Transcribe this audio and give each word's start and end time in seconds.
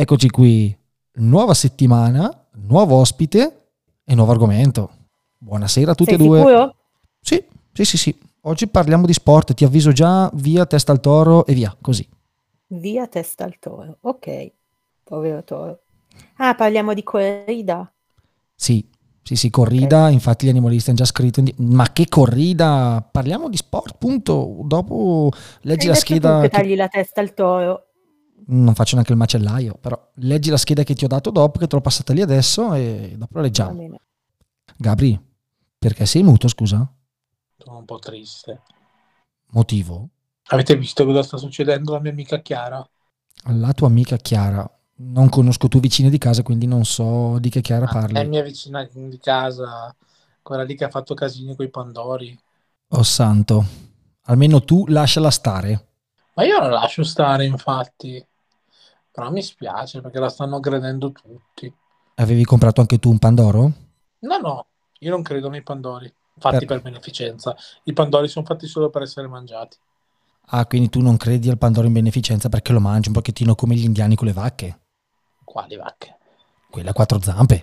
Eccoci 0.00 0.30
qui, 0.30 0.72
nuova 1.14 1.54
settimana, 1.54 2.30
nuovo 2.68 2.94
ospite 3.00 3.70
e 4.04 4.14
nuovo 4.14 4.30
argomento. 4.30 4.90
Buonasera 5.38 5.90
a 5.90 5.94
tutti 5.96 6.10
Sei 6.10 6.20
e 6.20 6.24
due. 6.24 6.38
sicuro? 6.38 6.74
Sì, 7.20 7.44
sì, 7.72 7.84
sì, 7.84 7.96
sì. 7.98 8.18
Oggi 8.42 8.68
parliamo 8.68 9.06
di 9.06 9.12
sport, 9.12 9.54
ti 9.54 9.64
avviso 9.64 9.90
già, 9.90 10.30
via 10.34 10.66
testa 10.66 10.92
al 10.92 11.00
toro 11.00 11.44
e 11.46 11.52
via, 11.52 11.76
così. 11.80 12.08
Via 12.68 13.08
testa 13.08 13.42
al 13.42 13.58
toro. 13.58 13.98
Ok, 14.02 14.52
povero 15.02 15.42
toro. 15.42 15.80
Ah, 16.36 16.54
parliamo 16.54 16.94
di 16.94 17.02
corrida. 17.02 17.92
Sì, 18.54 18.84
sì, 19.20 19.34
sì, 19.34 19.50
corrida, 19.50 20.10
infatti 20.10 20.46
gli 20.46 20.50
animalisti 20.50 20.90
hanno 20.90 21.00
già 21.00 21.06
scritto, 21.06 21.42
ma 21.56 21.90
che 21.92 22.06
corrida? 22.08 23.04
Parliamo 23.10 23.48
di 23.48 23.56
sport, 23.56 23.96
punto. 23.98 24.58
Dopo 24.62 25.30
leggi 25.62 25.86
Hai 25.86 25.88
la 25.88 25.94
scheda, 25.96 26.40
che- 26.42 26.48
tagli 26.50 26.76
la 26.76 26.86
testa 26.86 27.20
al 27.20 27.34
toro. 27.34 27.87
Non 28.50 28.74
faccio 28.74 28.94
neanche 28.94 29.12
il 29.12 29.18
macellaio, 29.18 29.74
però 29.80 30.10
leggi 30.16 30.50
la 30.50 30.56
scheda 30.56 30.82
che 30.82 30.94
ti 30.94 31.04
ho 31.04 31.08
dato 31.08 31.30
dopo, 31.30 31.58
che 31.58 31.66
te 31.66 31.76
l'ho 31.76 31.82
passata 31.82 32.12
lì 32.12 32.20
adesso 32.22 32.74
e 32.74 33.14
dopo 33.16 33.36
la 33.36 33.42
leggiamo. 33.42 33.98
Gabri, 34.76 35.18
perché 35.78 36.06
sei 36.06 36.22
muto, 36.22 36.48
scusa? 36.48 36.90
Sono 37.58 37.78
un 37.78 37.84
po' 37.84 37.98
triste. 37.98 38.62
Motivo? 39.52 40.08
Avete 40.50 40.76
visto 40.76 41.04
cosa 41.04 41.22
sta 41.22 41.36
succedendo 41.36 41.92
alla 41.92 42.00
mia 42.02 42.10
amica 42.10 42.40
Chiara? 42.42 42.84
La 43.52 43.72
tua 43.72 43.88
amica 43.88 44.16
Chiara, 44.16 44.64
non 44.98 45.28
conosco 45.28 45.66
tue 45.66 45.80
vicine 45.80 46.08
di 46.08 46.18
casa, 46.18 46.44
quindi 46.44 46.66
non 46.66 46.84
so 46.84 47.38
di 47.40 47.48
che 47.50 47.60
Chiara 47.62 47.86
Ah, 47.86 47.90
È 47.90 48.00
parli. 48.00 48.28
mia 48.28 48.42
vicina 48.42 48.84
di 48.84 49.18
casa, 49.18 49.92
quella 50.40 50.62
lì 50.62 50.76
che 50.76 50.84
ha 50.84 50.90
fatto 50.90 51.14
casini 51.14 51.56
con 51.56 51.64
i 51.66 51.70
pandori. 51.70 52.38
Oh 52.90 53.02
santo, 53.02 53.64
almeno 54.24 54.60
tu 54.62 54.84
lasciala 54.88 55.30
stare. 55.30 55.86
Ma 56.36 56.44
io 56.44 56.58
la 56.58 56.68
lascio 56.68 57.04
stare, 57.04 57.44
infatti. 57.44 58.26
Però 59.18 59.32
mi 59.32 59.42
spiace 59.42 60.00
perché 60.00 60.20
la 60.20 60.28
stanno 60.28 60.56
aggredendo 60.58 61.10
tutti. 61.10 61.74
Avevi 62.14 62.44
comprato 62.44 62.80
anche 62.80 63.00
tu 63.00 63.10
un 63.10 63.18
Pandoro? 63.18 63.72
No, 64.20 64.38
no, 64.38 64.66
io 65.00 65.10
non 65.10 65.22
credo 65.22 65.48
nei 65.48 65.64
pandori. 65.64 66.12
Fatti 66.38 66.58
Per- 66.58 66.66
per 66.66 66.82
beneficenza. 66.82 67.56
I 67.82 67.92
pandori 67.92 68.28
sono 68.28 68.46
fatti 68.46 68.68
solo 68.68 68.90
per 68.90 69.02
essere 69.02 69.26
mangiati. 69.26 69.76
Ah, 70.50 70.64
quindi 70.66 70.88
tu 70.88 71.00
non 71.00 71.16
credi 71.16 71.50
al 71.50 71.58
Pandoro 71.58 71.88
in 71.88 71.94
beneficenza 71.94 72.48
perché 72.48 72.70
lo 72.70 72.78
mangi 72.78 73.08
un 73.08 73.14
pochettino 73.14 73.56
come 73.56 73.74
gli 73.74 73.82
indiani 73.82 74.14
con 74.14 74.28
le 74.28 74.32
vacche? 74.32 74.78
Quali 75.42 75.74
vacche? 75.74 76.16
Quelle 76.70 76.90
a 76.90 76.92
quattro 76.92 77.20
zampe. 77.20 77.62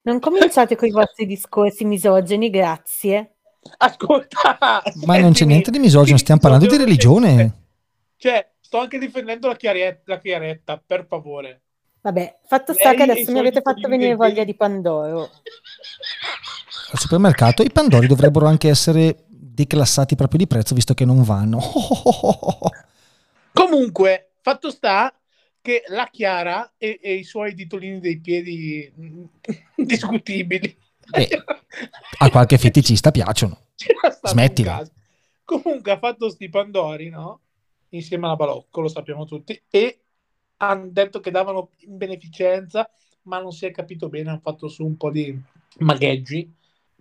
Non 0.00 0.18
cominciate 0.18 0.76
con 0.76 0.88
i 0.88 0.92
vostri 0.92 1.26
discorsi 1.26 1.84
misogeni, 1.84 2.48
grazie. 2.48 3.34
Ascolta! 3.76 4.56
Ma 5.04 5.18
non 5.18 5.32
c'è 5.32 5.44
niente 5.44 5.70
di 5.70 5.78
misogino, 5.78 6.16
stiamo 6.16 6.40
parlando 6.40 6.66
di 6.66 6.78
religione. 6.78 7.64
Cioè, 8.16 8.54
sto 8.76 8.80
anche 8.80 8.98
difendendo 8.98 9.48
la, 9.48 9.56
chiaretta, 9.56 10.02
la 10.04 10.20
chiaretta, 10.20 10.82
per 10.84 11.06
favore. 11.08 11.62
Vabbè, 12.02 12.40
fatto 12.46 12.74
sta 12.74 12.90
Lei 12.90 12.96
che 12.96 13.02
adesso 13.02 13.32
mi 13.32 13.38
avete 13.38 13.62
fatto 13.62 13.88
venire 13.88 14.14
voglia 14.14 14.44
di 14.44 14.54
Pandoro. 14.54 15.30
Al 16.92 16.98
supermercato 16.98 17.62
i 17.62 17.72
Pandori 17.72 18.06
dovrebbero 18.06 18.46
anche 18.46 18.68
essere 18.68 19.24
declassati 19.26 20.14
proprio 20.14 20.38
di 20.38 20.46
prezzo 20.46 20.74
visto 20.74 20.94
che 20.94 21.04
non 21.04 21.22
vanno. 21.22 21.60
Comunque, 23.52 24.32
fatto 24.42 24.70
sta 24.70 25.12
che 25.60 25.82
la 25.88 26.08
Chiara 26.12 26.74
e, 26.76 27.00
e 27.02 27.14
i 27.14 27.24
suoi 27.24 27.54
ditolini 27.54 27.98
dei 27.98 28.20
piedi 28.20 28.92
discutibili. 29.74 30.76
Beh, 31.08 31.42
A 32.18 32.30
qualche 32.30 32.58
feticista 32.58 33.10
piacciono. 33.10 33.68
Smettila. 34.22 34.86
Comunque 35.44 35.92
ha 35.92 35.98
fatto 35.98 36.28
sti 36.28 36.48
Pandori, 36.48 37.08
no? 37.08 37.40
Insieme 37.90 38.26
alla 38.26 38.36
Balocco, 38.36 38.80
lo 38.80 38.88
sappiamo 38.88 39.24
tutti, 39.24 39.60
e 39.70 40.00
hanno 40.58 40.88
detto 40.90 41.20
che 41.20 41.30
davano 41.30 41.70
in 41.80 41.96
beneficenza, 41.96 42.88
ma 43.22 43.40
non 43.40 43.52
si 43.52 43.66
è 43.66 43.70
capito 43.70 44.08
bene, 44.08 44.30
hanno 44.30 44.40
fatto 44.42 44.68
su 44.68 44.84
un 44.84 44.96
po' 44.96 45.10
di 45.10 45.38
magheggi. 45.78 46.52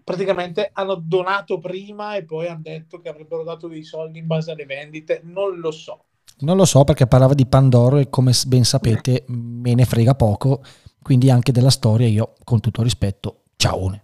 Praticamente 0.03 0.69
hanno 0.73 0.95
donato 0.95 1.57
prima 1.57 2.15
e 2.15 2.23
poi 2.23 2.47
hanno 2.47 2.61
detto 2.61 2.99
che 2.99 3.09
avrebbero 3.09 3.43
dato 3.43 3.67
dei 3.67 3.83
soldi 3.83 4.19
in 4.19 4.27
base 4.27 4.51
alle 4.51 4.65
vendite, 4.65 5.21
non 5.23 5.57
lo 5.59 5.71
so. 5.71 6.05
Non 6.39 6.57
lo 6.57 6.65
so 6.65 6.83
perché 6.83 7.07
parlava 7.07 7.33
di 7.33 7.47
Pandoro 7.47 7.97
e 7.97 8.09
come 8.09 8.31
ben 8.45 8.63
sapete 8.65 9.23
me 9.27 9.73
ne 9.73 9.85
frega 9.85 10.13
poco, 10.13 10.61
quindi 11.01 11.29
anche 11.29 11.51
della 11.51 11.69
storia 11.69 12.07
io 12.07 12.33
con 12.43 12.59
tutto 12.59 12.83
rispetto, 12.83 13.43
ciao. 13.55 13.99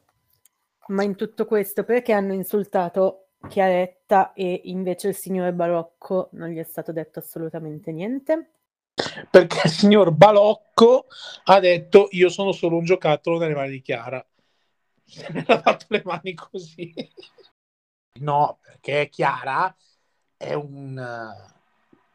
Ma 0.88 1.04
in 1.04 1.16
tutto 1.16 1.46
questo 1.46 1.84
perché 1.84 2.14
hanno 2.14 2.34
insultato 2.34 3.31
Chiaretta 3.48 4.34
e 4.34 4.62
invece 4.66 5.10
il 5.10 5.16
signore 5.16 5.54
Barocco 5.54 6.30
non 6.34 6.50
gli 6.50 6.58
è 6.58 6.64
stato 6.64 6.92
detto 6.92 7.20
assolutamente 7.20 7.92
niente? 7.92 8.52
Perché 9.30 9.62
il 9.66 9.72
signor 9.72 10.12
Balocco 10.12 11.08
ha 11.46 11.60
detto 11.60 12.08
io 12.12 12.30
sono 12.30 12.52
solo 12.52 12.78
un 12.78 12.84
giocattolo 12.84 13.40
nelle 13.40 13.56
mani 13.56 13.72
di 13.72 13.82
Chiara. 13.82 14.24
Se 15.06 15.28
ne 15.32 15.40
ha 15.40 15.46
lavato 15.48 15.86
le 15.90 16.02
mani 16.06 16.34
così. 16.34 16.94
No, 18.20 18.60
perché 18.62 19.10
Chiara 19.10 19.76
è 20.38 20.54
un 20.54 20.98
eh, 20.98 21.54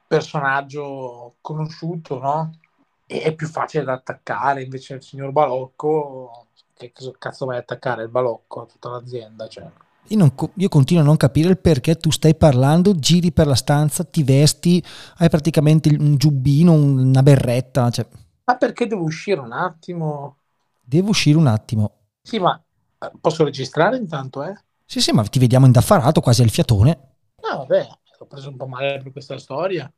personaggio 0.06 1.36
conosciuto, 1.40 2.18
no? 2.18 2.58
E 3.06 3.22
è 3.22 3.34
più 3.34 3.46
facile 3.46 3.84
da 3.84 3.94
attaccare, 3.94 4.62
invece 4.62 4.94
il 4.94 5.02
signor 5.02 5.32
Balocco, 5.32 6.48
che 6.74 6.92
cosa 6.92 7.12
cazzo 7.18 7.46
vai 7.46 7.56
a 7.56 7.60
attaccare 7.60 8.02
il 8.02 8.08
Balocco 8.08 8.62
a 8.62 8.66
tutta 8.66 8.90
l'azienda? 8.90 9.48
Cioè. 9.48 9.70
Io, 10.08 10.16
non 10.16 10.34
co- 10.34 10.50
io 10.54 10.68
continuo 10.68 11.02
a 11.02 11.06
non 11.06 11.16
capire 11.16 11.48
il 11.50 11.58
perché 11.58 11.96
tu 11.96 12.10
stai 12.10 12.34
parlando, 12.36 12.94
giri 12.94 13.32
per 13.32 13.46
la 13.46 13.54
stanza, 13.54 14.04
ti 14.04 14.22
vesti, 14.22 14.82
hai 15.18 15.28
praticamente 15.28 15.88
il- 15.88 16.00
un 16.00 16.16
giubbino, 16.16 16.72
un- 16.72 16.98
una 16.98 17.22
berretta, 17.22 17.90
cioè, 17.90 18.06
Ma 18.44 18.56
perché 18.56 18.86
devo 18.88 19.04
uscire 19.04 19.38
un 19.40 19.52
attimo? 19.52 20.38
devo 20.82 21.10
uscire 21.10 21.36
un 21.36 21.46
attimo. 21.48 21.92
Sì, 22.22 22.38
ma 22.38 22.62
eh, 22.98 23.10
posso 23.20 23.42
registrare 23.44 23.96
intanto, 23.96 24.42
eh? 24.42 24.54
Sì, 24.84 25.00
sì, 25.00 25.12
ma 25.12 25.22
ti 25.24 25.38
vediamo 25.38 25.66
indaffarato, 25.66 26.20
quasi 26.20 26.42
al 26.42 26.50
fiatone. 26.50 26.98
No, 27.42 27.58
vabbè, 27.58 27.88
ho 28.18 28.26
preso 28.26 28.48
un 28.50 28.56
po' 28.56 28.66
male 28.66 29.00
per 29.02 29.12
questa 29.12 29.38
storia. 29.38 29.90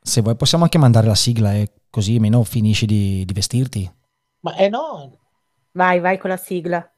Se 0.00 0.20
vuoi 0.20 0.36
possiamo 0.36 0.62
anche 0.62 0.78
mandare 0.78 1.08
la 1.08 1.16
sigla 1.16 1.52
e 1.54 1.68
così 1.90 2.14
almeno 2.14 2.44
finisci 2.44 2.86
di, 2.86 3.24
di 3.24 3.32
vestirti. 3.32 3.92
Ma 4.44 4.52
eh 4.56 4.68
no, 4.70 5.18
Vai, 5.72 6.00
vai 6.00 6.18
con 6.18 6.30
la 6.30 6.36
sigla. 6.36 6.93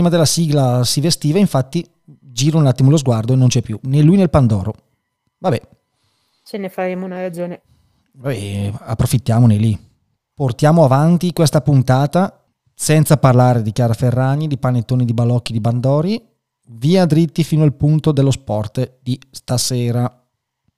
Prima 0.00 0.14
della 0.14 0.24
sigla 0.24 0.82
si 0.82 1.02
vestiva, 1.02 1.38
infatti 1.38 1.86
giro 2.02 2.56
un 2.56 2.66
attimo 2.66 2.88
lo 2.88 2.96
sguardo 2.96 3.34
e 3.34 3.36
non 3.36 3.48
c'è 3.48 3.60
più, 3.60 3.78
né 3.82 4.00
lui 4.00 4.16
né 4.16 4.22
il 4.22 4.30
Pandoro. 4.30 4.72
Vabbè, 5.36 5.60
Ce 6.42 6.56
ne 6.56 6.70
faremo 6.70 7.04
una 7.04 7.20
ragione. 7.20 7.60
vabbè 8.12 8.72
approfittiamone 8.78 9.56
lì. 9.56 9.78
Portiamo 10.32 10.84
avanti 10.84 11.34
questa 11.34 11.60
puntata 11.60 12.42
senza 12.72 13.18
parlare 13.18 13.60
di 13.60 13.72
Chiara 13.72 13.92
Ferragni, 13.92 14.48
di 14.48 14.56
panettoni 14.56 15.04
di 15.04 15.12
balocchi 15.12 15.52
di 15.52 15.60
Bandori, 15.60 16.18
via 16.68 17.04
dritti 17.04 17.44
fino 17.44 17.62
al 17.62 17.74
punto 17.74 18.10
dello 18.10 18.30
sport 18.30 19.00
di 19.02 19.20
stasera. 19.30 20.10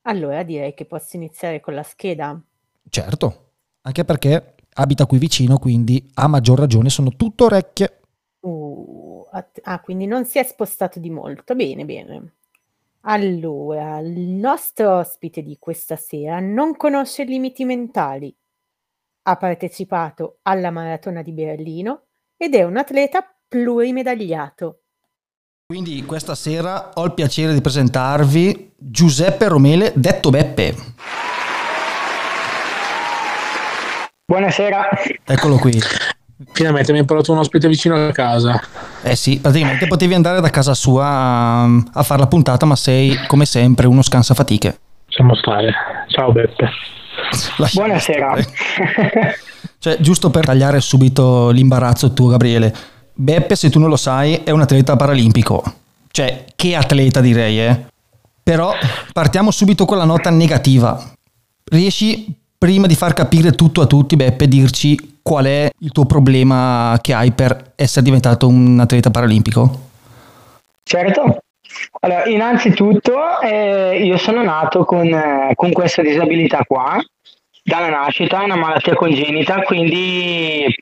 Allora 0.01 0.43
direi 0.43 0.75
che 0.75 0.85
posso 0.85 1.15
iniziare 1.15 1.61
con 1.61 1.75
la 1.75 1.85
scheda. 1.85 2.43
Certo, 2.89 3.53
anche 3.83 4.05
perché 4.05 4.57
abita 4.75 5.07
qui 5.07 5.19
vicino, 5.19 5.59
quindi 5.59 6.11
a 6.15 6.27
maggior 6.27 6.59
ragione 6.59 6.91
sono 6.91 7.11
tutto 7.11 7.45
orecchie. 7.45 7.99
Uh, 8.41 8.92
att- 9.33 9.61
ah, 9.65 9.81
quindi 9.81 10.07
non 10.07 10.25
si 10.25 10.39
è 10.39 10.45
spostato 10.45 10.99
di 10.99 11.11
molto. 11.11 11.55
Bene, 11.55 11.85
bene. 11.85 12.35
Allora, 13.03 13.99
il 13.99 14.19
nostro 14.19 14.99
ospite 14.99 15.43
di 15.43 15.57
questa 15.59 15.97
sera 15.97 16.39
non 16.39 16.77
conosce 16.77 17.25
limiti 17.25 17.65
mentali. 17.65 18.35
Ha 19.25 19.37
partecipato 19.37 20.39
alla 20.43 20.71
maratona 20.71 21.23
di 21.23 21.33
Berlino 21.33 22.03
ed 22.37 22.55
è 22.55 22.63
un 22.63 22.77
atleta 22.77 23.27
plurimedagliato. 23.49 24.83
Quindi 25.67 26.05
questa 26.05 26.35
sera 26.35 26.91
ho 26.95 27.05
il 27.05 27.15
piacere 27.15 27.55
di 27.55 27.61
presentarvi 27.61 28.75
Giuseppe 28.77 29.49
Romele, 29.49 29.93
detto 29.95 30.31
Beppe. 30.31 30.75
Buonasera. 34.27 34.89
Eccolo 35.25 35.57
qui. 35.57 35.81
Finalmente 36.53 36.93
mi 36.93 36.99
hai 36.99 37.05
portato 37.05 37.33
un 37.33 37.39
ospite 37.39 37.69
vicino 37.69 37.95
a 37.95 38.13
casa. 38.13 38.61
Eh 39.03 39.17
sì, 39.17 39.39
praticamente 39.41 39.87
potevi 39.87 40.15
andare 40.15 40.41
da 40.41 40.51
casa 40.51 40.75
sua 40.75 41.07
a, 41.07 41.65
a 41.65 42.03
fare 42.03 42.21
la 42.21 42.27
puntata, 42.27 42.67
ma 42.67 42.77
sei 42.77 43.17
come 43.27 43.45
sempre 43.45 43.87
uno 43.87 44.03
scansafatiche. 44.03 44.79
Lasciamo 45.07 45.35
stare. 45.37 45.73
Ciao 46.09 46.33
Beppe. 46.33 46.69
Lasciamo 47.57 47.87
Buonasera. 47.87 48.37
Cioè, 49.83 49.97
giusto 49.99 50.31
per 50.31 50.45
tagliare 50.45 50.81
subito 50.81 51.51
l'imbarazzo 51.51 52.13
tuo, 52.13 52.29
Gabriele. 52.29 52.73
Beppe, 53.15 53.57
se 53.57 53.69
tu 53.69 53.81
non 53.81 53.89
lo 53.89 53.97
sai, 53.97 54.43
è 54.45 54.51
un 54.51 54.61
atleta 54.61 54.95
paralimpico. 54.95 55.61
Cioè, 56.09 56.45
che 56.55 56.77
atleta 56.77 57.21
direi, 57.21 57.61
eh? 57.61 57.87
Però 58.45 58.73
partiamo 59.13 59.51
subito 59.51 59.85
con 59.85 59.97
la 59.97 60.05
nota 60.05 60.31
negativa. 60.31 61.03
Riesci, 61.65 62.33
prima 62.63 62.87
di 62.87 62.95
far 62.95 63.13
capire 63.13 63.57
tutto 63.57 63.81
a 63.81 63.87
tutti, 63.87 64.15
Beppe, 64.15 64.47
dirci 64.47 65.19
qual 65.21 65.47
è 65.47 65.69
il 65.81 65.91
tuo 65.91 66.07
problema 66.07 66.97
che 67.03 67.13
hai 67.13 67.33
per 67.33 67.73
essere 67.75 68.05
diventato 68.05 68.47
un 68.47 68.79
atleta 68.79 69.11
paralimpico? 69.11 69.89
Certo. 70.85 71.39
Allora, 71.99 72.25
innanzitutto 72.27 73.41
eh, 73.41 74.05
io 74.05 74.17
sono 74.17 74.45
nato 74.45 74.85
con, 74.85 75.09
eh, 75.09 75.51
con 75.57 75.73
questa 75.73 76.03
disabilità 76.03 76.63
qua, 76.65 77.03
dalla 77.65 77.89
nascita, 77.89 78.43
è 78.43 78.45
una 78.45 78.55
malattia 78.55 78.95
congenita, 78.95 79.63
quindi 79.63 80.73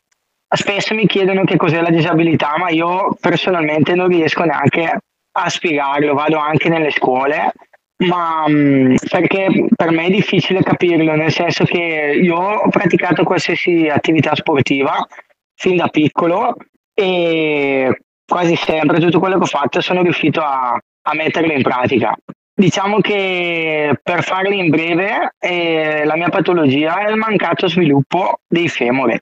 spesso 0.55 0.95
mi 0.95 1.07
chiedono 1.07 1.45
che 1.45 1.57
cos'è 1.57 1.81
la 1.81 1.89
disabilità, 1.89 2.59
ma 2.59 2.69
io 2.69 3.17
personalmente 3.19 3.95
non 3.95 4.09
riesco 4.09 4.45
neanche 4.45 4.99
a 5.33 5.49
spiegarlo, 5.49 6.13
vado 6.13 6.37
anche 6.37 6.69
nelle 6.69 6.91
scuole, 6.91 7.55
ma 8.01 8.49
mh, 8.49 8.95
perché 9.09 9.67
per 9.75 9.91
me 9.91 10.07
è 10.07 10.11
difficile 10.11 10.63
capirlo, 10.63 11.15
nel 11.15 11.33
senso 11.33 11.65
che 11.65 12.19
io 12.21 12.37
ho 12.37 12.69
praticato 12.69 13.25
qualsiasi 13.25 13.89
attività 13.89 14.35
sportiva 14.35 15.07
fin 15.55 15.77
da 15.77 15.89
piccolo 15.89 16.57
e 16.95 18.03
quasi 18.27 18.57
sempre 18.57 19.01
tutto 19.01 19.19
quello 19.19 19.37
che 19.37 19.43
ho 19.43 19.47
fatto 19.47 19.81
sono 19.81 20.03
riuscito 20.03 20.41
a, 20.41 20.71
a 20.73 21.15
metterlo 21.15 21.53
in 21.53 21.63
pratica. 21.63 22.17
Diciamo 22.55 23.01
che 23.01 23.99
per 24.03 24.23
farlo 24.23 24.55
in 24.55 24.69
breve, 24.69 25.35
eh, 25.39 26.05
la 26.05 26.17
mia 26.17 26.29
patologia 26.29 27.01
è 27.01 27.11
il 27.11 27.17
mancato 27.17 27.69
sviluppo 27.69 28.41
dei 28.47 28.69
femori, 28.69 29.19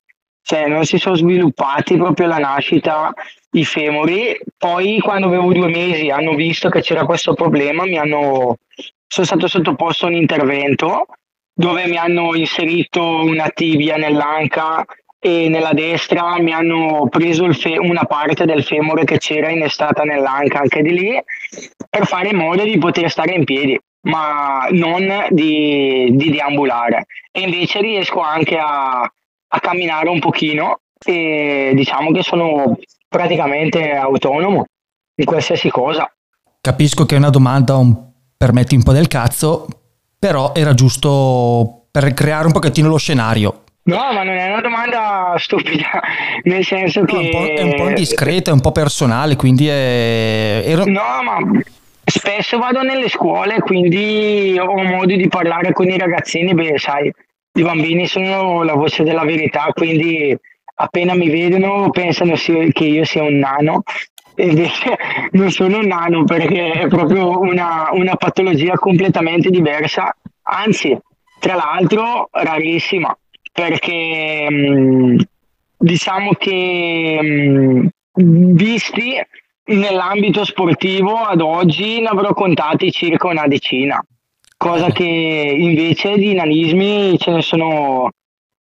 cioè 0.49 0.67
non 0.67 0.87
si 0.87 0.97
sono 0.97 1.15
sviluppati 1.15 1.99
proprio 1.99 2.25
alla 2.25 2.39
nascita 2.39 3.13
i 3.51 3.67
femori, 3.67 4.35
poi 4.57 4.99
quando 4.99 5.27
avevo 5.27 5.53
due 5.53 5.69
mesi 5.69 6.09
hanno 6.09 6.35
visto 6.35 6.71
che 6.71 6.81
c'era 6.81 7.05
questo 7.05 7.35
problema, 7.35 7.85
mi 7.85 7.99
hanno, 7.99 8.57
sono 9.07 9.27
stato 9.27 9.47
sottoposto 9.47 10.07
a 10.07 10.09
un 10.09 10.15
intervento 10.15 11.05
dove 11.53 11.87
mi 11.87 11.99
hanno 11.99 12.35
inserito 12.35 13.03
una 13.03 13.51
tibia 13.51 13.97
nell'anca 13.97 14.87
e 15.19 15.51
nella 15.51 15.75
destra 15.75 16.41
mi 16.41 16.53
hanno 16.55 17.09
preso 17.11 17.53
fe- 17.53 17.77
una 17.77 18.05
parte 18.05 18.47
del 18.47 18.65
femore 18.65 19.05
che 19.05 19.19
c'era 19.19 19.51
innestata 19.51 20.03
nell'anca 20.03 20.61
anche 20.61 20.81
di 20.81 20.99
lì 20.99 21.23
per 21.91 22.07
fare 22.07 22.31
in 22.31 22.37
modo 22.37 22.63
di 22.63 22.79
poter 22.79 23.11
stare 23.11 23.35
in 23.35 23.45
piedi 23.45 23.79
ma 24.07 24.67
non 24.71 25.27
di, 25.29 26.09
di 26.13 26.31
deambulare. 26.31 27.05
E 27.33 27.41
invece 27.43 27.83
riesco 27.83 28.21
anche 28.21 28.57
a, 28.57 29.11
a 29.49 29.61
camminare 29.61 30.09
un 30.09 30.19
pochino 30.21 30.81
e 31.05 31.73
diciamo 31.75 32.11
che 32.13 32.23
sono 32.23 32.77
praticamente 33.09 33.93
autonomo 33.93 34.65
in 35.17 35.25
qualsiasi 35.25 35.71
cosa 35.71 36.11
Capisco 36.61 37.07
che 37.07 37.15
è 37.15 37.19
una 37.19 37.31
domanda 37.31 37.77
un, 37.77 37.95
per 38.37 38.53
metti 38.53 38.75
un 38.75 38.83
po' 38.83 38.93
del 38.93 39.09
cazzo, 39.09 39.67
però 40.19 40.53
era 40.55 40.75
giusto 40.75 41.85
per 41.91 42.13
creare 42.15 42.47
un 42.47 42.53
pochettino 42.53 42.89
lo 42.89 42.99
scenario. 42.99 43.63
no 43.85 44.13
ma 44.13 44.23
non 44.23 44.37
è 44.37 44.51
una 44.51 44.61
domanda 44.61 45.35
stupida 45.39 45.89
nel 46.45 46.65
senso 46.65 47.01
No, 47.01 47.07
che 47.07 47.15
è, 47.15 47.23
un 47.23 47.31
po', 47.31 47.39
è 47.39 47.63
un 47.63 47.75
po' 47.77 47.89
indiscreta, 47.89 48.51
è 48.51 48.53
un 48.53 48.61
po' 48.61 48.73
personale, 48.73 49.37
quindi 49.37 49.69
è... 49.69 50.63
era- 50.67 50.85
No, 50.85 51.23
ma 51.23 51.39
spesso 52.05 52.59
vado 52.59 52.83
nelle 52.83 53.09
scuole, 53.09 53.61
quindi 53.61 54.59
ho 54.59 54.83
modo 54.83 55.15
di 55.15 55.29
parlare 55.29 55.73
con 55.73 55.89
i 55.89 55.97
ragazzini, 55.97 56.55
beh, 56.55 56.79
sai, 56.79 57.11
i 57.53 57.63
bambini 57.63 58.07
sono 58.07 58.63
la 58.63 58.75
voce 58.75 59.03
della 59.03 59.25
verità, 59.25 59.71
quindi 59.73 60.37
appena 60.81 61.15
mi 61.15 61.29
vedono 61.29 61.91
pensano 61.91 62.35
che 62.35 62.85
io 62.85 63.05
sia 63.05 63.23
un 63.23 63.39
nano, 63.39 63.83
e 64.35 64.47
invece 64.47 64.97
non 65.33 65.51
sono 65.51 65.79
un 65.79 65.87
nano 65.87 66.25
perché 66.25 66.73
è 66.73 66.87
proprio 66.87 67.41
una, 67.41 67.89
una 67.93 68.15
patologia 68.15 68.75
completamente 68.75 69.51
diversa, 69.51 70.15
anzi, 70.43 70.97
tra 71.41 71.55
l'altro 71.57 72.29
rarissima, 72.31 73.17
perché 73.53 74.49
mh, 74.49 75.17
diciamo 75.77 76.33
che 76.35 77.19
mh, 77.21 77.89
visti 78.55 79.15
nell'ambito 79.65 80.45
sportivo 80.45 81.17
ad 81.17 81.41
oggi 81.41 82.01
ne 82.01 82.07
avrò 82.09 82.33
contati 82.33 82.91
circa 82.93 83.29
una 83.29 83.47
decina, 83.47 84.03
cosa 84.59 84.91
che 84.93 85.05
invece 85.05 86.17
di 86.17 86.35
nanismi 86.35 87.17
ce 87.19 87.31
ne 87.31 87.41
sono 87.41 88.11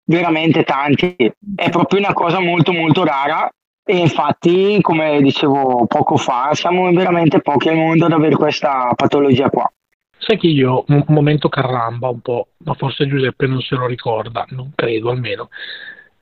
veramente 0.04 0.64
tanti. 0.64 1.16
È 1.16 1.70
proprio 1.70 2.00
una 2.00 2.12
cosa 2.12 2.40
molto 2.40 2.72
molto 2.72 3.04
rara 3.04 3.48
e 3.86 3.96
infatti, 3.96 4.78
come 4.80 5.20
dicevo 5.20 5.86
poco 5.86 6.16
fa, 6.16 6.50
siamo 6.52 6.90
veramente 6.92 7.40
pochi 7.40 7.68
al 7.68 7.76
mondo 7.76 8.06
ad 8.06 8.12
avere 8.12 8.34
questa 8.34 8.92
patologia 8.94 9.50
qua. 9.50 9.70
Sai 10.16 10.38
che 10.38 10.46
io, 10.46 10.84
un 10.88 11.04
momento 11.08 11.50
caramba 11.50 12.08
un 12.08 12.20
po', 12.20 12.48
ma 12.64 12.72
forse 12.74 13.06
Giuseppe 13.06 13.46
non 13.46 13.60
se 13.60 13.74
lo 13.74 13.86
ricorda, 13.86 14.46
non 14.50 14.72
credo 14.74 15.10
almeno. 15.10 15.50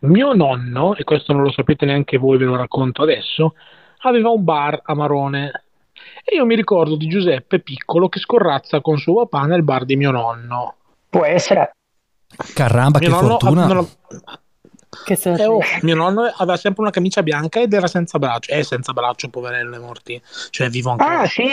Mio 0.00 0.32
nonno, 0.32 0.96
e 0.96 1.04
questo 1.04 1.32
non 1.32 1.42
lo 1.42 1.52
sapete 1.52 1.86
neanche 1.86 2.18
voi, 2.18 2.36
ve 2.36 2.46
lo 2.46 2.56
racconto 2.56 3.02
adesso, 3.02 3.54
aveva 3.98 4.30
un 4.30 4.42
bar 4.42 4.80
a 4.82 4.94
Marone. 4.94 5.61
E 6.24 6.36
io 6.36 6.44
mi 6.46 6.54
ricordo 6.54 6.96
di 6.96 7.08
Giuseppe 7.08 7.58
piccolo 7.60 8.08
che 8.08 8.18
scorrazza 8.20 8.80
con 8.80 8.96
suo 8.98 9.26
papà 9.26 9.46
nel 9.46 9.62
bar 9.62 9.84
di 9.84 9.96
mio 9.96 10.10
nonno. 10.10 10.76
Può 11.08 11.24
essere. 11.24 11.72
Caramba, 12.54 12.98
che 12.98 13.08
Mio 13.08 13.20
nonno, 13.20 13.38
fortuna. 13.38 13.66
non- 13.66 13.88
Che 15.04 15.18
eh, 15.22 15.46
oh, 15.46 15.60
mio 15.82 15.94
nonno 15.94 16.22
aveva 16.22 16.56
sempre 16.56 16.82
una 16.82 16.90
camicia 16.90 17.22
bianca 17.22 17.60
ed 17.60 17.72
era 17.72 17.86
senza 17.86 18.18
braccio. 18.18 18.52
È 18.52 18.62
senza 18.62 18.92
braccio, 18.92 19.28
poverello, 19.28 19.76
è 19.76 19.78
morti. 19.78 20.20
Cioè, 20.50 20.68
vivo 20.68 20.90
ancora. 20.90 21.20
Ah, 21.20 21.26
sì. 21.26 21.48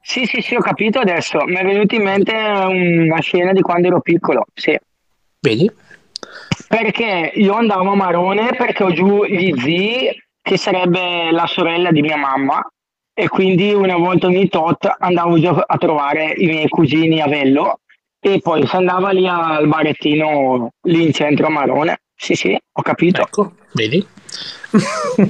Sì, 0.00 0.24
sì, 0.24 0.40
sì, 0.40 0.54
ho 0.54 0.60
capito 0.60 0.98
adesso. 1.00 1.44
Mi 1.44 1.56
è 1.56 1.64
venuta 1.64 1.94
in 1.94 2.02
mente 2.02 2.32
una 2.32 3.20
scena 3.20 3.52
di 3.52 3.60
quando 3.60 3.88
ero 3.88 4.00
piccolo. 4.00 4.46
Sì. 4.54 4.76
Vedi? 5.40 5.70
Perché 6.66 7.32
io 7.34 7.52
andavo 7.54 7.90
a 7.90 7.94
Marone 7.94 8.54
perché 8.56 8.82
ho 8.84 8.92
giù 8.92 9.24
gli 9.24 9.52
zii, 9.60 10.10
che 10.42 10.56
sarebbe 10.56 11.30
la 11.30 11.46
sorella 11.46 11.90
di 11.90 12.00
mia 12.00 12.16
mamma, 12.16 12.60
e 13.20 13.26
quindi 13.26 13.74
una 13.74 13.96
volta 13.96 14.28
ogni 14.28 14.48
tot 14.48 14.88
andavo 14.96 15.40
giù 15.40 15.48
a 15.48 15.76
trovare 15.76 16.34
i 16.36 16.46
miei 16.46 16.68
cugini 16.68 17.20
a 17.20 17.26
Vello 17.26 17.80
e 18.20 18.38
poi 18.40 18.64
si 18.64 18.76
andava 18.76 19.10
lì 19.10 19.26
al 19.26 19.66
barettino 19.66 20.70
lì 20.82 21.02
in 21.06 21.12
centro 21.12 21.48
a 21.48 21.50
Marone. 21.50 22.02
Sì, 22.14 22.36
sì, 22.36 22.56
ho 22.56 22.82
capito. 22.82 23.22
Ecco, 23.22 23.54
vedi? 23.72 24.06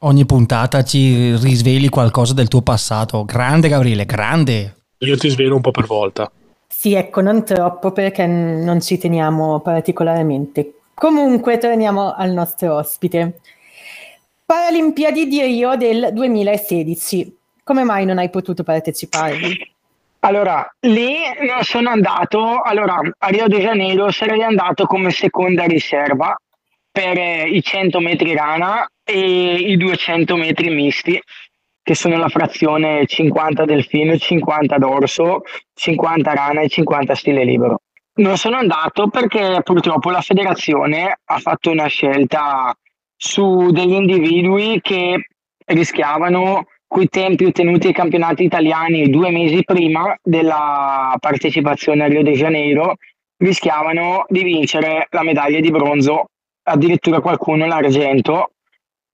Ogni 0.00 0.24
puntata 0.24 0.82
ci 0.82 1.36
risveli 1.36 1.90
qualcosa 1.90 2.32
del 2.32 2.48
tuo 2.48 2.62
passato. 2.62 3.26
Grande 3.26 3.68
Gabriele, 3.68 4.06
grande. 4.06 4.76
Io 5.00 5.18
ti 5.18 5.28
svelo 5.28 5.56
un 5.56 5.60
po' 5.60 5.72
per 5.72 5.84
volta. 5.84 6.32
Sì, 6.66 6.94
ecco, 6.94 7.20
non 7.20 7.44
troppo 7.44 7.92
perché 7.92 8.24
non 8.26 8.80
ci 8.80 8.96
teniamo 8.96 9.60
particolarmente. 9.60 10.76
Comunque, 10.94 11.58
torniamo 11.58 12.14
al 12.14 12.30
nostro 12.30 12.76
ospite. 12.76 13.40
Paralimpiadi 14.50 15.28
di 15.28 15.40
Rio 15.42 15.76
del 15.76 16.08
2016. 16.12 17.36
Come 17.62 17.84
mai 17.84 18.04
non 18.04 18.18
hai 18.18 18.30
potuto 18.30 18.64
parteciparvi? 18.64 19.74
Allora, 20.18 20.68
lì 20.80 21.18
non 21.46 21.62
sono 21.62 21.88
andato, 21.88 22.60
allora 22.60 22.98
a 23.16 23.28
Rio 23.28 23.46
de 23.46 23.60
Janeiro 23.60 24.10
sarei 24.10 24.42
andato 24.42 24.86
come 24.86 25.10
seconda 25.10 25.66
riserva 25.66 26.36
per 26.90 27.16
eh, 27.16 27.48
i 27.48 27.62
100 27.62 28.00
metri 28.00 28.34
rana 28.34 28.90
e 29.04 29.54
i 29.54 29.76
200 29.76 30.34
metri 30.34 30.68
misti, 30.70 31.22
che 31.80 31.94
sono 31.94 32.16
la 32.16 32.28
frazione 32.28 33.06
50 33.06 33.64
delfino, 33.64 34.18
50 34.18 34.78
dorso, 34.78 35.42
50 35.74 36.34
rana 36.34 36.62
e 36.62 36.68
50 36.68 37.14
stile 37.14 37.44
libero. 37.44 37.82
Non 38.14 38.36
sono 38.36 38.56
andato 38.56 39.06
perché 39.10 39.60
purtroppo 39.62 40.10
la 40.10 40.22
federazione 40.22 41.20
ha 41.24 41.38
fatto 41.38 41.70
una 41.70 41.86
scelta 41.86 42.74
su 43.22 43.70
degli 43.70 43.92
individui 43.92 44.80
che 44.80 45.26
rischiavano 45.66 46.68
coi 46.86 47.06
tempi 47.08 47.44
ottenuti 47.44 47.88
ai 47.88 47.92
campionati 47.92 48.44
italiani 48.44 49.10
due 49.10 49.30
mesi 49.30 49.62
prima 49.62 50.16
della 50.22 51.14
partecipazione 51.20 52.04
a 52.04 52.06
Rio 52.06 52.22
de 52.22 52.32
Janeiro 52.32 52.96
rischiavano 53.36 54.24
di 54.26 54.42
vincere 54.42 55.06
la 55.10 55.22
medaglia 55.22 55.60
di 55.60 55.70
bronzo, 55.70 56.30
addirittura 56.62 57.20
qualcuno 57.20 57.66
l'argento 57.66 58.52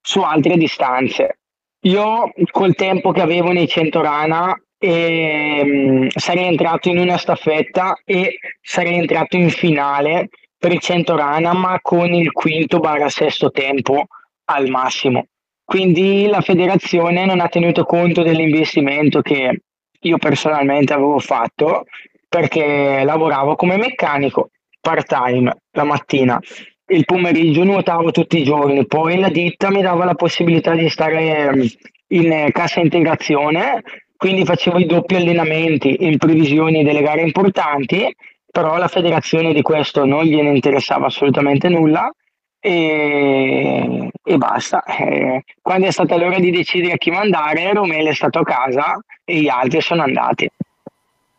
su 0.00 0.20
altre 0.20 0.56
distanze. 0.56 1.40
Io 1.80 2.30
col 2.52 2.76
tempo 2.76 3.10
che 3.10 3.22
avevo 3.22 3.50
nei 3.50 3.66
100 3.66 4.00
rana 4.00 4.56
ehm, 4.78 6.08
sarei 6.14 6.44
entrato 6.44 6.88
in 6.88 6.98
una 6.98 7.16
staffetta 7.16 7.98
e 8.04 8.38
sarei 8.60 8.98
entrato 8.98 9.36
in 9.36 9.50
finale 9.50 10.28
per 10.66 10.75
il 10.75 10.80
100 10.80 11.14
rana, 11.14 11.52
ma 11.52 11.78
con 11.80 12.12
il 12.12 12.32
quinto 12.32 12.80
barra 12.80 13.08
sesto 13.08 13.52
tempo 13.52 14.06
al 14.46 14.68
massimo. 14.68 15.26
Quindi 15.64 16.26
la 16.26 16.40
federazione 16.40 17.25
non 17.25 17.38
ha 17.38 17.46
tenuto 17.46 17.85
conto 17.85 18.23
dell'investimento 18.25 19.20
che 19.20 19.61
io 20.00 20.18
personalmente 20.18 20.92
avevo 20.92 21.20
fatto 21.20 21.85
perché 22.28 23.02
lavoravo 23.04 23.54
come 23.54 23.76
meccanico 23.76 24.50
part 24.80 25.06
time 25.06 25.56
la 25.70 25.85
mattina 25.85 26.40
il 26.88 27.04
pomeriggio 27.04 27.64
nuotavo 27.64 28.11
tutti 28.12 28.38
i 28.38 28.44
giorni, 28.44 28.87
poi 28.87 29.18
la 29.18 29.28
ditta 29.28 29.70
mi 29.70 29.82
dava 29.82 30.04
la 30.04 30.14
possibilità 30.14 30.73
di 30.75 30.88
stare 30.88 31.49
ehm, 31.49 31.66
in 32.08 32.49
cassa 32.52 32.80
integrazione, 32.80 33.82
quindi 34.16 34.44
facevo 34.44 34.78
i 34.78 34.87
doppi 34.87 35.16
allenamenti 35.16 36.04
in 36.04 36.16
previsione 36.16 36.85
delle 36.85 37.02
gare 37.02 37.23
importanti, 37.23 38.14
però 38.56 38.78
la 38.78 38.88
federazione 38.88 39.52
di 39.52 39.60
questo 39.60 40.06
non 40.06 40.25
gliene 40.25 40.48
interessava 40.48 41.08
assolutamente 41.08 41.68
nulla 41.68 42.10
e, 42.58 44.10
e 44.25 44.36
basta. 44.38 44.82
Eh, 44.84 45.44
quando 45.60 45.88
è 45.88 45.90
stata 45.90 46.16
l'ora 46.16 46.38
di 46.38 46.50
decidere 46.50 46.94
a 46.94 46.96
chi 46.96 47.10
mandare, 47.10 47.75
Romele 47.75 48.08
è 48.08 48.14
stato 48.14 48.38
a 48.38 48.44
casa 48.44 48.98
e 49.26 49.40
gli 49.40 49.48
altri 49.48 49.82
sono 49.82 50.04
andati. 50.04 50.48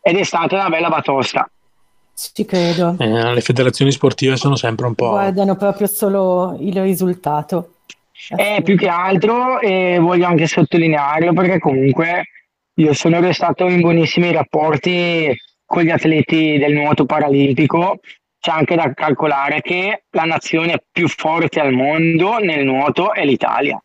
Ed 0.00 0.16
è 0.16 0.22
stata 0.22 0.54
una 0.54 0.68
bella 0.68 0.90
batosta. 0.90 1.50
Ci 2.14 2.44
credo. 2.44 2.94
Eh, 3.00 3.34
le 3.34 3.40
federazioni 3.40 3.90
sportive 3.90 4.36
sono 4.36 4.54
sempre 4.54 4.86
un 4.86 4.94
po'... 4.94 5.08
Guardano 5.08 5.56
proprio 5.56 5.88
solo 5.88 6.56
il 6.60 6.80
risultato. 6.80 7.78
Eh, 8.36 8.62
più 8.62 8.76
che 8.76 8.86
altro 8.86 9.58
eh, 9.58 9.98
voglio 9.98 10.26
anche 10.28 10.46
sottolinearlo 10.46 11.32
perché 11.32 11.58
comunque 11.58 12.28
io 12.74 12.92
sono 12.92 13.18
restato 13.18 13.66
in 13.66 13.80
buonissimi 13.80 14.30
rapporti 14.30 15.36
con 15.68 15.82
gli 15.82 15.90
atleti 15.90 16.56
del 16.56 16.72
nuoto 16.72 17.04
paralimpico. 17.04 18.00
C'è 18.40 18.50
anche 18.50 18.74
da 18.74 18.94
calcolare 18.94 19.60
che 19.60 20.04
la 20.10 20.22
nazione 20.22 20.82
più 20.90 21.08
forte 21.08 21.60
al 21.60 21.72
mondo 21.72 22.38
nel 22.38 22.64
nuoto 22.64 23.12
è 23.12 23.24
l'Italia. 23.24 23.80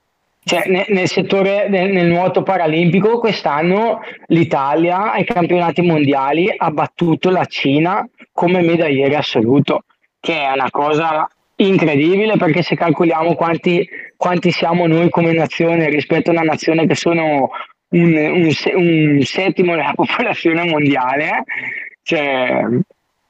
Cioè, 0.46 0.64
nel, 0.68 0.86
nel 0.90 1.08
settore 1.08 1.68
del 1.70 2.06
nuoto 2.06 2.44
paralimpico 2.44 3.20
quest'anno 3.20 4.00
l'Italia 4.28 5.12
ai 5.12 5.26
campionati 5.26 5.82
mondiali 5.82 6.54
ha 6.56 6.72
battuto 6.72 7.30
la 7.30 7.46
Cina 7.46 8.08
come 8.32 8.62
medagliere 8.62 9.16
assoluto, 9.16 9.84
che 10.20 10.42
è 10.42 10.52
una 10.52 10.70
cosa 10.70 11.28
incredibile 11.56 12.38
perché 12.38 12.62
se 12.62 12.76
calcoliamo 12.76 13.36
quanti, 13.36 13.88
quanti 14.16 14.52
siamo 14.52 14.88
noi 14.88 15.10
come 15.10 15.34
nazione 15.34 15.90
rispetto 15.90 16.30
a 16.30 16.34
una 16.34 16.44
nazione 16.44 16.88
che 16.88 16.96
sono 16.96 17.50
un, 17.94 18.16
un, 18.16 18.52
un 18.76 19.22
settimo 19.24 19.76
della 19.76 19.94
popolazione 19.96 20.66
mondiale, 20.66 21.44
cioè, 22.04 22.66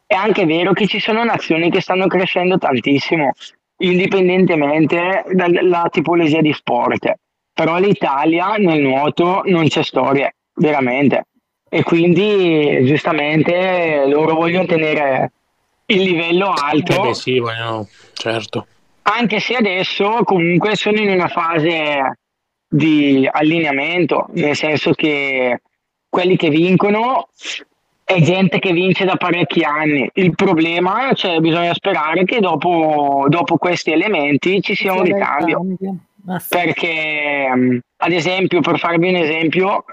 è 0.06 0.16
anche 0.16 0.46
vero 0.46 0.74
che 0.74 0.88
ci 0.88 1.00
sono 1.00 1.24
nazioni 1.24 1.70
che 1.70 1.82
stanno 1.82 2.08
crescendo 2.08 2.58
tantissimo 2.58 3.32
indipendentemente 3.78 5.26
dalla 5.32 5.88
tipologia 5.92 6.42
di 6.42 6.54
sport. 6.54 7.14
Però 7.54 7.78
l'Italia 7.78 8.56
nel 8.56 8.82
nuoto 8.82 9.42
non 9.46 9.68
c'è 9.68 9.84
storia, 9.84 10.34
veramente. 10.56 11.28
E 11.70 11.84
quindi 11.84 12.84
giustamente 12.86 14.06
loro 14.08 14.36
vogliono 14.36 14.66
tenere 14.66 15.32
il 15.88 16.02
livello 16.02 16.52
alto. 16.52 16.94
Eh 16.94 17.08
beh, 17.08 17.14
sì, 17.14 17.40
vogliono, 17.40 17.88
certo. 18.14 18.68
Anche 19.04 19.40
se 19.40 19.56
adesso 19.56 20.22
comunque 20.24 20.76
sono 20.76 20.98
in 21.00 21.10
una 21.10 21.28
fase 21.28 22.18
di 22.74 23.30
allineamento, 23.32 24.28
nel 24.32 24.56
senso 24.56 24.94
che 24.94 25.62
quelli 26.10 26.36
che 26.36 26.50
vincono 26.50 27.30
è 28.04 28.20
gente 28.22 28.58
che 28.58 28.74
vince 28.74 29.06
da 29.06 29.16
parecchi 29.16 29.64
anni. 29.64 30.10
Il 30.14 30.34
problema, 30.34 31.14
cioè, 31.14 31.40
bisogna 31.40 31.74
sperare 31.74 32.24
che 32.26 32.40
dopo, 32.40 33.26
dopo 33.28 33.58
questi 33.58 33.92
elementi 33.92 34.62
ci 34.62 34.74
sia 34.74 34.94
un 34.94 35.04
ricambio. 35.04 35.62
Perché, 36.50 37.48
ad 37.98 38.12
esempio, 38.12 38.62
per 38.62 38.80
farvi 38.80 39.10
un 39.10 39.16
esempio, 39.16 39.86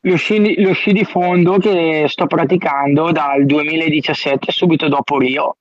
lo 0.00 0.16
sci, 0.16 0.60
lo 0.60 0.72
sci 0.72 0.92
di 0.92 1.04
fondo 1.04 1.58
che 1.58 2.06
sto 2.08 2.26
praticando 2.26 3.12
dal 3.12 3.44
2017, 3.44 4.50
subito 4.50 4.88
dopo 4.88 5.18
Rio, 5.18 5.56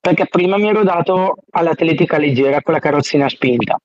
perché 0.00 0.26
prima 0.26 0.56
mi 0.56 0.68
ero 0.68 0.82
dato 0.82 1.34
all'atletica 1.50 2.16
leggera 2.16 2.62
con 2.62 2.74
la 2.74 2.80
carrozzina 2.80 3.28
spinta, 3.28 3.78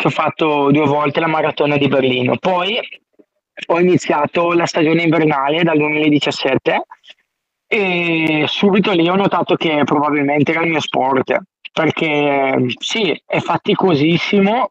che 0.00 0.06
ho 0.06 0.10
fatto 0.10 0.70
due 0.70 0.86
volte 0.86 1.20
la 1.20 1.26
maratona 1.26 1.76
di 1.76 1.86
Berlino. 1.86 2.38
Poi 2.38 2.80
ho 3.66 3.78
iniziato 3.78 4.54
la 4.54 4.64
stagione 4.64 5.02
invernale 5.02 5.62
dal 5.62 5.76
2017 5.76 6.82
e 7.66 8.44
subito 8.48 8.92
lì 8.92 9.06
ho 9.10 9.14
notato 9.14 9.56
che 9.56 9.82
probabilmente 9.84 10.52
era 10.52 10.62
il 10.62 10.70
mio 10.70 10.80
sport 10.80 11.38
perché 11.70 12.64
sì, 12.78 13.22
è 13.26 13.40
faticosissimo, 13.40 14.70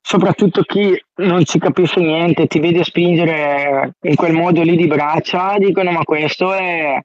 soprattutto 0.00 0.62
chi 0.62 0.98
non 1.16 1.44
ci 1.44 1.58
capisce 1.58 2.00
niente, 2.00 2.46
ti 2.46 2.58
vede 2.58 2.84
spingere 2.84 3.96
in 4.00 4.14
quel 4.14 4.32
modo 4.32 4.62
lì 4.62 4.76
di 4.76 4.86
braccia, 4.86 5.58
dicono 5.58 5.90
ma 5.90 6.04
questo 6.04 6.54
è, 6.54 6.98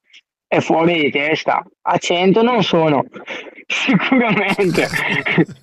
è 0.47 0.59
fuori 0.61 1.01
di 1.01 1.11
testa. 1.11 1.61
A 1.81 1.97
100 1.97 2.41
non 2.41 2.63
sono, 2.63 3.03
sicuramente. 3.67 4.87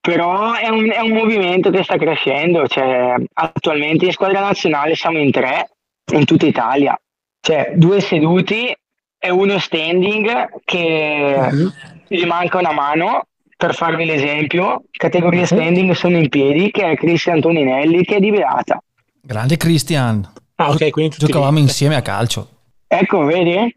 Però 0.00 0.54
è 0.54 0.68
un, 0.68 0.90
è 0.90 1.00
un, 1.00 1.12
movimento 1.12 1.70
che 1.70 1.84
sta 1.84 1.96
crescendo. 1.96 2.66
Cioè, 2.66 3.14
attualmente 3.34 4.06
in 4.06 4.12
squadra 4.12 4.40
nazionale 4.40 4.94
siamo 4.94 5.18
in 5.18 5.30
tre 5.30 5.70
in 6.12 6.24
tutta 6.24 6.46
Italia. 6.46 6.98
Cioè, 7.40 7.72
due 7.76 8.00
seduti 8.00 8.74
e 9.18 9.30
uno 9.30 9.58
standing 9.58 10.60
che 10.64 11.36
uh-huh. 11.38 11.72
gli 12.08 12.24
manca 12.24 12.58
una 12.58 12.72
mano. 12.72 13.24
Per 13.60 13.74
farvi 13.74 14.06
l'esempio, 14.06 14.84
categoria 14.90 15.40
uh-huh. 15.40 15.46
standing 15.46 15.92
sono 15.92 16.16
in 16.16 16.30
piedi, 16.30 16.70
che 16.70 16.92
è 16.92 16.96
Cristian 16.96 17.40
Toninelli, 17.40 18.04
che 18.04 18.16
è 18.16 18.18
di 18.18 18.30
Beata. 18.30 18.82
Grande 19.20 19.58
Cristian. 19.58 20.26
Ah, 20.54 20.70
ok, 20.70 20.90
quindi 20.90 21.16
giocavamo 21.18 21.58
insieme 21.58 21.94
a 21.94 22.00
calcio. 22.00 22.48
Ecco, 22.86 23.24
vedi? 23.24 23.54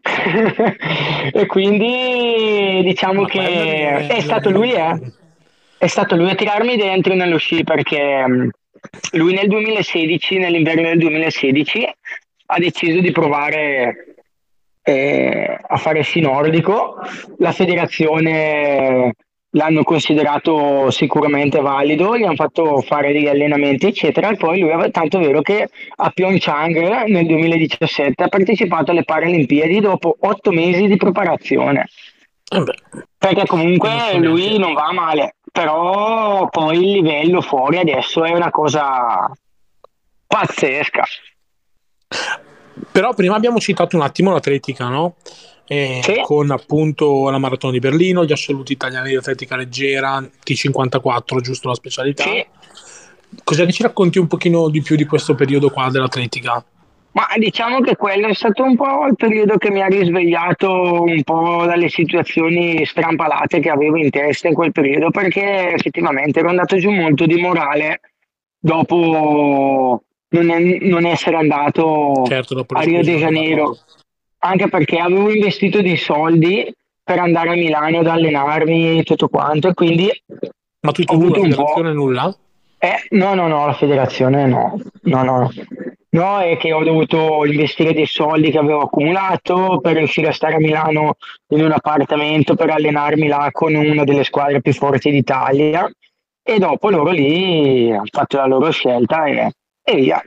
e 1.32 1.46
quindi 1.46 2.80
diciamo 2.82 3.22
Ma 3.22 3.28
che 3.28 4.06
è 4.06 4.20
stato 4.20 4.48
lui, 4.48 4.72
eh 4.72 5.22
è 5.84 5.88
stato 5.88 6.16
lui 6.16 6.30
a 6.30 6.34
tirarmi 6.34 6.76
dentro 6.76 7.14
nello 7.14 7.36
sci 7.36 7.62
perché 7.62 8.26
mm, 8.26 8.48
lui 9.12 9.34
nel 9.34 9.48
2016, 9.48 10.38
nell'inverno 10.38 10.82
del 10.82 10.98
2016, 10.98 11.94
ha 12.46 12.58
deciso 12.58 13.00
di 13.00 13.10
provare 13.10 14.16
eh, 14.82 15.58
a 15.60 15.76
fare 15.76 16.02
sci 16.02 16.20
nordico. 16.20 16.96
La 17.38 17.52
federazione 17.52 19.14
l'hanno 19.50 19.82
considerato 19.82 20.90
sicuramente 20.90 21.60
valido, 21.60 22.16
gli 22.16 22.24
hanno 22.24 22.34
fatto 22.34 22.80
fare 22.80 23.12
degli 23.12 23.28
allenamenti, 23.28 23.86
eccetera. 23.86 24.30
E 24.30 24.36
poi 24.36 24.60
lui 24.60 24.72
aveva 24.72 24.88
tanto 24.90 25.18
vero 25.18 25.42
che 25.42 25.68
a 25.96 26.10
Pyeongchang 26.10 27.04
nel 27.08 27.26
2017 27.26 28.22
ha 28.22 28.28
partecipato 28.28 28.90
alle 28.90 29.04
Paralimpiadi 29.04 29.80
dopo 29.80 30.16
otto 30.18 30.50
mesi 30.50 30.86
di 30.86 30.96
preparazione. 30.96 31.88
Eh 32.50 33.02
perché 33.24 33.46
comunque 33.46 34.18
lui 34.18 34.58
non 34.58 34.74
va 34.74 34.92
male 34.92 35.36
però 35.54 36.48
poi 36.48 36.78
il 36.78 36.90
livello 36.94 37.40
fuori 37.40 37.78
adesso 37.78 38.24
è 38.24 38.32
una 38.32 38.50
cosa 38.50 39.30
pazzesca. 40.26 41.04
Però 42.90 43.14
prima 43.14 43.36
abbiamo 43.36 43.60
citato 43.60 43.94
un 43.94 44.02
attimo 44.02 44.32
l'atletica, 44.32 44.88
no? 44.88 45.14
Eh, 45.68 46.00
sì. 46.02 46.20
Con 46.24 46.50
appunto 46.50 47.30
la 47.30 47.38
maratona 47.38 47.72
di 47.72 47.78
Berlino, 47.78 48.24
gli 48.24 48.32
assoluti 48.32 48.72
italiani 48.72 49.10
di 49.10 49.14
atletica 49.14 49.54
leggera, 49.54 50.18
T54, 50.18 51.38
giusto 51.40 51.68
la 51.68 51.74
specialità. 51.74 52.24
Sì. 52.24 52.44
Cos'è 53.44 53.64
che 53.64 53.72
ci 53.72 53.84
racconti 53.84 54.18
un 54.18 54.26
pochino 54.26 54.68
di 54.68 54.82
più 54.82 54.96
di 54.96 55.04
questo 55.04 55.36
periodo 55.36 55.70
qua 55.70 55.88
dell'atletica? 55.88 56.64
Ma 57.14 57.28
diciamo 57.36 57.80
che 57.80 57.94
quello 57.94 58.26
è 58.26 58.34
stato 58.34 58.64
un 58.64 58.74
po' 58.74 59.06
il 59.06 59.14
periodo 59.14 59.56
che 59.56 59.70
mi 59.70 59.80
ha 59.80 59.86
risvegliato 59.86 61.02
un 61.04 61.22
po' 61.22 61.64
dalle 61.64 61.88
situazioni 61.88 62.84
strampalate 62.84 63.60
che 63.60 63.70
avevo 63.70 63.96
in 63.96 64.10
testa 64.10 64.48
in 64.48 64.54
quel 64.54 64.72
periodo, 64.72 65.10
perché 65.10 65.74
effettivamente 65.74 66.40
ero 66.40 66.48
andato 66.48 66.76
giù 66.76 66.90
molto 66.90 67.24
di 67.26 67.40
morale 67.40 68.00
dopo 68.58 70.02
non, 70.28 70.50
è, 70.50 70.58
non 70.58 71.06
essere 71.06 71.36
andato 71.36 72.24
certo, 72.26 72.66
a 72.66 72.80
Rio 72.80 73.02
de 73.02 73.16
Janeiro, 73.16 73.78
anche 74.38 74.68
perché 74.68 74.98
avevo 74.98 75.30
investito 75.30 75.80
dei 75.82 75.96
soldi 75.96 76.74
per 77.00 77.20
andare 77.20 77.50
a 77.50 77.54
Milano 77.54 78.00
ad 78.00 78.08
allenarmi 78.08 78.98
e 78.98 79.02
tutto 79.04 79.28
quanto, 79.28 79.68
e 79.68 79.74
quindi... 79.74 80.10
Ma 80.80 80.90
tu 80.90 81.02
hai 81.06 81.14
avuto 81.14 81.40
un 81.40 81.54
po'... 81.54 81.80
nulla? 81.92 82.36
Eh, 82.78 83.06
no, 83.10 83.34
no, 83.34 83.46
no, 83.46 83.66
la 83.66 83.72
federazione 83.72 84.46
no, 84.46 84.78
no, 85.02 85.22
no. 85.22 85.50
No, 86.14 86.38
è 86.38 86.56
che 86.56 86.72
ho 86.72 86.84
dovuto 86.84 87.44
investire 87.44 87.92
dei 87.92 88.06
soldi 88.06 88.52
che 88.52 88.58
avevo 88.58 88.82
accumulato 88.82 89.80
per 89.82 89.96
riuscire 89.96 90.28
a 90.28 90.32
stare 90.32 90.54
a 90.54 90.58
Milano 90.58 91.16
in 91.48 91.64
un 91.64 91.72
appartamento 91.72 92.54
per 92.54 92.70
allenarmi 92.70 93.26
là 93.26 93.48
con 93.50 93.74
una 93.74 94.04
delle 94.04 94.22
squadre 94.22 94.60
più 94.60 94.72
forti 94.72 95.10
d'Italia. 95.10 95.90
E 96.40 96.58
dopo 96.58 96.90
loro 96.90 97.10
lì 97.10 97.90
hanno 97.90 98.04
fatto 98.08 98.36
la 98.36 98.46
loro 98.46 98.70
scelta 98.70 99.24
e, 99.24 99.50
e 99.82 99.94
via. 99.96 100.22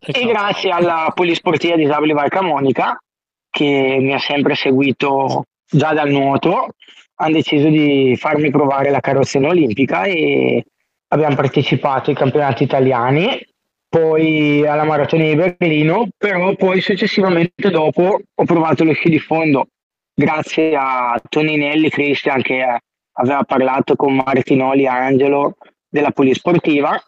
E 0.00 0.24
grazie 0.26 0.70
alla 0.70 1.12
Polisportiva 1.14 1.76
Disabili 1.76 2.14
Valcamonica 2.14 2.98
che 3.48 3.98
mi 4.00 4.14
ha 4.14 4.18
sempre 4.18 4.56
seguito 4.56 5.44
già 5.70 5.92
dal 5.92 6.10
nuoto, 6.10 6.70
hanno 7.16 7.34
deciso 7.34 7.68
di 7.68 8.16
farmi 8.16 8.50
provare 8.50 8.90
la 8.90 9.00
carrozzina 9.00 9.48
olimpica 9.48 10.02
e 10.02 10.64
abbiamo 11.08 11.36
partecipato 11.36 12.10
ai 12.10 12.16
campionati 12.16 12.64
italiani, 12.64 13.40
poi 13.88 14.66
alla 14.66 14.84
maratona 14.84 15.24
di 15.24 15.34
Berlino, 15.34 16.08
però 16.16 16.54
poi 16.54 16.80
successivamente 16.80 17.70
dopo 17.70 18.20
ho 18.34 18.44
provato 18.44 18.84
lo 18.84 18.92
sci 18.92 19.08
di 19.08 19.18
fondo. 19.18 19.68
Grazie 20.14 20.76
a 20.76 21.20
Toninelli 21.28 21.88
Cristian 21.90 22.42
che 22.42 22.80
aveva 23.12 23.42
parlato 23.44 23.96
con 23.96 24.14
Martinoli 24.14 24.86
Angelo 24.86 25.56
della 25.88 26.10
Polisportiva 26.10 27.00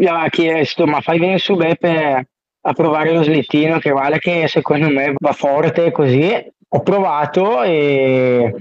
gli 0.00 0.06
aveva 0.06 0.28
chiesto 0.28 0.86
ma 0.86 1.00
fai 1.00 1.18
venire 1.18 1.38
su 1.38 1.56
Beppe 1.56 2.28
a 2.60 2.72
provare 2.72 3.12
lo 3.12 3.24
slittino 3.24 3.80
che 3.80 3.90
vale 3.90 4.20
che 4.20 4.46
secondo 4.46 4.88
me 4.88 5.14
va 5.18 5.32
forte 5.32 5.90
così. 5.90 6.32
Ho 6.70 6.82
provato 6.82 7.62
e, 7.62 8.54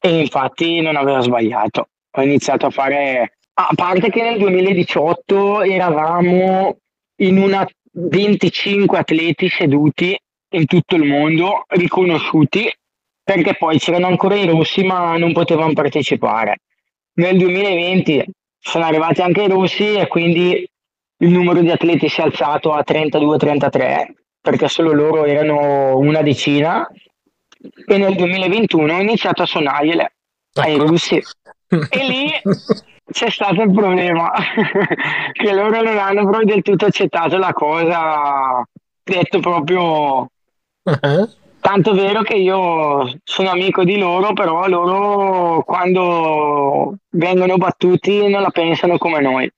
e 0.00 0.18
infatti 0.18 0.80
non 0.80 0.96
aveva 0.96 1.20
sbagliato. 1.20 1.88
Ho 2.10 2.22
iniziato 2.22 2.66
a 2.66 2.70
fare 2.70 3.37
a 3.60 3.70
parte 3.74 4.08
che 4.08 4.22
nel 4.22 4.38
2018 4.38 5.62
eravamo 5.62 6.76
in 7.16 7.38
una 7.38 7.66
25 7.90 8.98
atleti 8.98 9.48
seduti 9.48 10.16
in 10.50 10.66
tutto 10.66 10.94
il 10.94 11.02
mondo 11.02 11.64
riconosciuti 11.66 12.72
perché 13.20 13.56
poi 13.56 13.78
c'erano 13.80 14.06
ancora 14.06 14.36
i 14.36 14.46
russi 14.46 14.84
ma 14.84 15.16
non 15.16 15.32
potevano 15.32 15.72
partecipare. 15.72 16.58
Nel 17.14 17.36
2020 17.36 18.24
sono 18.60 18.84
arrivati 18.84 19.22
anche 19.22 19.42
i 19.42 19.48
russi 19.48 19.92
e 19.94 20.06
quindi 20.06 20.66
il 21.20 21.28
numero 21.28 21.60
di 21.60 21.70
atleti 21.70 22.08
si 22.08 22.20
è 22.20 22.24
alzato 22.24 22.72
a 22.72 22.84
32-33 22.86 24.06
perché 24.40 24.68
solo 24.68 24.92
loro 24.92 25.24
erano 25.24 25.98
una 25.98 26.22
decina. 26.22 26.88
E 27.86 27.98
nel 27.98 28.14
2021 28.14 28.94
ho 28.94 29.00
iniziato 29.00 29.42
a 29.42 29.46
suonargliele 29.46 30.12
ai 30.54 30.74
Ecco. 30.74 30.86
russi. 30.86 31.20
E 31.90 32.06
lì 32.06 32.30
c'è 33.10 33.30
stato 33.30 33.62
il 33.62 33.72
problema 33.72 34.30
che 35.32 35.52
loro 35.52 35.82
non 35.82 35.98
hanno 35.98 36.22
proprio 36.22 36.54
del 36.54 36.62
tutto 36.62 36.86
accettato 36.86 37.36
la 37.38 37.52
cosa 37.52 38.64
detto 39.02 39.40
proprio 39.40 40.30
Eh? 40.84 41.28
Tanto 41.60 41.92
vero 41.92 42.22
che 42.22 42.34
io 42.34 43.18
sono 43.24 43.50
amico 43.50 43.82
di 43.82 43.98
loro, 43.98 44.32
però 44.32 44.68
loro 44.68 45.62
quando 45.64 46.94
vengono 47.10 47.56
battuti 47.56 48.28
non 48.28 48.42
la 48.42 48.50
pensano 48.50 48.96
come 48.96 49.20
noi. 49.20 49.50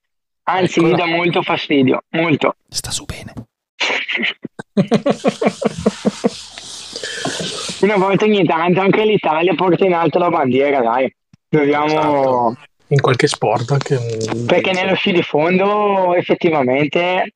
Anzi, 0.43 0.79
mi 0.81 0.89
Eccola. 0.91 1.05
dà 1.05 1.15
molto 1.15 1.41
fastidio, 1.43 2.01
molto. 2.09 2.55
Sta 2.67 2.89
su 2.89 3.05
bene. 3.05 3.33
Una 7.81 7.97
volta 7.97 8.25
ogni 8.25 8.43
tanto 8.45 8.81
anche 8.81 9.05
l'Italia 9.05 9.53
porta 9.53 9.85
in 9.85 9.93
alto 9.93 10.17
la 10.19 10.29
bandiera, 10.29 10.81
dai. 10.81 11.13
Dobbiamo... 11.47 11.85
Esatto. 11.85 12.57
In 12.91 12.99
qualche 12.99 13.27
sport 13.27 13.71
anche 13.71 13.97
Perché 14.45 14.73
nello 14.73 14.95
sci 14.95 15.13
di 15.13 15.21
fondo 15.21 16.13
effettivamente 16.13 17.35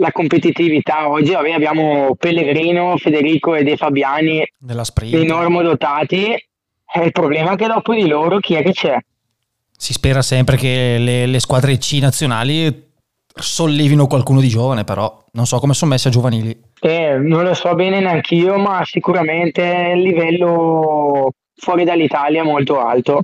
la 0.00 0.12
competitività 0.12 1.08
oggi, 1.08 1.32
vabbè, 1.32 1.52
abbiamo 1.52 2.14
Pellegrino, 2.16 2.96
Federico 2.96 3.54
e 3.54 3.64
De 3.64 3.76
Fabiani 3.76 4.44
Nella 4.60 4.84
sprint. 4.84 5.14
dei 5.14 5.26
normodotati. 5.26 6.26
E 6.30 7.04
il 7.04 7.12
problema 7.12 7.52
è 7.52 7.56
che 7.56 7.66
dopo 7.66 7.94
di 7.94 8.06
loro 8.06 8.38
chi 8.38 8.54
è 8.54 8.62
che 8.62 8.72
c'è? 8.72 8.96
Si 9.76 9.92
spera 9.92 10.22
sempre 10.22 10.56
che 10.56 10.96
le, 10.98 11.26
le 11.26 11.40
squadre 11.40 11.76
C 11.78 11.98
nazionali 12.00 12.86
sollevino 13.34 14.06
qualcuno 14.06 14.40
di 14.40 14.48
giovane, 14.48 14.84
però 14.84 15.24
non 15.32 15.46
so 15.46 15.58
come 15.58 15.74
sono 15.74 15.92
messi 15.92 16.08
a 16.08 16.10
giovanili. 16.10 16.56
Eh, 16.80 17.16
non 17.18 17.44
lo 17.44 17.54
so 17.54 17.74
bene 17.74 18.00
neanch'io, 18.00 18.56
ma 18.56 18.82
sicuramente 18.84 19.92
il 19.94 20.02
livello 20.02 21.32
fuori 21.54 21.84
dall'Italia 21.84 22.42
è 22.42 22.44
molto 22.44 22.80
alto, 22.80 23.22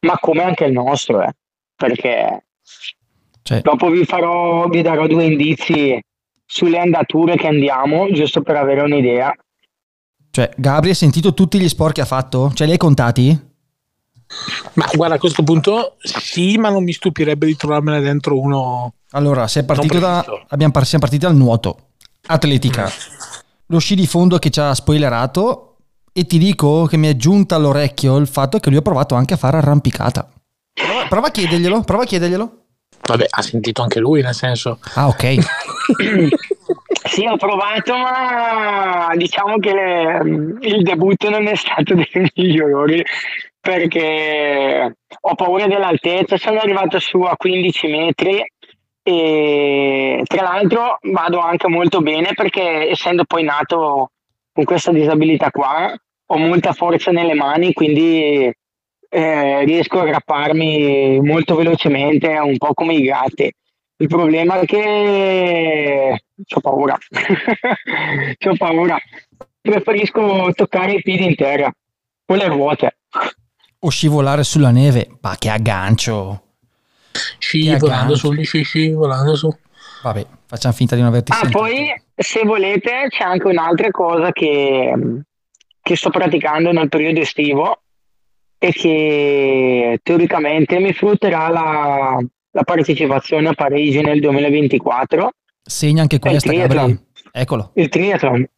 ma 0.00 0.18
come 0.18 0.42
anche 0.42 0.64
il 0.64 0.72
nostro, 0.72 1.22
eh, 1.22 1.32
perché 1.74 2.44
Cioè, 3.42 3.60
dopo 3.60 3.88
vi 3.88 4.04
farò, 4.04 4.68
vi 4.68 4.82
darò 4.82 5.06
due 5.06 5.24
indizi 5.24 6.00
sulle 6.44 6.78
andature 6.78 7.36
che 7.36 7.46
andiamo, 7.46 8.10
giusto 8.12 8.42
per 8.42 8.56
avere 8.56 8.80
un'idea. 8.82 9.32
cioè, 10.30 10.50
Gabri, 10.56 10.90
hai 10.90 10.94
sentito 10.94 11.32
tutti 11.34 11.60
gli 11.60 11.68
sport 11.68 11.94
che 11.94 12.00
ha 12.00 12.06
fatto? 12.06 12.50
Ce 12.54 12.64
li 12.64 12.72
hai 12.72 12.76
contati? 12.76 13.48
Ma 14.74 14.88
guarda, 14.94 15.16
a 15.16 15.18
questo 15.18 15.42
punto 15.42 15.96
sì, 15.98 16.56
ma 16.56 16.70
non 16.70 16.84
mi 16.84 16.92
stupirebbe 16.92 17.46
di 17.46 17.56
trovarmene 17.56 18.00
dentro 18.00 18.38
uno. 18.38 18.94
Allora, 19.10 19.48
sei 19.48 19.64
partito 19.64 19.98
da, 19.98 20.24
abbiamo 20.48 20.72
siamo 20.84 21.04
partiti 21.04 21.26
dal 21.26 21.34
nuoto, 21.34 21.88
atletica, 22.26 22.88
lo 23.66 23.78
sci 23.78 23.96
di 23.96 24.06
fondo 24.06 24.38
che 24.38 24.50
ci 24.50 24.60
ha 24.60 24.72
spoilerato 24.72 25.69
e 26.12 26.24
ti 26.26 26.38
dico 26.38 26.84
che 26.86 26.96
mi 26.96 27.08
è 27.08 27.16
giunta 27.16 27.56
all'orecchio 27.56 28.16
il 28.16 28.26
fatto 28.26 28.58
che 28.58 28.68
lui 28.70 28.78
ha 28.78 28.82
provato 28.82 29.14
anche 29.14 29.34
a 29.34 29.36
fare 29.36 29.56
arrampicata. 29.58 30.28
Prova, 30.72 31.06
prova 31.08 31.26
a 31.28 31.30
chiederglielo, 31.30 31.82
prova 31.82 32.02
a 32.02 32.06
chiederglielo. 32.06 32.56
Vabbè, 33.02 33.26
ha 33.28 33.42
sentito 33.42 33.82
anche 33.82 33.98
lui, 33.98 34.22
nel 34.22 34.34
senso. 34.34 34.78
Ah, 34.94 35.08
ok. 35.08 35.36
Sì, 37.02 37.26
ho 37.26 37.36
provato, 37.36 37.96
ma 37.96 39.08
diciamo 39.16 39.58
che 39.58 39.72
le- 39.72 40.58
il 40.60 40.82
debutto 40.82 41.28
non 41.30 41.46
è 41.48 41.56
stato 41.56 41.94
dei 41.96 42.30
migliori 42.36 43.02
perché 43.58 44.96
ho 45.20 45.34
paura 45.34 45.66
dell'altezza. 45.66 46.36
Sono 46.36 46.60
arrivato 46.60 46.98
su 47.00 47.20
a 47.22 47.36
15 47.36 47.86
metri 47.88 48.44
e 49.02 50.22
tra 50.24 50.42
l'altro 50.42 50.98
vado 51.10 51.40
anche 51.40 51.68
molto 51.68 52.00
bene 52.00 52.34
perché 52.34 52.90
essendo 52.90 53.24
poi 53.24 53.42
nato 53.42 54.10
con 54.52 54.64
questa 54.64 54.92
disabilità 54.92 55.50
qua 55.50 55.92
ho 56.26 56.36
molta 56.36 56.72
forza 56.72 57.10
nelle 57.10 57.34
mani, 57.34 57.72
quindi 57.72 58.52
eh, 59.12 59.64
riesco 59.64 59.98
a 59.98 60.02
aggrapparmi 60.02 61.20
molto 61.20 61.56
velocemente, 61.56 62.28
un 62.38 62.56
po' 62.56 62.72
come 62.74 62.94
i 62.94 63.02
gatti. 63.02 63.52
Il 63.96 64.06
problema 64.08 64.60
è 64.60 64.64
che 64.64 66.22
ho 66.54 66.60
paura. 66.60 66.96
ho 68.46 68.56
paura. 68.56 68.96
Preferisco 69.60 70.52
toccare 70.54 70.94
i 70.94 71.02
piedi 71.02 71.24
in 71.26 71.34
terra 71.34 71.70
o 72.26 72.34
le 72.34 72.46
ruote. 72.46 72.96
O 73.80 73.90
scivolare 73.90 74.42
sulla 74.44 74.70
neve, 74.70 75.18
ma 75.20 75.36
che 75.38 75.50
aggancio. 75.50 76.42
Scivolando 77.38 77.86
aggancio. 77.86 78.16
su, 78.16 78.42
sci, 78.42 78.62
scivolando 78.62 79.34
su. 79.34 79.54
Vabbè, 80.02 80.26
facciamo 80.46 80.74
finta 80.74 80.94
di 80.94 81.00
non 81.02 81.10
averti 81.10 81.32
Ah, 81.32 81.36
sentito. 81.36 81.58
poi 81.58 82.02
se 82.22 82.42
volete 82.44 83.06
c'è 83.08 83.24
anche 83.24 83.46
un'altra 83.46 83.90
cosa 83.90 84.30
che, 84.30 84.92
che 85.80 85.96
sto 85.96 86.10
praticando 86.10 86.70
nel 86.70 86.88
periodo 86.88 87.20
estivo 87.20 87.82
e 88.58 88.72
che 88.72 90.00
teoricamente 90.02 90.78
mi 90.80 90.92
frutterà 90.92 91.48
la, 91.48 92.18
la 92.50 92.62
partecipazione 92.62 93.48
a 93.48 93.54
Parigi 93.54 94.02
nel 94.02 94.20
2024 94.20 95.30
Segna 95.62 96.02
anche 96.02 96.18
questa, 96.18 96.50
triathlon. 96.50 96.86
Gabri. 96.88 97.08
Eccolo. 97.32 97.70
il 97.74 97.88
triathlon 97.88 98.48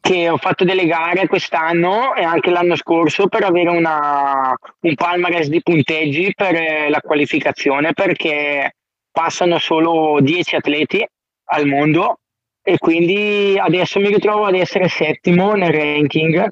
che 0.00 0.28
ho 0.28 0.36
fatto 0.36 0.64
delle 0.64 0.86
gare 0.86 1.28
quest'anno 1.28 2.16
e 2.16 2.24
anche 2.24 2.50
l'anno 2.50 2.74
scorso 2.74 3.28
per 3.28 3.44
avere 3.44 3.70
una, 3.70 4.52
un 4.80 4.94
palmarès 4.96 5.46
di 5.46 5.62
punteggi 5.62 6.32
per 6.34 6.56
eh, 6.56 6.88
la 6.88 7.00
qualificazione 7.00 7.92
perché 7.92 8.74
passano 9.12 9.58
solo 9.58 10.18
10 10.20 10.56
atleti 10.56 11.06
al 11.44 11.66
mondo 11.66 12.16
e 12.62 12.78
quindi 12.78 13.58
adesso 13.58 13.98
mi 13.98 14.08
ritrovo 14.08 14.44
ad 14.44 14.54
essere 14.54 14.88
settimo 14.88 15.54
nel 15.54 15.72
ranking 15.72 16.48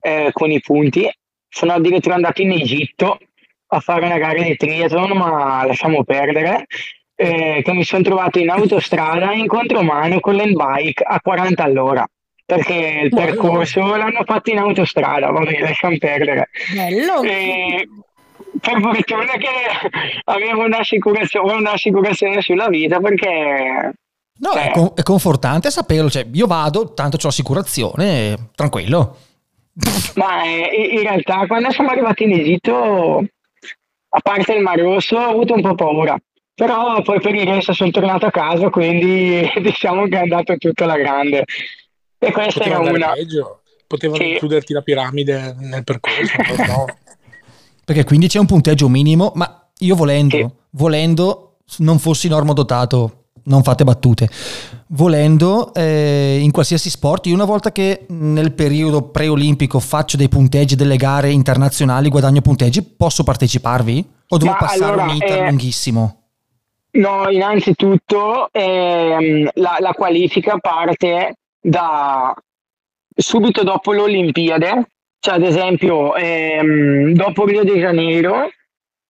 eh, 0.00 0.30
con 0.32 0.50
i 0.50 0.60
punti 0.60 1.10
sono 1.48 1.72
addirittura 1.72 2.14
andato 2.14 2.42
in 2.42 2.52
Egitto 2.52 3.18
a 3.70 3.80
fare 3.80 4.06
una 4.06 4.18
gara 4.18 4.40
di 4.40 4.56
triathlon 4.56 5.16
ma 5.16 5.66
lasciamo 5.66 6.04
perdere 6.04 6.66
eh, 7.16 7.60
che 7.64 7.72
mi 7.72 7.84
sono 7.84 8.02
trovato 8.02 8.38
in 8.38 8.50
autostrada 8.50 9.32
in 9.32 9.48
contromano 9.48 10.20
con 10.20 10.36
l'handbike 10.36 11.02
a 11.02 11.20
40 11.20 11.62
all'ora 11.64 12.08
perché 12.48 13.00
il 13.04 13.08
Ma- 13.10 13.24
percorso 13.24 13.94
l'hanno 13.94 14.22
fatto 14.24 14.50
in 14.50 14.56
autostrada, 14.56 15.30
vabbè, 15.30 15.60
lasciamo 15.60 15.98
perdere. 15.98 16.48
Bello. 16.74 17.22
E 17.22 17.86
per 18.58 18.80
fortuna 18.80 19.32
che 19.32 19.48
avevo 20.24 20.64
un'assicurazione, 20.64 21.52
un'assicurazione 21.52 22.40
sulla 22.40 22.68
vita 22.68 23.00
perché 23.00 23.92
No, 24.40 24.50
Cioè- 24.52 24.68
è, 24.68 24.70
con- 24.72 24.92
è 24.94 25.02
confortante 25.02 25.70
saperlo. 25.70 26.08
Cioè, 26.10 26.26
io 26.32 26.46
vado, 26.46 26.92
tanto 26.94 27.16
ho 27.22 27.28
assicurazione, 27.28 28.50
tranquillo. 28.54 29.16
Ma 30.14 30.42
eh, 30.44 30.88
in 30.92 31.00
realtà 31.02 31.46
quando 31.46 31.70
siamo 31.70 31.90
arrivati 31.90 32.24
in 32.24 32.32
Egitto, 32.32 33.18
a 34.10 34.20
parte 34.22 34.54
il 34.54 34.62
Mar 34.62 34.78
Rosso, 34.78 35.16
ho 35.16 35.30
avuto 35.30 35.54
un 35.54 35.62
po' 35.62 35.74
paura. 35.74 36.16
Però 36.54 37.00
poi 37.02 37.20
per 37.20 37.34
il 37.36 37.46
resto 37.46 37.72
sono 37.72 37.90
tornato 37.90 38.26
a 38.26 38.30
casa, 38.32 38.68
quindi 38.70 39.48
diciamo 39.62 40.06
che 40.08 40.16
è 40.16 40.20
andato 40.22 40.56
tutto 40.56 40.84
alla 40.84 40.96
grande. 40.96 41.44
E 42.18 42.32
questa 42.32 42.58
Poteva 42.64 42.82
era 42.82 42.90
una. 42.92 43.12
peggio. 43.12 43.62
Potevano 43.86 44.22
Sì. 44.22 44.30
includerti 44.32 44.72
la 44.72 44.82
piramide 44.82 45.54
nel 45.60 45.84
percorso. 45.84 46.32
no? 46.66 46.84
Perché 47.84 48.04
quindi 48.04 48.26
c'è 48.28 48.38
un 48.40 48.46
punteggio 48.46 48.88
minimo, 48.88 49.32
ma 49.36 49.68
io 49.78 49.94
volendo, 49.94 50.36
Sì. 50.36 50.46
volendo, 50.70 51.58
non 51.78 51.98
fossi 52.00 52.28
normodotato, 52.28 53.27
non 53.48 53.62
fate 53.62 53.84
battute. 53.84 54.28
Volendo, 54.88 55.74
eh, 55.74 56.38
in 56.40 56.50
qualsiasi 56.50 56.88
sport, 56.88 57.26
io 57.26 57.34
una 57.34 57.44
volta 57.44 57.72
che 57.72 58.06
nel 58.08 58.52
periodo 58.52 59.02
preolimpico 59.02 59.80
faccio 59.80 60.16
dei 60.16 60.28
punteggi 60.28 60.76
delle 60.76 60.96
gare 60.96 61.30
internazionali, 61.30 62.08
guadagno 62.08 62.40
punteggi, 62.40 62.82
posso 62.82 63.24
parteciparvi? 63.24 64.06
O 64.28 64.36
devo 64.38 64.52
Ma 64.52 64.56
passare 64.56 64.84
allora, 64.84 65.02
un 65.04 65.16
iter 65.16 65.42
eh, 65.42 65.48
lunghissimo? 65.48 66.22
No, 66.90 67.28
innanzitutto 67.28 68.48
ehm, 68.50 69.50
la, 69.54 69.76
la 69.78 69.92
qualifica 69.92 70.56
parte 70.58 71.34
da 71.60 72.34
subito 73.14 73.62
dopo 73.62 73.92
le 73.92 74.00
Olimpiadi, 74.00 74.86
cioè 75.20 75.34
ad 75.34 75.42
esempio 75.42 76.14
ehm, 76.14 77.12
dopo 77.12 77.44
Rio 77.44 77.64
de 77.64 77.78
Janeiro, 77.78 78.48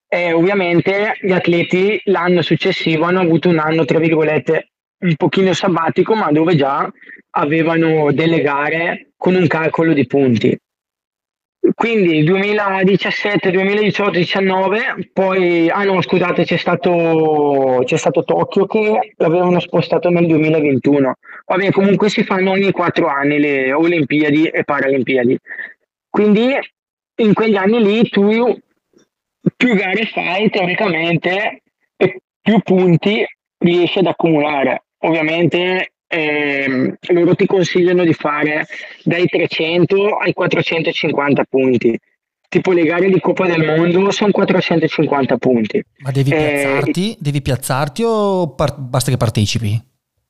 eh, 0.09 0.33
ovviamente 0.33 1.17
gli 1.21 1.31
atleti 1.31 2.01
l'anno 2.05 2.41
successivo 2.41 3.05
hanno 3.05 3.21
avuto 3.21 3.47
un 3.47 3.59
anno, 3.59 3.85
tra 3.85 3.99
virgolette, 3.99 4.69
un 5.01 5.15
pochino 5.15 5.53
sabbatico, 5.53 6.15
ma 6.15 6.31
dove 6.31 6.55
già 6.55 6.91
avevano 7.31 8.11
delle 8.11 8.41
gare 8.41 9.11
con 9.15 9.35
un 9.35 9.47
calcolo 9.47 9.93
di 9.93 10.07
punti. 10.07 10.59
Quindi 11.75 12.23
2017, 12.23 13.51
2018, 13.51 14.09
19, 14.11 15.09
poi, 15.13 15.69
ah 15.69 15.83
no, 15.83 16.01
scusate, 16.01 16.43
c'è 16.43 16.57
stato, 16.57 17.81
c'è 17.85 17.97
stato 17.97 18.23
Tokyo 18.23 18.65
che 18.65 19.13
l'avevano 19.17 19.59
spostato 19.59 20.09
nel 20.09 20.25
2021. 20.25 21.13
Vabbè, 21.45 21.71
comunque 21.71 22.09
si 22.09 22.23
fanno 22.23 22.51
ogni 22.51 22.71
quattro 22.71 23.07
anni 23.07 23.39
le 23.39 23.71
Olimpiadi 23.73 24.47
e 24.47 24.63
Paralimpiadi. 24.63 25.37
Quindi 26.09 26.57
in 27.17 27.33
quegli 27.33 27.55
anni 27.55 27.83
lì 27.83 28.09
tu 28.09 28.57
più 29.55 29.75
gare 29.75 30.05
fai 30.05 30.49
teoricamente 30.49 31.61
e 31.97 32.19
più 32.41 32.59
punti 32.59 33.25
riesci 33.57 33.99
ad 33.99 34.07
accumulare. 34.07 34.83
Ovviamente 34.99 35.93
ehm, 36.07 36.95
loro 37.09 37.35
ti 37.35 37.45
consigliano 37.45 38.03
di 38.03 38.13
fare 38.13 38.65
dai 39.03 39.25
300 39.27 40.17
ai 40.17 40.33
450 40.33 41.43
punti. 41.43 41.97
Tipo 42.49 42.71
le 42.71 42.83
gare 42.83 43.09
di 43.09 43.19
Coppa 43.19 43.45
del 43.45 43.63
Mondo 43.63 44.09
sono 44.09 44.31
450 44.31 45.37
punti. 45.37 45.83
Ma 45.99 46.09
devi 46.11 46.31
Eh, 46.31 46.35
piazzarti, 46.35 47.17
devi 47.19 47.41
piazzarti 47.43 48.03
o 48.03 48.55
par- 48.55 48.75
basta 48.79 49.11
che 49.11 49.17
partecipi? 49.17 49.79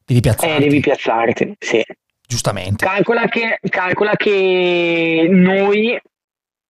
Devi 0.05 0.19
piazzarti, 0.19 0.55
Eh, 0.55 0.59
devi 0.67 0.79
piazzarti, 0.81 1.55
sì. 1.59 1.81
giustamente. 2.27 2.83
Calcola 2.85 3.25
che, 3.27 3.59
calcola 3.69 4.15
che 4.17 5.27
noi 5.29 5.97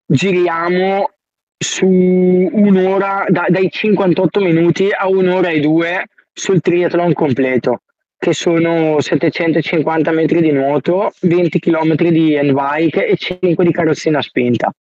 giriamo 0.06 1.10
su 1.62 1.86
un'ora, 1.86 3.26
da- 3.28 3.48
dai 3.50 3.70
58 3.70 4.40
minuti 4.40 4.90
a 4.98 5.08
un'ora 5.10 5.50
e 5.50 5.60
due 5.60 6.06
sul 6.32 6.62
triathlon 6.62 7.12
completo, 7.14 7.82
che 8.18 8.34
sono 8.34 9.02
750 9.02 10.12
metri 10.12 10.40
di 10.42 10.52
nuoto, 10.52 11.12
20 11.22 11.60
km 11.60 11.96
di 11.96 12.38
handbike 12.38 13.06
e 13.06 13.18
5 13.18 13.66
di 13.66 13.72
carrozzina 13.72 14.22
spinta. 14.22 14.72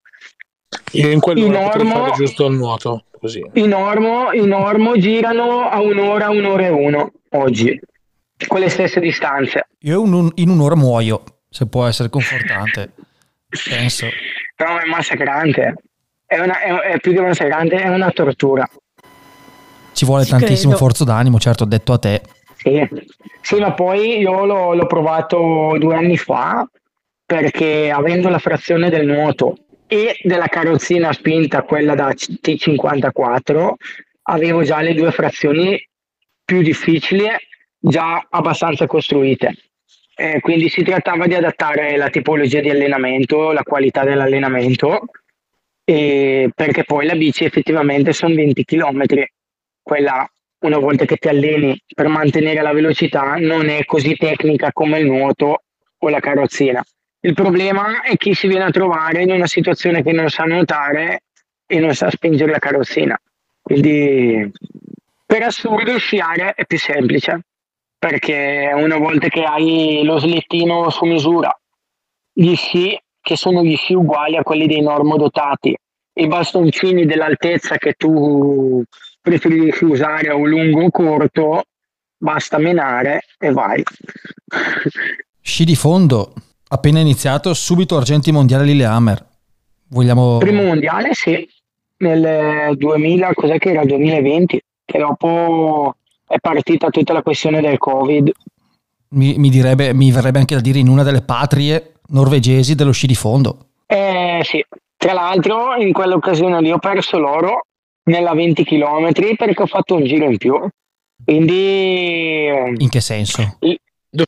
Io 0.93 1.09
in 1.11 1.19
quell'ora 1.19 1.45
In 1.47 1.55
ormo- 1.81 2.11
giusto 2.15 2.45
il 2.47 2.55
nuoto, 2.55 3.03
così. 3.19 3.43
I 3.53 3.67
normo, 3.67 4.31
i 4.31 4.45
normo 4.45 4.97
girano 4.97 5.67
a 5.69 5.81
un'ora, 5.81 6.29
un'ora 6.29 6.65
e 6.65 6.69
uno 6.69 7.11
oggi, 7.31 7.77
con 8.47 8.59
le 8.61 8.69
stesse 8.69 8.99
distanze. 9.01 9.67
Io 9.79 10.03
in, 10.05 10.13
un- 10.13 10.31
in 10.35 10.49
un'ora 10.49 10.75
muoio, 10.75 11.23
se 11.49 11.67
può 11.67 11.85
essere 11.85 12.07
confortante. 12.09 12.93
Penso. 13.67 14.07
Però 14.55 14.77
è 14.77 14.85
massacrante. 14.85 15.73
È, 16.29 16.37
una, 16.37 16.59
è, 16.59 16.71
è 16.91 16.99
più 16.99 17.11
che 17.11 17.21
massacrante, 17.21 17.75
è 17.77 17.87
una 17.87 18.11
tortura. 18.11 18.69
Ci 19.91 20.05
vuole 20.05 20.25
Ci 20.25 20.29
tantissimo 20.29 20.73
credo. 20.73 20.85
forzo 20.85 21.03
d'animo, 21.03 21.39
certo, 21.39 21.65
detto 21.65 21.93
a 21.93 21.97
te. 21.97 22.21
Sì, 22.55 22.87
Sì, 23.41 23.55
ma 23.55 23.73
poi 23.73 24.19
io 24.19 24.45
l'ho, 24.45 24.75
l'ho 24.75 24.85
provato 24.85 25.75
due 25.79 25.95
anni 25.95 26.17
fa 26.17 26.69
perché 27.25 27.89
avendo 27.89 28.29
la 28.29 28.37
frazione 28.37 28.91
del 28.91 29.07
nuoto 29.07 29.57
e 29.87 30.19
della 30.21 30.45
carrozzina 30.45 31.11
spinta, 31.13 31.63
quella 31.63 31.95
da 31.95 32.09
T54, 32.09 33.73
avevo 34.23 34.61
già 34.61 34.81
le 34.81 34.93
due 34.93 35.11
frazioni 35.11 35.83
più 36.45 36.61
difficili, 36.61 37.25
già 37.79 38.23
abbastanza 38.29 38.85
costruite. 38.85 39.55
Eh, 40.15 40.41
quindi 40.41 40.69
si 40.69 40.83
trattava 40.83 41.25
di 41.25 41.33
adattare 41.33 41.97
la 41.97 42.09
tipologia 42.09 42.61
di 42.61 42.69
allenamento, 42.69 43.51
la 43.51 43.63
qualità 43.63 44.03
dell'allenamento, 44.03 45.07
perché 46.53 46.83
poi 46.83 47.05
la 47.05 47.15
bici 47.15 47.45
effettivamente 47.45 48.13
sono 48.13 48.35
20 48.35 48.63
km. 48.63 49.03
Quella, 49.81 50.29
una 50.59 50.77
volta 50.77 51.05
che 51.05 51.17
ti 51.17 51.27
alleni 51.27 51.81
per 51.93 52.07
mantenere 52.07 52.61
la 52.61 52.73
velocità, 52.73 53.35
non 53.37 53.69
è 53.69 53.85
così 53.85 54.15
tecnica 54.15 54.71
come 54.71 54.99
il 54.99 55.05
nuoto 55.05 55.63
o 55.97 56.09
la 56.09 56.19
carrozzina. 56.19 56.83
Il 57.21 57.33
problema 57.33 58.01
è 58.01 58.15
chi 58.17 58.33
si 58.33 58.47
viene 58.47 58.65
a 58.65 58.71
trovare 58.71 59.23
in 59.23 59.31
una 59.31 59.47
situazione 59.47 60.03
che 60.03 60.11
non 60.11 60.29
sa 60.29 60.43
nuotare 60.43 61.23
e 61.65 61.79
non 61.79 61.93
sa 61.95 62.09
spingere 62.09 62.51
la 62.51 62.59
carrozzina. 62.59 63.19
Quindi, 63.61 64.51
per 65.25 65.43
assurdo, 65.43 65.97
sciare 65.97 66.53
è 66.53 66.65
più 66.65 66.77
semplice 66.77 67.41
perché 67.97 68.71
una 68.73 68.97
volta 68.97 69.27
che 69.27 69.43
hai 69.43 70.01
lo 70.03 70.19
slittino 70.19 70.89
su 70.89 71.03
misura, 71.05 71.53
gli 72.31 72.55
sci 72.55 72.97
che 73.21 73.35
sono 73.35 73.63
gli 73.63 73.75
sci 73.75 73.93
uguali 73.93 74.37
a 74.37 74.43
quelli 74.43 74.67
dei 74.67 74.81
normodotati, 74.81 75.75
i 76.13 76.27
bastoncini 76.27 77.05
dell'altezza 77.05 77.77
che 77.77 77.93
tu 77.93 78.83
preferisci 79.21 79.85
usare 79.85 80.31
o 80.31 80.45
lungo 80.45 80.83
o 80.83 80.91
corto, 80.91 81.63
basta 82.17 82.57
menare 82.57 83.21
e 83.37 83.51
vai. 83.51 83.83
Sci 85.41 85.63
di 85.63 85.75
fondo, 85.75 86.33
appena 86.67 86.99
iniziato, 86.99 87.53
subito 87.53 87.97
argenti 87.97 88.31
mondiali 88.31 88.65
Lillehammer. 88.65 89.25
Vogliamo... 89.89 90.37
Primo 90.37 90.63
mondiale, 90.63 91.13
sì, 91.13 91.47
nel 91.97 92.75
2000, 92.77 93.33
cos'è 93.33 93.57
che 93.57 93.71
era? 93.71 93.85
2020, 93.85 94.61
che 94.85 94.97
dopo 94.99 95.95
è 96.27 96.37
partita 96.39 96.89
tutta 96.89 97.13
la 97.13 97.23
questione 97.23 97.61
del 97.61 97.77
Covid. 97.77 98.31
Mi, 99.09 99.37
mi 99.37 99.49
direbbe, 99.49 99.93
mi 99.93 100.11
verrebbe 100.11 100.37
anche 100.39 100.55
da 100.55 100.61
dire 100.61 100.77
in 100.77 100.87
una 100.87 101.01
delle 101.01 101.21
patrie 101.21 101.98
norvegesi 102.09 102.75
dello 102.75 102.91
sci 102.91 103.07
di 103.07 103.15
fondo. 103.15 103.67
Eh 103.85 104.41
sì, 104.43 104.63
tra 104.95 105.13
l'altro 105.13 105.75
in 105.75 105.91
quell'occasione 105.91 106.61
lì 106.61 106.71
ho 106.71 106.79
perso 106.79 107.17
l'oro 107.17 107.65
nella 108.03 108.33
20 108.33 108.63
km 108.63 109.11
perché 109.35 109.61
ho 109.61 109.67
fatto 109.67 109.95
un 109.95 110.05
giro 110.05 110.25
in 110.25 110.37
più. 110.37 110.59
Quindi 111.23 112.47
eh, 112.47 112.73
In 112.77 112.89
che 112.89 113.01
senso? 113.01 113.57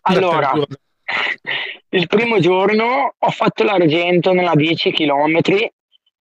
allora, 0.03 0.51
il 1.89 2.07
primo 2.07 2.39
giorno 2.39 3.13
ho 3.17 3.29
fatto 3.29 3.63
l'argento 3.63 4.33
nella 4.33 4.55
10 4.55 4.91
km 4.91 5.39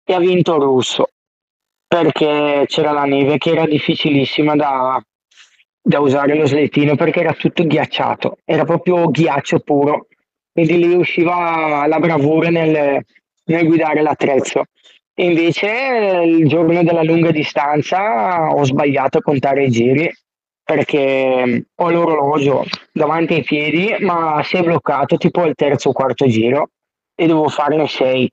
e 0.04 0.14
ha 0.14 0.18
vinto 0.18 0.54
il 0.56 0.62
russo 0.62 1.08
perché 1.86 2.64
c'era 2.68 2.92
la 2.92 3.04
neve 3.04 3.36
che 3.36 3.50
era 3.50 3.66
difficilissima 3.66 4.54
da, 4.54 5.02
da 5.82 5.98
usare 5.98 6.36
lo 6.36 6.46
slittino 6.46 6.94
perché 6.94 7.20
era 7.20 7.32
tutto 7.32 7.66
ghiacciato, 7.66 8.38
era 8.44 8.64
proprio 8.64 9.10
ghiaccio 9.10 9.58
puro, 9.58 10.06
quindi 10.52 10.78
lì 10.78 10.94
usciva 10.94 11.86
la 11.86 11.98
bravura 11.98 12.48
nel, 12.48 13.04
nel 13.44 13.66
guidare 13.66 14.02
l'attrezzo. 14.02 14.64
Invece 15.14 16.22
il 16.24 16.46
giorno 16.48 16.82
della 16.82 17.02
lunga 17.02 17.30
distanza 17.30 18.52
ho 18.52 18.64
sbagliato 18.64 19.18
a 19.18 19.22
contare 19.22 19.64
i 19.64 19.70
giri 19.70 20.10
perché 20.62 21.66
ho 21.74 21.90
l'orologio 21.90 22.64
davanti 22.92 23.34
ai 23.34 23.42
piedi, 23.42 23.96
ma 24.00 24.40
si 24.44 24.56
è 24.56 24.62
bloccato 24.62 25.16
tipo 25.16 25.42
al 25.42 25.54
terzo 25.54 25.88
o 25.88 25.92
quarto 25.92 26.26
giro 26.26 26.70
e 27.14 27.26
devo 27.26 27.48
farne 27.48 27.88
sei. 27.88 28.30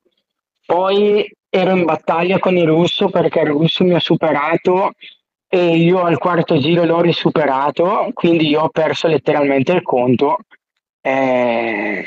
Poi 0.65 1.29
ero 1.49 1.75
in 1.75 1.83
battaglia 1.83 2.39
con 2.39 2.55
il 2.55 2.67
russo 2.67 3.09
perché 3.09 3.39
il 3.39 3.47
russo 3.47 3.83
mi 3.83 3.95
ha 3.95 3.99
superato 3.99 4.91
e 5.49 5.77
io 5.77 6.03
al 6.03 6.17
quarto 6.17 6.57
giro 6.57 6.83
l'ho 6.83 7.01
risuperato, 7.01 8.09
quindi 8.13 8.49
io 8.49 8.63
ho 8.63 8.69
perso 8.69 9.07
letteralmente 9.07 9.71
il 9.71 9.81
conto. 9.81 10.37
Eh, 11.07 12.05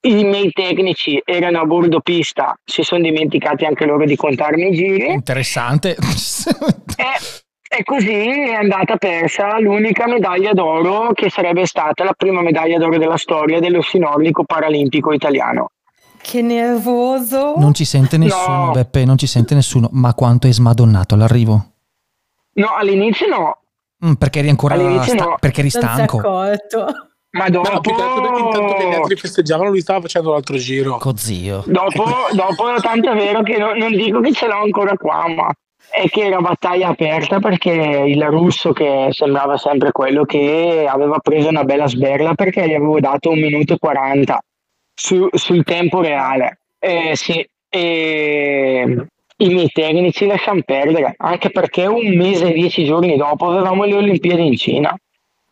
I 0.00 0.24
miei 0.24 0.50
tecnici 0.52 1.20
erano 1.24 1.60
a 1.60 1.64
bordo 1.64 2.00
pista, 2.00 2.58
si 2.64 2.82
sono 2.82 3.02
dimenticati 3.02 3.64
anche 3.66 3.84
loro 3.84 4.04
di 4.04 4.16
contarmi 4.16 4.68
i 4.68 4.72
giri. 4.72 5.10
Interessante. 5.12 5.96
E, 7.70 7.76
e 7.80 7.84
così 7.84 8.10
è 8.10 8.54
andata 8.54 8.96
persa 8.96 9.60
l'unica 9.60 10.06
medaglia 10.08 10.52
d'oro 10.52 11.12
che 11.12 11.28
sarebbe 11.30 11.64
stata 11.66 12.02
la 12.02 12.14
prima 12.16 12.40
medaglia 12.40 12.78
d'oro 12.78 12.96
della 12.98 13.18
storia 13.18 13.60
dello 13.60 13.82
sci 13.82 13.98
nordico 13.98 14.42
paralimpico 14.44 15.12
italiano. 15.12 15.68
Che 16.20 16.42
nervoso. 16.42 17.54
non 17.58 17.74
ci 17.74 17.84
sente 17.84 18.16
nessuno, 18.16 18.64
No. 18.66 18.70
Beppe, 18.72 19.04
non 19.04 19.16
ci 19.18 19.26
sente 19.28 19.54
nessuno. 19.54 19.88
Ma 19.92 20.14
quanto 20.14 20.48
è 20.48 20.52
smadonnato 20.52 21.14
all'arrivo? 21.14 21.72
No, 22.54 22.74
all'inizio 22.74 23.26
no, 23.28 23.58
Mm, 24.04 24.12
perché 24.14 24.38
eri 24.40 24.48
ancora 24.48 24.74
sta- 25.02 25.14
no. 25.24 25.36
perché 25.38 25.60
eri 25.60 25.70
non 25.72 25.82
si 25.82 25.88
è 25.88 25.92
stanco. 26.06 26.18
accorto. 26.18 26.86
Ma 27.38 27.44
No, 27.46 27.62
dopo, 27.62 27.80
più 27.80 27.94
che 27.94 28.02
altro 28.02 28.20
perché 28.20 28.40
intanto 28.40 28.74
che 28.74 28.88
gli 28.88 28.94
altri 28.94 29.16
festeggiavano, 29.16 29.70
lui 29.70 29.80
stava 29.80 30.00
facendo 30.00 30.32
l'altro 30.32 30.56
giro. 30.56 30.96
Cozio. 30.98 31.62
dopo, 31.66 32.04
dopo 32.32 32.74
tanto 32.82 33.10
è 33.10 33.14
vero 33.14 33.42
che 33.42 33.56
no- 33.56 33.74
non 33.74 33.92
dico 33.92 34.20
che 34.20 34.32
ce 34.32 34.46
l'ho 34.46 34.60
ancora 34.60 34.96
qua, 34.96 35.24
ma 35.28 35.50
è 35.90 36.06
che 36.08 36.26
era 36.26 36.40
battaglia 36.40 36.88
aperta 36.88 37.38
perché 37.38 37.70
il 37.70 38.22
russo 38.24 38.72
che 38.72 39.08
sembrava 39.10 39.56
sempre 39.56 39.90
quello 39.92 40.24
che 40.24 40.86
aveva 40.86 41.18
preso 41.18 41.48
una 41.48 41.64
bella 41.64 41.86
sberla 41.86 42.34
perché 42.34 42.66
gli 42.68 42.74
avevo 42.74 43.00
dato 43.00 43.30
un 43.30 43.38
minuto 43.40 43.72
e 43.74 43.78
40 43.78 44.38
su- 44.94 45.28
sul 45.32 45.64
tempo 45.64 46.02
reale. 46.02 46.58
Eh, 46.78 47.12
sì, 47.14 47.44
e 47.70 49.06
i 49.40 49.48
miei 49.48 49.68
tecnici 49.68 50.26
lasciano 50.26 50.62
perdere, 50.64 51.14
anche 51.16 51.50
perché 51.50 51.86
un 51.86 52.14
mese 52.16 52.48
e 52.48 52.52
dieci 52.52 52.84
giorni 52.84 53.16
dopo 53.16 53.46
avevamo 53.50 53.84
le 53.84 53.94
Olimpiadi 53.94 54.46
in 54.46 54.56
Cina. 54.56 54.96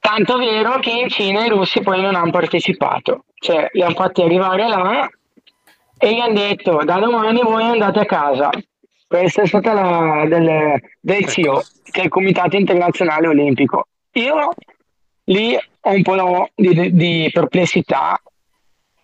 Tanto 0.07 0.39
vero 0.39 0.79
che 0.79 0.91
in 0.91 1.09
Cina 1.09 1.45
i 1.45 1.49
russi 1.49 1.81
poi 1.81 2.01
non 2.01 2.15
hanno 2.15 2.31
partecipato, 2.31 3.25
cioè 3.41 3.69
li 3.73 3.83
hanno 3.83 3.97
fatti 3.97 4.23
arrivare 4.23 4.69
là 4.69 5.11
e 5.99 6.15
gli 6.15 6.21
hanno 6.21 6.33
detto 6.33 6.85
da 6.85 7.01
domani 7.01 7.43
voi 7.43 7.65
andate 7.65 7.99
a 7.99 8.05
casa. 8.05 8.51
Questa 9.05 9.43
è 9.43 9.47
stata 9.49 9.73
la 9.73 10.25
del, 10.29 10.81
del 11.01 11.27
CIO, 11.27 11.61
che 11.91 12.03
è 12.03 12.05
il 12.05 12.09
Comitato 12.09 12.55
Internazionale 12.55 13.27
Olimpico. 13.27 13.89
Io 14.13 14.51
lì 15.25 15.57
ho 15.57 15.91
un 15.91 16.03
po' 16.03 16.51
di, 16.55 16.95
di 16.95 17.29
perplessità 17.33 18.17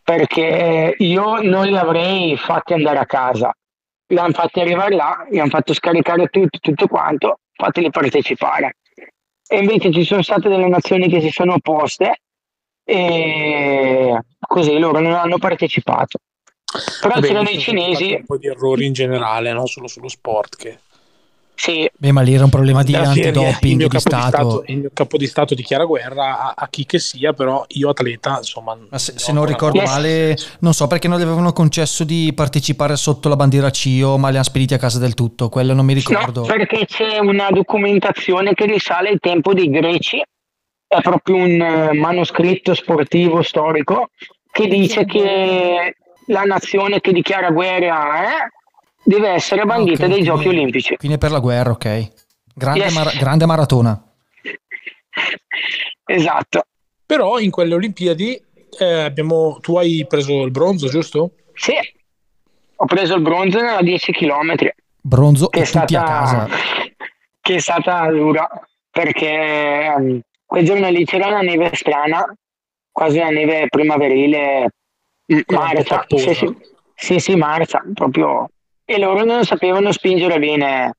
perché 0.04 0.94
io 0.96 1.40
non 1.42 1.66
li 1.66 1.76
avrei 1.76 2.36
fatti 2.36 2.74
andare 2.74 2.98
a 2.98 3.06
casa. 3.06 3.52
Li 4.06 4.18
hanno 4.18 4.34
fatti 4.34 4.60
arrivare 4.60 4.94
là, 4.94 5.26
li 5.28 5.40
hanno 5.40 5.50
fatto 5.50 5.74
scaricare 5.74 6.28
tutto, 6.28 6.58
tutto 6.60 6.86
quanto, 6.86 7.40
fateli 7.54 7.90
partecipare. 7.90 8.76
E 9.52 9.58
invece 9.58 9.92
ci 9.92 10.02
sono 10.02 10.22
state 10.22 10.48
delle 10.48 10.66
nazioni 10.66 11.10
che 11.10 11.20
si 11.20 11.28
sono 11.28 11.52
opposte 11.52 12.22
e 12.82 14.18
così 14.40 14.78
loro 14.78 14.98
non 14.98 15.12
hanno 15.12 15.36
partecipato. 15.36 16.20
Però 17.02 17.16
Vabbè, 17.16 17.26
c'erano 17.26 17.50
i 17.50 17.58
cinesi, 17.58 18.14
Un 18.14 18.24
po' 18.24 18.38
di 18.38 18.46
errori 18.46 18.86
in 18.86 18.94
generale, 18.94 19.52
non 19.52 19.66
solo 19.66 19.88
sullo 19.88 20.08
sport. 20.08 20.56
Che... 20.56 20.78
sì, 21.62 21.88
Beh, 21.96 22.10
ma 22.10 22.22
lì 22.22 22.34
era 22.34 22.42
un 22.42 22.50
problema 22.50 22.82
di 22.82 22.92
antidoping 22.96 23.82
di 23.82 23.86
capo 23.86 24.08
di 24.08 24.20
Stato. 24.20 24.64
Il 24.66 24.78
mio 24.78 24.90
capo 24.92 25.16
di 25.16 25.28
Stato 25.28 25.54
dichiara 25.54 25.84
guerra 25.84 26.40
a, 26.40 26.54
a 26.56 26.68
chi 26.68 26.84
che 26.84 26.98
sia, 26.98 27.34
però 27.34 27.64
io 27.68 27.90
atleta, 27.90 28.38
insomma... 28.38 28.76
Ma 28.90 28.98
se, 28.98 29.12
se 29.16 29.30
non 29.30 29.46
ricordo 29.46 29.78
Yes. 29.78 29.88
male, 29.88 30.36
non 30.58 30.74
so 30.74 30.88
perché 30.88 31.06
non 31.06 31.20
gli 31.20 31.22
avevano 31.22 31.52
concesso 31.52 32.02
di 32.02 32.32
partecipare 32.34 32.96
sotto 32.96 33.28
la 33.28 33.36
bandiera 33.36 33.70
CIO, 33.70 34.18
ma 34.18 34.30
li 34.30 34.34
hanno 34.34 34.44
spediti 34.44 34.74
a 34.74 34.76
casa 34.76 34.98
del 34.98 35.14
tutto. 35.14 35.48
Quello 35.48 35.72
non 35.72 35.84
mi 35.84 35.94
ricordo. 35.94 36.40
No, 36.40 36.46
perché 36.46 36.84
c'è 36.84 37.20
una 37.20 37.48
documentazione 37.50 38.54
che 38.54 38.66
risale 38.66 39.10
al 39.10 39.20
tempo 39.20 39.54
dei 39.54 39.70
greci, 39.70 40.20
è 40.88 41.00
proprio 41.00 41.36
un 41.36 41.60
eh, 41.60 41.92
manoscritto 41.92 42.74
sportivo 42.74 43.40
storico 43.42 44.08
che 44.50 44.66
dice 44.66 45.04
che 45.04 45.94
la 46.26 46.42
nazione 46.42 47.00
che 47.00 47.12
dichiara 47.12 47.52
guerra 47.52 48.24
eh, 48.24 48.50
deve 49.04 49.28
essere 49.30 49.64
bandita 49.64 50.04
Ah, 50.04 50.06
ok, 50.06 50.10
dai 50.12 50.20
quindi- 50.22 50.24
giochi 50.24 50.48
olimpici. 50.48 50.96
Quindi 50.96 51.16
è 51.16 51.20
per 51.20 51.30
la 51.30 51.38
guerra, 51.40 51.70
ok. 51.70 52.08
Grande, 52.54 52.80
Yes. 52.80 52.94
mara- 52.94 53.12
grande 53.18 53.46
maratona. 53.46 54.02
Esatto. 56.04 56.62
Però 57.06 57.38
in 57.38 57.50
quelle 57.50 57.74
Olimpiadi 57.74 58.40
eh, 58.78 58.84
abbiamo... 59.02 59.58
tu 59.60 59.76
hai 59.76 60.04
preso 60.08 60.42
il 60.44 60.50
bronzo, 60.50 60.88
giusto? 60.88 61.32
Sì, 61.54 61.72
ho 62.76 62.84
preso 62.86 63.14
il 63.14 63.22
bronzo 63.22 63.60
nella 63.60 63.82
10 63.82 64.12
km. 64.12 64.54
Bronzo 65.00 65.48
che 65.48 65.60
e 65.60 65.62
è 65.62 65.66
tutti 65.66 65.94
a 65.96 66.02
casa. 66.02 66.46
stata, 66.46 66.56
che 67.40 67.54
è 67.54 67.58
stata 67.58 68.10
dura 68.10 68.48
perché 68.90 69.28
ehm, 69.28 70.20
quel 70.44 70.64
giorno 70.64 70.88
lì 70.90 71.04
c'era 71.04 71.26
una 71.28 71.40
neve 71.40 71.70
strana, 71.74 72.24
quasi 72.90 73.18
una 73.18 73.30
neve 73.30 73.66
primaverile, 73.68 74.68
marcia, 75.48 76.04
sì, 76.08 76.34
sì, 76.34 76.56
sì, 76.94 77.18
sì, 77.18 77.34
marcia, 77.36 77.82
proprio. 77.94 78.48
E 78.92 78.98
loro 78.98 79.24
non 79.24 79.42
sapevano 79.44 79.90
spingere 79.90 80.38
bene, 80.38 80.96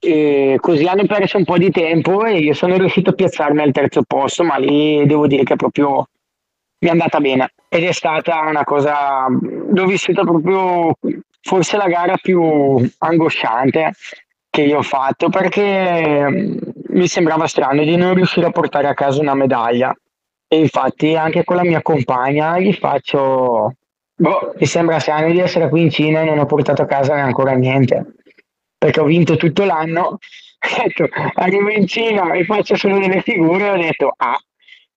e 0.00 0.56
così 0.60 0.84
hanno 0.86 1.06
perso 1.06 1.36
un 1.36 1.44
po' 1.44 1.56
di 1.56 1.70
tempo 1.70 2.24
e 2.24 2.38
io 2.38 2.52
sono 2.52 2.76
riuscito 2.76 3.10
a 3.10 3.12
piazzarmi 3.12 3.62
al 3.62 3.70
terzo 3.70 4.02
posto, 4.02 4.42
ma 4.42 4.56
lì 4.56 5.06
devo 5.06 5.28
dire 5.28 5.44
che 5.44 5.54
proprio 5.54 6.08
mi 6.80 6.88
è 6.88 6.90
andata 6.90 7.20
bene. 7.20 7.52
Ed 7.68 7.84
è 7.84 7.92
stata 7.92 8.40
una 8.40 8.64
cosa 8.64 9.28
l'ho 9.28 9.86
vissuta 9.86 10.24
proprio 10.24 10.92
forse 11.40 11.76
la 11.76 11.86
gara 11.86 12.16
più 12.16 12.42
angosciante 12.98 13.92
che 14.50 14.62
io 14.62 14.78
ho 14.78 14.82
fatto 14.82 15.28
perché 15.28 16.28
mm, 16.28 16.58
mi 16.88 17.06
sembrava 17.06 17.46
strano 17.46 17.84
di 17.84 17.94
non 17.94 18.14
riuscire 18.14 18.46
a 18.46 18.50
portare 18.50 18.88
a 18.88 18.94
casa 18.94 19.20
una 19.20 19.34
medaglia. 19.34 19.96
E 20.48 20.58
infatti 20.58 21.14
anche 21.14 21.44
con 21.44 21.54
la 21.54 21.62
mia 21.62 21.82
compagna 21.82 22.58
gli 22.58 22.72
faccio 22.72 23.74
boh, 24.18 24.54
mi 24.58 24.66
sembra 24.66 24.98
strano 24.98 25.30
di 25.30 25.38
essere 25.38 25.68
qui 25.68 25.82
in 25.82 25.90
Cina 25.90 26.20
e 26.20 26.24
non 26.24 26.38
ho 26.38 26.46
portato 26.46 26.82
a 26.82 26.86
casa 26.86 27.14
neanche 27.14 27.28
ancora 27.28 27.52
niente 27.52 28.14
perché 28.76 29.00
ho 29.00 29.04
vinto 29.04 29.36
tutto 29.36 29.64
l'anno 29.64 30.18
ho 30.18 30.82
detto 30.82 31.08
arrivo 31.34 31.68
in 31.70 31.86
Cina 31.86 32.32
e 32.32 32.44
faccio 32.44 32.76
solo 32.76 32.98
delle 32.98 33.22
figure 33.22 33.66
e 33.66 33.70
ho 33.70 33.76
detto 33.76 34.12
ah 34.16 34.38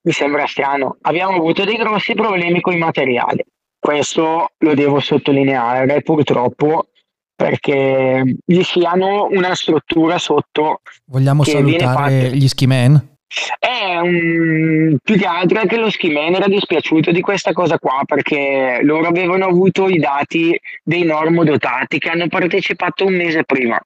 mi 0.04 0.12
sembra 0.12 0.48
strano. 0.48 0.98
Abbiamo 1.02 1.36
avuto 1.36 1.64
dei 1.64 1.76
grossi 1.76 2.14
problemi 2.14 2.62
con 2.62 2.74
i 2.74 2.78
materiali. 2.78 3.44
Questo 3.78 4.52
lo 4.58 4.74
devo 4.74 5.00
sottolineare 5.00 6.02
purtroppo 6.02 6.88
perché 7.36 8.24
gli 8.46 8.62
sci 8.62 8.84
hanno 8.86 9.28
una 9.32 9.56
struttura 9.56 10.18
sotto. 10.18 10.82
Vogliamo 11.06 11.44
salutare 11.44 12.36
gli 12.36 12.48
ski 12.48 12.68
man? 12.68 13.11
È 13.58 13.96
un... 13.98 14.98
più 15.02 15.18
che 15.18 15.26
altro 15.26 15.62
che 15.66 15.78
lo 15.78 15.90
ski 15.90 16.10
man 16.10 16.36
era 16.36 16.48
dispiaciuto 16.48 17.12
di 17.12 17.22
questa 17.22 17.54
cosa 17.54 17.80
qua 17.80 18.02
perché 18.06 18.80
loro 18.84 19.08
avevano 19.08 19.46
avuto 19.46 19.88
i 19.88 19.98
dati 19.98 20.60
dei 20.84 21.04
normodotati 21.04 21.98
che 21.98 22.10
hanno 22.10 22.28
partecipato 22.28 23.06
un 23.06 23.16
mese 23.16 23.44
prima. 23.46 23.80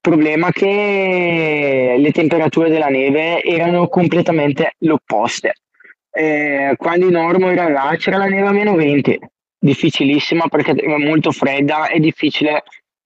Problema 0.00 0.50
che 0.50 1.94
le 1.98 2.10
temperature 2.10 2.70
della 2.70 2.88
neve 2.88 3.42
erano 3.42 3.88
completamente 3.88 4.72
l'opposte. 4.78 5.56
Eh, 6.10 6.74
quando 6.78 7.06
i 7.06 7.10
normo 7.10 7.50
erano 7.50 7.68
là 7.68 7.94
c'era 7.98 8.16
la 8.16 8.24
neve 8.24 8.48
a 8.48 8.52
meno 8.52 8.74
20, 8.74 9.18
difficilissima 9.58 10.48
perché 10.48 10.72
è 10.72 10.96
molto 10.96 11.32
fredda 11.32 11.88
e 11.88 12.00
difficile, 12.00 12.62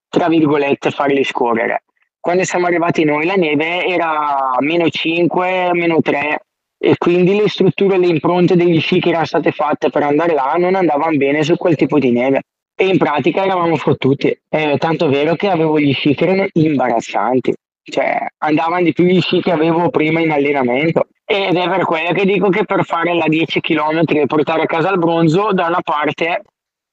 tra 0.09 0.29
virgolette, 0.29 0.93
farli 0.93 1.25
scorrere. 1.25 1.84
Quando 2.25 2.45
siamo 2.45 2.65
arrivati 2.65 3.05
noi 3.05 3.27
la 3.27 3.35
neve 3.35 3.85
era 3.85 4.57
meno 4.61 4.89
5, 4.89 5.73
meno 5.75 6.01
3 6.01 6.39
e 6.79 6.97
quindi 6.97 7.37
le 7.37 7.51
strutture, 7.51 7.99
le 7.99 8.07
impronte 8.07 8.57
degli 8.57 8.81
sci 8.81 8.99
che 8.99 9.11
erano 9.11 9.27
state 9.27 9.53
fatte 9.53 9.91
per 9.91 10.05
andare 10.05 10.33
là 10.33 10.55
non 10.57 10.75
andavano 10.75 11.15
bene 11.19 11.43
su 11.43 11.55
quel 11.57 11.77
tipo 11.77 11.99
di 11.99 12.13
neve 12.13 12.45
e 12.75 12.87
in 12.87 12.97
pratica 12.97 13.45
eravamo 13.45 13.77
fottuti. 13.77 14.35
Eh, 14.49 14.79
tanto 14.79 15.11
vero 15.11 15.35
che 15.35 15.51
avevo 15.51 15.79
gli 15.79 15.93
sci 15.93 16.15
che 16.15 16.25
erano 16.25 16.47
imbarazzanti, 16.51 17.53
cioè 17.83 18.27
andavano 18.39 18.85
di 18.85 18.95
più 18.95 19.05
gli 19.05 19.21
sci 19.21 19.43
che 19.43 19.53
avevo 19.53 19.91
prima 19.91 20.21
in 20.21 20.31
allenamento. 20.31 21.09
Ed 21.27 21.55
è 21.55 21.69
per 21.69 21.85
quello 21.85 22.13
che 22.13 22.25
dico 22.25 22.49
che 22.49 22.65
per 22.65 22.87
fare 22.87 23.13
la 23.13 23.29
10 23.29 23.61
km 23.61 24.03
e 24.07 24.25
portare 24.25 24.63
a 24.63 24.67
casa 24.67 24.89
il 24.89 24.99
bronzo, 24.99 25.53
da 25.53 25.67
una 25.67 25.83
parte 25.83 26.41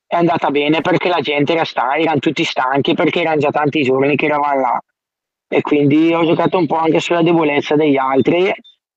è 0.06 0.15
andata 0.17 0.50
bene 0.50 0.82
perché 0.82 1.08
la 1.08 1.22
gente 1.22 1.54
era 1.54 1.63
stanca, 1.63 1.96
erano 1.96 2.20
tutti 2.20 2.44
stanchi 2.44 2.96
perché 2.96 3.22
erano 3.22 3.38
già 3.38 3.50
tanti 3.50 3.82
giorni 3.82 4.17
che 4.17 4.26
eravamo 4.26 4.60
là. 4.60 4.82
E 5.54 5.62
quindi 5.62 6.14
ho 6.14 6.24
giocato 6.24 6.58
un 6.58 6.66
po' 6.66 6.78
anche 6.78 7.02
sulla 7.02 7.22
debolezza 7.22 7.76
degli 7.76 7.98
altri. 7.98 8.50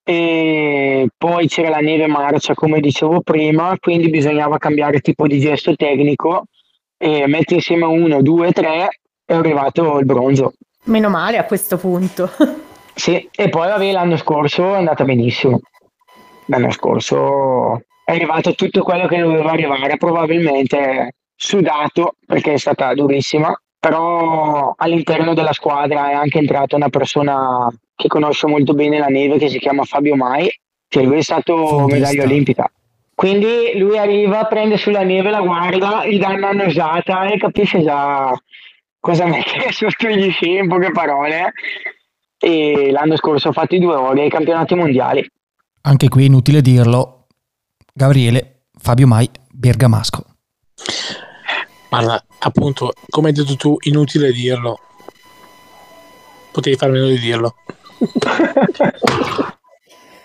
E 0.06 1.08
poi 1.16 1.48
c'era 1.48 1.70
la 1.70 1.78
neve 1.78 2.06
marcia, 2.06 2.54
come 2.54 2.78
dicevo 2.78 3.22
prima, 3.22 3.76
quindi 3.80 4.08
bisognava 4.08 4.58
cambiare 4.58 5.00
tipo 5.00 5.26
di 5.26 5.40
gesto 5.40 5.74
tecnico 5.74 6.44
e 6.96 7.26
mettere 7.26 7.56
insieme 7.56 7.86
uno, 7.86 8.22
due, 8.22 8.52
tre 8.52 9.00
è 9.24 9.34
arrivato 9.34 9.98
il 9.98 10.04
bronzo. 10.04 10.52
Meno 10.84 11.08
male 11.08 11.38
a 11.38 11.44
questo 11.44 11.76
punto. 11.76 12.30
Sì, 12.96 13.28
e 13.34 13.48
poi 13.48 13.66
vabbè, 13.66 13.90
l'anno 13.90 14.16
scorso 14.16 14.72
è 14.72 14.76
andata 14.76 15.02
benissimo. 15.02 15.58
L'anno 16.46 16.70
scorso 16.70 17.82
è 18.04 18.12
arrivato 18.12 18.54
tutto 18.54 18.84
quello 18.84 19.08
che 19.08 19.18
doveva 19.18 19.50
arrivare, 19.50 19.96
probabilmente 19.96 21.16
sudato 21.34 22.14
perché 22.24 22.52
è 22.52 22.56
stata 22.56 22.94
durissima, 22.94 23.52
però 23.84 24.72
all'interno 24.78 25.34
della 25.34 25.52
squadra 25.52 26.08
è 26.08 26.14
anche 26.14 26.38
entrata 26.38 26.74
una 26.74 26.88
persona 26.88 27.68
che 27.94 28.08
conosce 28.08 28.46
molto 28.46 28.72
bene 28.72 28.98
la 28.98 29.08
neve 29.08 29.36
che 29.36 29.50
si 29.50 29.58
chiama 29.58 29.84
Fabio 29.84 30.16
Mai, 30.16 30.48
che 30.88 31.02
lui 31.02 31.18
è 31.18 31.22
stato 31.22 31.66
Fondista. 31.66 31.94
medaglia 31.94 32.22
olimpica. 32.22 32.72
Quindi 33.14 33.72
lui 33.76 33.98
arriva, 33.98 34.46
prende 34.46 34.78
sulla 34.78 35.02
neve, 35.02 35.28
la 35.28 35.42
guarda, 35.42 36.06
gli 36.06 36.18
dà 36.18 36.28
una 36.28 36.52
nosata 36.52 37.26
e 37.26 37.36
capisce 37.36 37.82
già 37.82 38.32
cosa 38.98 39.26
mettere 39.26 39.68
sotto 39.70 40.08
gli 40.08 40.30
sci, 40.30 40.56
in 40.56 40.66
poche 40.66 40.90
parole. 40.90 41.52
E 42.38 42.90
l'anno 42.90 43.16
scorso 43.16 43.48
ho 43.48 43.52
fatto 43.52 43.74
i 43.74 43.80
due 43.80 43.96
ore 43.96 44.22
ai 44.22 44.30
campionati 44.30 44.74
mondiali. 44.74 45.30
Anche 45.82 46.08
qui 46.08 46.24
inutile 46.24 46.62
dirlo. 46.62 47.26
Gabriele 47.92 48.62
Fabio 48.78 49.06
Mai 49.06 49.28
Bergamasco. 49.52 50.24
Guarda, 51.94 52.24
appunto, 52.40 52.92
come 53.08 53.28
hai 53.28 53.34
detto 53.34 53.54
tu, 53.54 53.76
inutile 53.82 54.32
dirlo. 54.32 54.80
Potevi 56.50 56.74
far 56.74 56.90
meno 56.90 57.06
di 57.06 57.20
dirlo. 57.20 57.54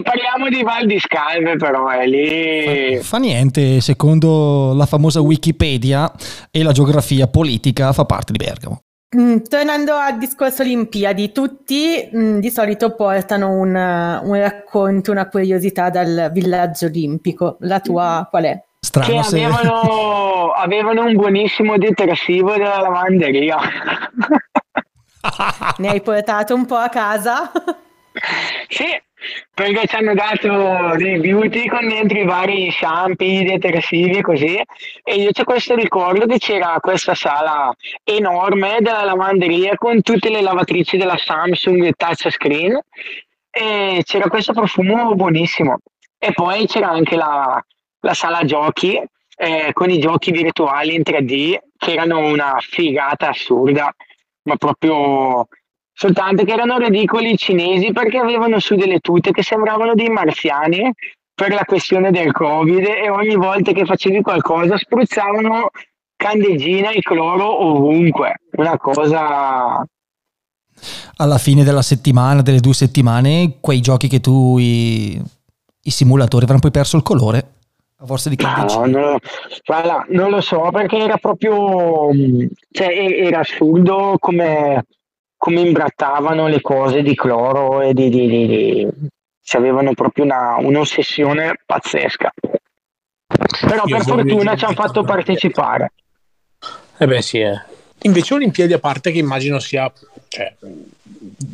Parliamo 0.01 0.49
di 0.49 0.63
Val 0.63 0.88
di 0.88 0.97
Scalve, 0.97 1.58
però 1.58 1.89
è 1.89 2.08
lì. 2.08 2.99
Fa 3.03 3.19
niente, 3.19 3.82
secondo 3.82 4.73
la 4.73 4.88
famosa 4.88 5.21
Wikipedia 5.21 6.12
e 6.49 6.63
la 6.63 6.71
geografia 6.71 7.27
politica 7.27 7.93
fa 7.93 8.05
parte 8.05 8.32
di 8.32 8.43
Bergamo. 8.43 8.82
Mm, 9.15 9.38
tornando 9.47 9.93
al 9.93 10.17
discorso 10.17 10.63
Olimpiadi, 10.63 11.32
tutti 11.32 12.10
mm, 12.15 12.39
di 12.39 12.49
solito 12.49 12.95
portano 12.95 13.51
un, 13.51 13.75
un 13.75 14.36
racconto, 14.39 15.12
una 15.12 15.27
curiosità 15.29 15.91
dal 15.91 16.32
villaggio 16.34 16.88
olimpico. 16.88 17.58
La 17.60 17.79
tua 17.79 18.27
qual 18.27 18.45
è? 18.45 18.60
Che 18.80 18.88
Strano 18.88 19.24
se... 19.24 19.44
avevano, 19.44 20.52
avevano 20.52 21.04
un 21.04 21.13
buonissimo 21.13 21.78
detersivo 21.78 22.54
della 22.54 22.80
lavanderia. 22.80 23.58
Ne 25.78 25.89
hai 25.89 26.02
portato 26.02 26.56
un 26.56 26.65
po' 26.65 26.78
a 26.78 26.88
casa? 26.88 27.52
Sì, 28.70 28.86
perché 29.54 29.86
ci 29.86 29.96
hanno 29.96 30.13
dato 30.13 30.96
dei 30.96 31.20
beauty 31.20 31.68
con 31.68 31.89
dentro 31.89 32.20
i 32.20 32.24
vari 32.24 32.72
shampoo, 32.72 33.44
detersivi 33.44 34.18
e 34.18 34.22
così. 34.22 34.62
E 35.04 35.15
io 35.15 35.32
c'ho 35.32 35.44
questo 35.44 35.76
ricordo 35.76 36.26
che 36.26 36.38
c'era 36.38 36.78
questa 36.80 37.15
sala 37.15 37.74
enorme 38.06 38.78
della 38.80 39.04
lavanderia 39.04 39.76
con 39.76 40.02
tutte 40.02 40.30
le 40.30 40.42
lavatrici 40.42 40.96
della 40.96 41.18
Samsung 41.18 41.92
touchscreen 41.98 42.80
e 43.52 44.02
c'era 44.06 44.30
questo 44.30 44.54
profumo 44.54 45.13
buonissimo. 45.15 45.80
E 46.18 46.32
poi 46.32 46.65
c'era 46.65 46.89
anche 46.89 47.18
la, 47.18 47.62
la 48.01 48.13
sala 48.13 48.43
giochi 48.45 49.01
eh, 49.41 49.71
con 49.73 49.89
i 49.89 49.99
giochi 49.99 50.31
virtuali 50.31 50.95
in 50.95 51.01
3D 51.01 51.57
che 51.77 51.93
erano 51.93 52.27
una 52.27 52.57
figata 52.59 53.29
assurda, 53.29 53.93
ma 54.43 54.55
proprio 54.57 55.47
soltanto 55.93 56.43
che 56.43 56.51
erano 56.51 56.77
ridicoli 56.77 57.31
i 57.31 57.38
cinesi 57.38 57.91
perché 57.91 58.17
avevano 58.17 58.59
su 58.59 58.75
delle 58.75 58.99
tute 58.99 59.31
che 59.31 59.43
sembravano 59.43 59.93
dei 59.93 60.09
marziani 60.09 60.91
per 61.33 61.53
la 61.53 61.63
questione 61.63 62.12
del 62.12 62.33
covid 62.33 62.85
e 62.85 63.09
ogni 63.09 63.35
volta 63.35 63.71
che 63.71 63.85
facevi 63.85 64.21
qualcosa 64.21 64.77
spruzzavano 64.77 65.69
candeggina 66.17 66.89
e 66.89 67.01
cloro 67.01 67.65
ovunque. 67.65 68.41
Una 68.57 68.77
cosa 68.77 69.85
alla 71.15 71.38
fine 71.38 71.63
della 71.63 71.81
settimana, 71.81 72.41
delle 72.41 72.59
due 72.59 72.73
settimane, 72.73 73.57
quei 73.62 73.79
giochi 73.79 74.07
che 74.07 74.19
tu, 74.19 74.57
i, 74.57 75.21
i 75.83 75.89
simulatori 75.89 76.43
avranno 76.43 76.62
poi 76.62 76.71
perso 76.71 76.97
il 76.97 77.03
colore 77.03 77.59
a 78.01 78.05
forza 78.05 78.29
di 78.29 78.38
No, 78.41 78.47
candeggina. 78.47 78.85
non, 78.85 79.12
lo- 79.12 79.19
guarda, 79.65 80.05
non 80.09 80.29
lo 80.29 80.41
so 80.41 80.69
perché 80.71 80.97
era 80.97 81.17
proprio 81.17 82.09
cioè, 82.71 82.88
era 82.88 83.39
assurdo 83.39 84.15
come, 84.19 84.85
come 85.38 85.59
imbrattavano 85.62 86.47
le 86.47 86.62
cose 86.62 87.01
di 87.01 87.13
cloro 87.15 87.81
e 87.81 87.93
di, 87.93 88.09
di, 88.09 88.27
di- 88.27 88.47
di- 88.47 88.88
cioè, 89.41 89.59
avevano 89.59 89.93
proprio 89.93 90.23
una, 90.25 90.55
un'ossessione 90.59 91.59
pazzesca. 91.65 92.31
Però 93.67 93.83
Io 93.85 93.95
per 93.97 94.05
fortuna 94.05 94.55
ci 94.55 94.65
hanno 94.65 94.75
fatto 94.75 95.03
partecipare. 95.03 95.91
Eh 96.97 97.05
beh 97.07 97.21
sì, 97.21 97.39
eh. 97.39 97.62
Invece 98.03 98.33
Olimpiadi 98.33 98.73
a 98.73 98.79
parte 98.79 99.12
che 99.12 99.19
immagino 99.19 99.59
sia, 99.59 99.91
cioè, 100.29 100.53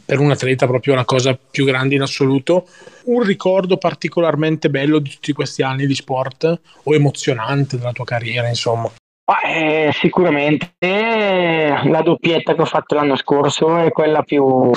per 0.06 0.20
un 0.20 0.32
atleta 0.32 0.68
proprio 0.68 0.94
la 0.94 1.06
cosa 1.06 1.38
più 1.50 1.66
grande 1.66 1.96
in 1.96 2.02
assoluto, 2.02 2.68
un 3.06 3.24
ricordo 3.24 3.78
particolarmente 3.78 4.70
bello 4.70 5.00
di 5.00 5.10
tutti 5.10 5.34
questi 5.34 5.64
anni 5.64 5.88
di 5.88 5.96
sport 5.96 6.60
o 6.84 6.94
emozionante 6.94 7.78
della 7.78 7.94
tua 7.94 8.06
carriera, 8.06 8.48
insomma. 8.48 8.92
Ma, 9.28 9.42
eh, 9.42 9.92
sicuramente 9.92 10.76
la 10.80 12.02
doppietta 12.04 12.54
che 12.54 12.62
ho 12.62 12.66
fatto 12.66 12.94
l'anno 12.94 13.16
scorso 13.16 13.78
è 13.78 13.90
quella 13.90 14.22
più, 14.22 14.72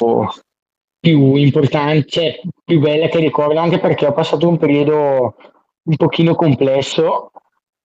più 0.98 1.34
importante, 1.34 2.06
cioè, 2.08 2.40
più 2.64 2.80
bella 2.80 3.08
che 3.08 3.18
ricordo, 3.18 3.60
anche 3.60 3.78
perché 3.78 4.06
ho 4.06 4.12
passato 4.12 4.48
un 4.48 4.56
periodo 4.56 5.36
un 5.82 5.96
pochino 5.96 6.34
complesso, 6.34 7.30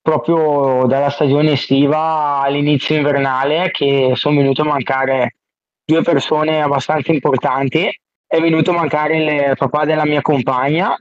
proprio 0.03 0.85
dalla 0.85 1.09
stagione 1.09 1.53
estiva 1.53 2.41
all'inizio 2.41 2.95
invernale, 2.97 3.71
che 3.71 4.11
sono 4.15 4.35
venuto 4.37 4.61
a 4.61 4.65
mancare 4.65 5.37
due 5.83 6.03
persone 6.03 6.61
abbastanza 6.61 7.11
importanti. 7.11 7.89
È 8.27 8.39
venuto 8.39 8.71
a 8.71 8.75
mancare 8.75 9.17
il 9.17 9.53
papà 9.55 9.85
della 9.85 10.05
mia 10.05 10.21
compagna, 10.21 10.95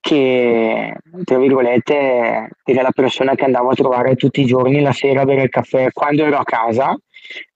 che 0.00 0.94
tra 1.24 1.38
virgolette 1.38 2.50
era 2.64 2.82
la 2.82 2.92
persona 2.92 3.34
che 3.34 3.44
andavo 3.44 3.70
a 3.70 3.74
trovare 3.74 4.14
tutti 4.14 4.40
i 4.40 4.46
giorni 4.46 4.80
la 4.80 4.92
sera 4.92 5.22
a 5.22 5.24
bere 5.24 5.42
il 5.42 5.48
caffè 5.48 5.90
quando 5.92 6.24
ero 6.24 6.38
a 6.38 6.44
casa 6.44 6.96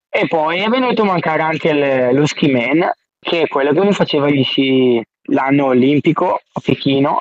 e 0.09 0.27
poi 0.27 0.59
è 0.59 0.67
venuto 0.67 1.03
a 1.03 1.05
mancare 1.05 1.41
anche 1.41 1.69
il- 1.69 2.15
lo 2.15 2.25
ski 2.25 2.51
man 2.51 2.91
che 3.19 3.43
è 3.43 3.47
quello 3.47 3.71
che 3.71 3.79
mi 3.79 3.93
faceva 3.93 4.29
gli 4.29 4.43
sci 4.43 5.01
l'anno 5.29 5.67
olimpico 5.67 6.33
a 6.35 6.61
Pechino 6.63 7.19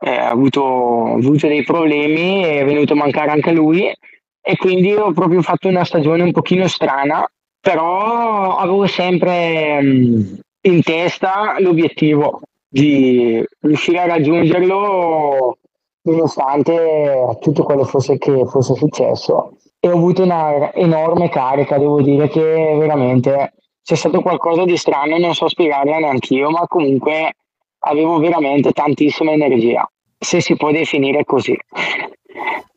Eh, 0.00 0.10
ha 0.10 0.30
avuto, 0.30 1.14
avuto 1.14 1.48
dei 1.48 1.64
problemi 1.64 2.42
è 2.42 2.64
venuto 2.64 2.92
a 2.92 2.96
mancare 2.96 3.30
anche 3.30 3.50
lui 3.50 3.92
e 4.40 4.56
quindi 4.56 4.92
ho 4.94 5.12
proprio 5.12 5.42
fatto 5.42 5.66
una 5.66 5.84
stagione 5.84 6.22
un 6.22 6.30
pochino 6.30 6.68
strana 6.68 7.28
però 7.60 8.56
avevo 8.56 8.86
sempre 8.86 9.82
mh, 9.82 10.38
in 10.62 10.82
testa 10.82 11.56
l'obiettivo 11.58 12.40
di 12.68 13.44
riuscire 13.60 14.00
a 14.00 14.06
raggiungerlo 14.06 15.58
nonostante 16.02 17.36
tutto 17.40 17.62
quello 17.62 17.84
fosse 17.84 18.18
che 18.18 18.44
fosse 18.46 18.74
successo. 18.74 19.56
E 19.80 19.88
ho 19.88 19.94
avuto 19.96 20.22
una 20.22 20.72
enorme 20.74 21.28
carica 21.28 21.78
devo 21.78 22.00
dire 22.02 22.28
che 22.28 22.40
veramente 22.40 23.54
c'è 23.82 23.94
stato 23.94 24.20
qualcosa 24.20 24.64
di 24.64 24.76
strano 24.76 25.18
non 25.18 25.34
so 25.34 25.48
spiegarla 25.48 25.98
neanche 25.98 26.34
io 26.34 26.50
ma 26.50 26.66
comunque 26.66 27.34
avevo 27.80 28.18
veramente 28.18 28.72
tantissima 28.72 29.32
energia 29.32 29.88
se 30.18 30.40
si 30.40 30.56
può 30.56 30.70
definire 30.70 31.24
così 31.24 31.56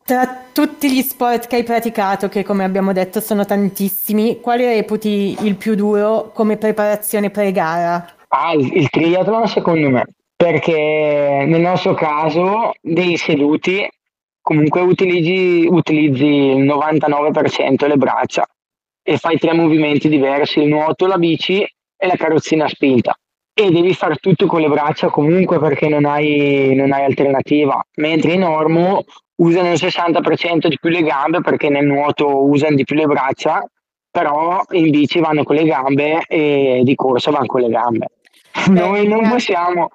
Tra 0.04 0.44
tutti 0.52 0.90
gli 0.92 1.02
sport 1.02 1.46
che 1.46 1.56
hai 1.56 1.64
praticato, 1.64 2.28
che 2.28 2.44
come 2.44 2.64
abbiamo 2.64 2.92
detto 2.92 3.20
sono 3.20 3.44
tantissimi, 3.44 4.40
quale 4.40 4.74
reputi 4.74 5.36
il 5.40 5.56
più 5.56 5.74
duro 5.74 6.30
come 6.32 6.56
preparazione 6.56 7.30
pre-gara? 7.30 8.04
Ah, 8.28 8.52
il, 8.52 8.76
il 8.76 8.88
triathlon 8.88 9.46
secondo 9.46 9.90
me, 9.90 10.04
perché 10.36 11.44
nel 11.46 11.60
nostro 11.60 11.94
caso 11.94 12.72
dei 12.80 13.16
seduti 13.16 13.88
comunque 14.40 14.80
utilizzi, 14.80 15.66
utilizzi 15.70 16.24
il 16.26 16.64
99% 16.64 17.86
le 17.86 17.96
braccia 17.96 18.44
e 19.02 19.16
fai 19.16 19.38
tre 19.38 19.54
movimenti 19.54 20.08
diversi, 20.08 20.60
il 20.60 20.68
nuoto, 20.68 21.06
la 21.06 21.18
bici 21.18 21.62
e 21.62 22.06
la 22.06 22.16
carrozzina 22.16 22.68
spinta. 22.68 23.16
E 23.54 23.70
devi 23.70 23.92
fare 23.94 24.16
tutto 24.16 24.46
con 24.46 24.60
le 24.60 24.68
braccia 24.68 25.08
comunque 25.08 25.58
perché 25.58 25.88
non 25.88 26.06
hai, 26.06 26.74
non 26.74 26.92
hai 26.92 27.04
alternativa. 27.04 27.84
Mentre 27.96 28.32
in 28.32 28.44
ormo 28.44 29.04
usano 29.36 29.72
il 29.72 29.78
60% 29.78 30.68
di 30.68 30.78
più 30.80 30.90
le 30.90 31.02
gambe 31.02 31.40
perché 31.40 31.68
nel 31.68 31.84
nuoto 31.84 32.44
usano 32.44 32.76
di 32.76 32.84
più 32.84 32.96
le 32.96 33.06
braccia, 33.06 33.62
però 34.10 34.62
in 34.70 34.90
bici 34.90 35.20
vanno 35.20 35.42
con 35.42 35.56
le 35.56 35.64
gambe 35.64 36.22
e 36.26 36.80
di 36.82 36.94
corsa 36.94 37.30
vanno 37.30 37.46
con 37.46 37.60
le 37.60 37.68
gambe. 37.68 38.06
Noi 38.68 39.06
non 39.06 39.28
possiamo. 39.28 39.88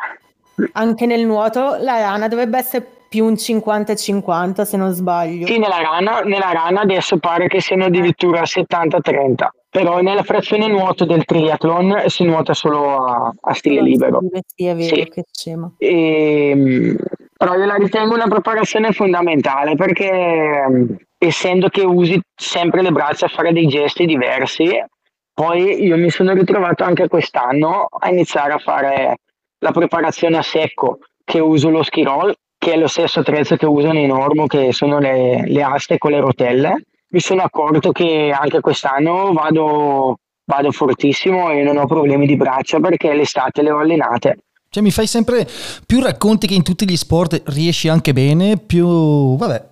Anche 0.73 1.05
nel 1.05 1.25
nuoto 1.25 1.77
la 1.79 1.99
rana 1.99 2.27
dovrebbe 2.27 2.57
essere 2.57 2.85
più 3.09 3.25
un 3.25 3.33
50-50 3.33 4.63
se 4.63 4.77
non 4.77 4.91
sbaglio. 4.91 5.45
Sì, 5.45 5.59
nella 5.59 5.81
rana, 5.81 6.21
nella 6.21 6.51
rana 6.51 6.81
adesso 6.81 7.17
pare 7.17 7.47
che 7.47 7.61
siano 7.61 7.85
addirittura 7.85 8.41
70-30, 8.41 9.47
però 9.77 10.01
nella 10.01 10.23
frazione 10.23 10.67
nuoto 10.67 11.05
del 11.05 11.23
triathlon 11.23 12.05
si 12.07 12.23
nuota 12.23 12.55
solo 12.55 12.95
a, 13.05 13.31
a 13.39 13.53
stile 13.53 13.83
libero. 13.83 14.21
Sì, 14.55 14.65
è 14.65 14.73
vero, 14.75 14.95
Sì. 14.95 15.07
che 15.07 15.23
scema. 15.31 15.71
E, 15.77 16.55
mh, 16.55 16.95
però 17.37 17.53
io 17.53 17.65
la 17.65 17.75
ritengo 17.75 18.15
una 18.15 18.27
preparazione 18.27 18.91
fondamentale 18.91 19.75
perché 19.75 20.65
mh, 20.67 20.95
essendo 21.19 21.67
che 21.69 21.81
usi 21.81 22.19
sempre 22.35 22.81
le 22.81 22.91
braccia 22.91 23.27
a 23.27 23.29
fare 23.29 23.53
dei 23.53 23.67
gesti 23.67 24.07
diversi, 24.07 24.83
poi 25.31 25.83
io 25.83 25.95
mi 25.95 26.09
sono 26.09 26.33
ritrovato 26.33 26.83
anche 26.83 27.07
quest'anno 27.07 27.85
a 27.99 28.09
iniziare 28.09 28.53
a 28.53 28.57
fare 28.57 29.17
la 29.59 29.71
preparazione 29.71 30.37
a 30.37 30.41
secco 30.41 31.01
che 31.23 31.39
uso 31.39 31.69
lo 31.69 31.83
ski 31.83 32.01
roll, 32.01 32.33
che 32.57 32.73
è 32.73 32.77
lo 32.77 32.87
stesso 32.87 33.19
attrezzo 33.19 33.55
che 33.57 33.67
usano 33.67 33.99
in 33.99 34.11
Ormo, 34.11 34.47
che 34.47 34.71
sono 34.73 34.97
le, 34.97 35.43
le 35.45 35.61
aste 35.61 35.99
con 35.99 36.09
le 36.09 36.19
rotelle. 36.19 36.81
Mi 37.09 37.19
sono 37.19 37.41
accorto 37.41 37.91
che 37.91 38.33
anche 38.37 38.59
quest'anno 38.59 39.31
vado, 39.33 40.19
vado 40.45 40.71
fortissimo 40.71 41.49
e 41.51 41.63
non 41.63 41.77
ho 41.77 41.85
problemi 41.85 42.25
di 42.27 42.35
braccia 42.35 42.79
perché 42.79 43.13
l'estate 43.13 43.61
le 43.61 43.71
ho 43.71 43.79
allenate. 43.79 44.37
Cioè, 44.69 44.83
mi 44.83 44.91
fai 44.91 45.07
sempre 45.07 45.47
più 45.85 46.01
racconti 46.01 46.47
che 46.47 46.53
in 46.53 46.63
tutti 46.63 46.87
gli 46.89 46.97
sport 46.97 47.41
riesci 47.45 47.87
anche 47.87 48.11
bene, 48.11 48.57
più 48.57 49.37
vabbè. 49.37 49.65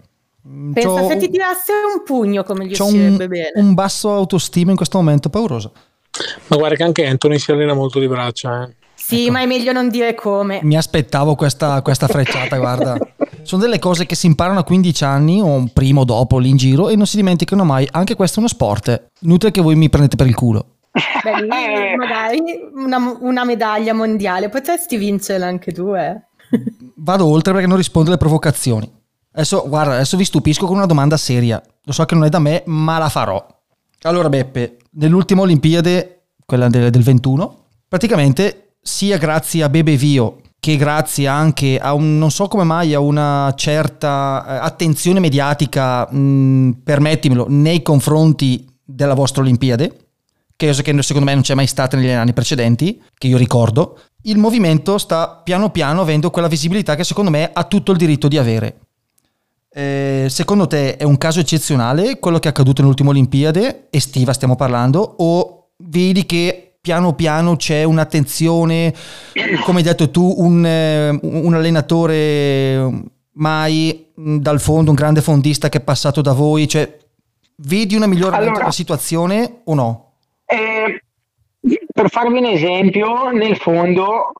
mm, 0.47 0.71
Pensa 0.71 0.89
c'ho- 0.89 1.07
se 1.09 1.17
ti 1.17 1.29
tirasse 1.29 1.73
un 1.93 2.03
pugno 2.05 2.43
come 2.43 2.65
gli 2.65 2.71
uscirebbe 2.71 3.23
un, 3.25 3.29
bene. 3.29 3.51
un 3.55 3.73
basso 3.73 4.13
autostima 4.13 4.71
in 4.71 4.77
questo 4.77 4.97
momento 4.97 5.29
pauroso. 5.29 5.73
Ma 6.47 6.55
guarda 6.55 6.75
che 6.77 6.83
anche 6.83 7.05
Anthony 7.05 7.37
si 7.37 7.51
allena 7.51 7.73
molto 7.73 7.99
di 7.99 8.07
braccia. 8.07 8.63
Eh. 8.63 8.75
Sì, 8.93 9.23
ecco. 9.23 9.33
ma 9.33 9.41
è 9.41 9.45
meglio 9.45 9.73
non 9.73 9.89
dire 9.89 10.15
come. 10.15 10.61
Mi 10.63 10.77
aspettavo 10.77 11.35
questa, 11.35 11.81
questa 11.81 12.07
frecciata, 12.07 12.57
guarda. 12.57 12.97
Sono 13.45 13.61
delle 13.61 13.77
cose 13.77 14.07
che 14.07 14.15
si 14.15 14.25
imparano 14.25 14.57
a 14.57 14.63
15 14.63 15.03
anni 15.03 15.39
o 15.39 15.69
prima 15.71 15.99
o 15.99 16.03
dopo 16.03 16.39
lì 16.39 16.49
in 16.49 16.57
giro 16.57 16.89
e 16.89 16.95
non 16.95 17.05
si 17.05 17.15
dimenticano 17.15 17.63
mai. 17.63 17.87
Anche 17.91 18.15
questo 18.15 18.37
è 18.37 18.39
uno 18.39 18.47
sport. 18.47 19.09
Inutile 19.19 19.51
che 19.51 19.61
voi 19.61 19.75
mi 19.75 19.87
prendete 19.87 20.15
per 20.15 20.25
il 20.25 20.33
culo. 20.33 20.77
Beh, 20.91 21.95
magari 21.95 22.41
una, 22.73 23.17
una 23.19 23.43
medaglia 23.43 23.93
mondiale 23.93 24.49
potresti 24.49 24.97
vincerla 24.97 25.45
anche 25.45 25.71
tu, 25.71 25.93
eh. 25.93 26.19
Vado 26.95 27.27
oltre 27.27 27.53
perché 27.53 27.67
non 27.67 27.77
rispondo 27.77 28.09
alle 28.09 28.17
provocazioni. 28.17 28.91
Adesso, 29.33 29.65
guarda, 29.67 29.93
adesso 29.93 30.17
vi 30.17 30.25
stupisco 30.25 30.65
con 30.65 30.77
una 30.77 30.87
domanda 30.87 31.15
seria. 31.15 31.61
Lo 31.83 31.91
so 31.91 32.03
che 32.05 32.15
non 32.15 32.23
è 32.23 32.29
da 32.29 32.39
me, 32.39 32.63
ma 32.65 32.97
la 32.97 33.09
farò. 33.09 33.45
Allora 34.01 34.27
Beppe, 34.27 34.77
nell'ultima 34.93 35.41
Olimpiade, 35.41 36.29
quella 36.43 36.67
del, 36.67 36.89
del 36.89 37.03
21, 37.03 37.65
praticamente 37.87 38.77
sia 38.81 39.17
grazie 39.17 39.61
a 39.61 39.69
Bebe 39.69 39.95
Vio 39.97 40.39
che 40.65 40.77
grazie 40.77 41.27
anche 41.27 41.77
a 41.77 41.93
un, 41.93 42.17
non 42.17 42.31
so 42.31 42.47
come 42.47 42.63
mai, 42.63 42.95
a 42.95 42.99
una 42.99 43.53
certa 43.55 44.43
eh, 44.47 44.65
attenzione 44.65 45.19
mediatica, 45.19 46.11
mh, 46.11 46.81
permettimelo, 46.83 47.45
nei 47.49 47.83
confronti 47.83 48.65
della 48.83 49.13
vostra 49.13 49.43
Olimpiade, 49.43 50.07
che 50.55 50.73
secondo 50.73 51.23
me 51.23 51.35
non 51.35 51.43
c'è 51.43 51.53
mai 51.53 51.67
stata 51.67 51.95
negli 51.95 52.09
anni 52.09 52.33
precedenti, 52.33 52.99
che 53.15 53.27
io 53.27 53.37
ricordo, 53.37 53.99
il 54.23 54.39
movimento 54.39 54.97
sta 54.97 55.39
piano 55.43 55.69
piano 55.69 56.01
avendo 56.01 56.31
quella 56.31 56.47
visibilità 56.47 56.95
che 56.95 57.03
secondo 57.03 57.29
me 57.29 57.51
ha 57.53 57.63
tutto 57.65 57.91
il 57.91 57.99
diritto 57.99 58.27
di 58.27 58.39
avere. 58.39 58.79
Eh, 59.69 60.25
secondo 60.29 60.65
te 60.65 60.97
è 60.97 61.03
un 61.03 61.19
caso 61.19 61.41
eccezionale 61.41 62.17
quello 62.17 62.39
che 62.39 62.47
è 62.47 62.49
accaduto 62.49 62.81
nell'ultima 62.81 63.11
Olimpiade, 63.11 63.85
estiva 63.91 64.33
stiamo 64.33 64.55
parlando, 64.55 65.13
o 65.17 65.67
vedi 65.77 66.25
che 66.25 66.64
piano 66.85 67.13
piano 67.13 67.55
c'è 67.55 67.83
un'attenzione, 67.83 68.93
come 69.63 69.79
hai 69.79 69.83
detto 69.83 70.11
tu, 70.11 70.35
un, 70.37 70.63
eh, 70.63 71.09
un 71.19 71.51
allenatore 71.55 72.91
mai 73.31 74.11
mm, 74.19 74.37
dal 74.37 74.59
fondo, 74.59 74.91
un 74.91 74.95
grande 74.95 75.21
fondista 75.21 75.67
che 75.67 75.79
è 75.79 75.81
passato 75.81 76.21
da 76.21 76.33
voi, 76.33 76.67
cioè 76.67 76.95
vedi 77.55 77.95
una 77.95 78.05
migliore 78.05 78.35
allora, 78.35 78.69
situazione 78.69 79.61
o 79.63 79.73
no? 79.73 80.11
Eh, 80.45 81.01
per 81.91 82.11
farvi 82.11 82.37
un 82.37 82.45
esempio, 82.45 83.31
nel 83.31 83.57
fondo 83.57 84.33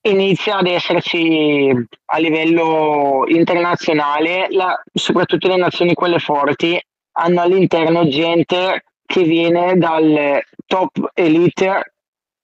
inizia 0.00 0.56
ad 0.56 0.68
esserci 0.68 1.70
a 2.06 2.18
livello 2.18 3.24
internazionale, 3.26 4.46
la, 4.48 4.82
soprattutto 4.90 5.48
le 5.48 5.58
nazioni 5.58 5.92
quelle 5.92 6.18
forti, 6.18 6.82
hanno 7.12 7.42
all'interno 7.42 8.08
gente 8.08 8.84
che 9.10 9.24
viene 9.24 9.76
dal 9.76 10.40
top 10.66 11.10
elite 11.14 11.94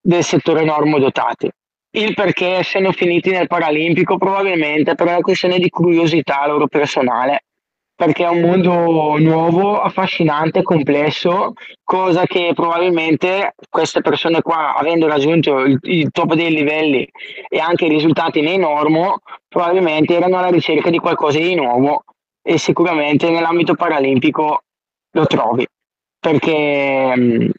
del 0.01 0.25
settore 0.25 0.65
normodotati. 0.65 1.49
Il 1.91 2.13
perché 2.15 2.65
siano 2.65 2.91
finiti 2.91 3.31
nel 3.31 3.47
Paralimpico 3.47 4.19
probabilmente 4.19 4.97
per 4.97 5.07
una 5.07 5.21
questione 5.21 5.61
di 5.61 5.71
curiosità 5.71 6.45
loro 6.49 6.67
personale, 6.67 7.45
perché 7.95 8.25
è 8.25 8.29
un 8.29 8.41
mondo 8.41 9.17
nuovo, 9.17 9.81
affascinante, 9.81 10.65
complesso, 10.65 11.53
cosa 11.85 12.27
che 12.27 12.51
probabilmente 12.53 13.55
queste 13.71 14.01
persone 14.01 14.43
qua, 14.43 14.75
avendo 14.75 15.07
raggiunto 15.07 15.61
il 15.61 16.11
top 16.11 16.35
dei 16.35 16.51
livelli 16.51 17.09
e 17.49 17.61
anche 17.61 17.85
i 17.85 17.91
risultati 17.91 18.41
nei 18.41 18.59
normo, 18.59 19.21
probabilmente 19.47 20.17
erano 20.17 20.39
alla 20.39 20.51
ricerca 20.51 20.91
di 20.91 20.99
qualcosa 20.99 21.39
di 21.39 21.55
nuovo 21.55 22.03
e 22.43 22.59
sicuramente 22.59 23.31
nell'ambito 23.31 23.75
paralimpico 23.77 24.63
lo 25.13 25.27
trovi 25.27 25.65
perché 26.19 27.17
mh, 27.17 27.51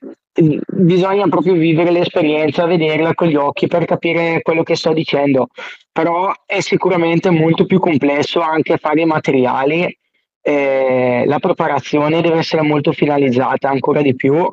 bisogna 0.67 1.27
proprio 1.27 1.53
vivere 1.53 1.91
l'esperienza, 1.91 2.65
vederla 2.65 3.13
con 3.13 3.27
gli 3.27 3.35
occhi 3.35 3.67
per 3.67 3.85
capire 3.85 4.41
quello 4.41 4.63
che 4.63 4.75
sto 4.75 4.93
dicendo, 4.93 5.47
però 5.91 6.31
è 6.45 6.59
sicuramente 6.59 7.29
molto 7.29 7.65
più 7.65 7.79
complesso 7.79 8.39
anche 8.39 8.77
fare 8.77 9.01
i 9.01 9.05
materiali, 9.05 9.97
eh, 10.41 11.23
la 11.25 11.39
preparazione 11.39 12.21
deve 12.21 12.37
essere 12.37 12.61
molto 12.61 12.91
finalizzata 12.91 13.69
ancora 13.69 14.01
di 14.01 14.15
più, 14.15 14.49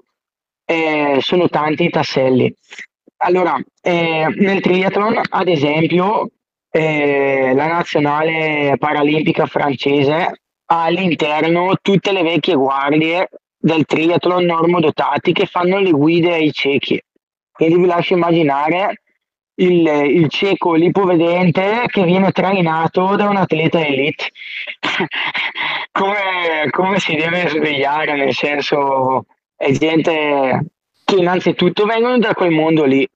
eh, 0.64 1.18
sono 1.20 1.48
tanti 1.48 1.84
i 1.84 1.90
tasselli. 1.90 2.52
Allora, 3.18 3.56
eh, 3.80 4.26
nel 4.36 4.60
triathlon, 4.60 5.20
ad 5.28 5.48
esempio, 5.48 6.28
eh, 6.70 7.52
la 7.54 7.66
nazionale 7.66 8.74
paralimpica 8.78 9.46
francese 9.46 10.40
ha 10.66 10.82
all'interno 10.84 11.76
tutte 11.80 12.10
le 12.10 12.22
vecchie 12.22 12.54
guardie 12.54 13.28
del 13.64 13.86
triathlon 13.86 14.44
normodotati 14.44 15.32
che 15.32 15.46
fanno 15.46 15.78
le 15.78 15.90
guide 15.90 16.34
ai 16.34 16.52
ciechi. 16.52 17.02
Quindi 17.50 17.76
vi 17.76 17.86
lascio 17.86 18.12
immaginare 18.12 19.00
il, 19.54 19.86
il 19.86 20.28
cieco 20.28 20.74
lipovedente 20.74 21.84
che 21.86 22.04
viene 22.04 22.30
trainato 22.30 23.16
da 23.16 23.26
un 23.26 23.36
atleta 23.36 23.82
elite. 23.82 24.32
come, 25.92 26.68
come 26.70 26.98
si 26.98 27.14
deve 27.14 27.48
svegliare, 27.48 28.14
nel 28.16 28.34
senso 28.34 29.24
è 29.56 29.72
gente 29.72 30.66
che 31.02 31.14
innanzitutto 31.14 31.86
vengono 31.86 32.18
da 32.18 32.34
quel 32.34 32.50
mondo 32.50 32.84
lì, 32.84 33.08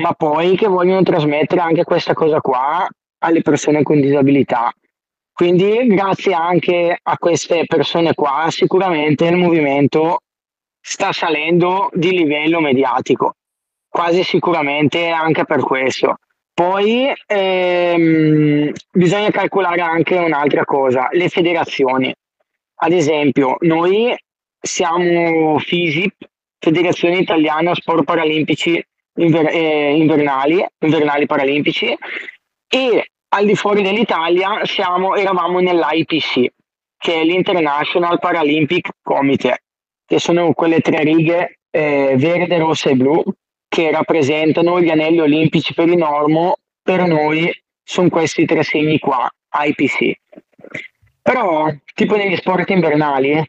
ma 0.00 0.14
poi 0.14 0.56
che 0.56 0.66
vogliono 0.66 1.04
trasmettere 1.04 1.60
anche 1.60 1.84
questa 1.84 2.12
cosa 2.12 2.40
qua 2.40 2.88
alle 3.18 3.42
persone 3.42 3.84
con 3.84 4.00
disabilità. 4.00 4.74
Quindi 5.42 5.88
grazie 5.88 6.34
anche 6.34 6.96
a 7.02 7.18
queste 7.18 7.64
persone 7.66 8.14
qua 8.14 8.46
sicuramente 8.48 9.24
il 9.24 9.34
movimento 9.34 10.20
sta 10.80 11.10
salendo 11.10 11.90
di 11.94 12.12
livello 12.12 12.60
mediatico, 12.60 13.34
quasi 13.88 14.22
sicuramente 14.22 15.08
anche 15.08 15.44
per 15.44 15.64
questo. 15.64 16.18
Poi 16.54 17.12
ehm, 17.26 18.70
bisogna 18.92 19.30
calcolare 19.30 19.80
anche 19.80 20.16
un'altra 20.16 20.64
cosa, 20.64 21.08
le 21.10 21.28
federazioni. 21.28 22.14
Ad 22.76 22.92
esempio, 22.92 23.56
noi 23.62 24.14
siamo 24.60 25.58
FISIP, 25.58 26.14
Federazione 26.56 27.18
Italiana 27.18 27.74
Sport 27.74 28.04
Paralimpici 28.04 28.80
Inver- 29.14 29.52
eh, 29.52 29.96
invernali, 29.96 30.64
invernali 30.78 31.26
paralimpici, 31.26 31.98
e 32.68 33.11
al 33.34 33.46
di 33.46 33.54
fuori 33.54 33.82
dell'Italia 33.82 34.64
siamo, 34.64 35.14
eravamo 35.14 35.60
nell'IPC, 35.60 36.52
che 36.98 37.20
è 37.20 37.24
l'International 37.24 38.18
Paralympic 38.18 38.90
Committee, 39.02 39.62
che 40.04 40.18
sono 40.18 40.52
quelle 40.52 40.80
tre 40.80 41.02
righe 41.02 41.60
eh, 41.70 42.14
verde, 42.18 42.58
rossa 42.58 42.90
e 42.90 42.94
blu 42.94 43.22
che 43.68 43.90
rappresentano 43.90 44.82
gli 44.82 44.90
anelli 44.90 45.20
olimpici 45.20 45.72
per 45.72 45.88
il 45.88 45.96
normo, 45.96 46.56
per 46.82 47.06
noi 47.06 47.50
sono 47.82 48.10
questi 48.10 48.44
tre 48.44 48.62
segni 48.62 48.98
qua, 48.98 49.30
IPC. 49.50 50.12
Però, 51.22 51.72
tipo 51.94 52.16
negli 52.16 52.36
sport 52.36 52.68
invernali, 52.68 53.42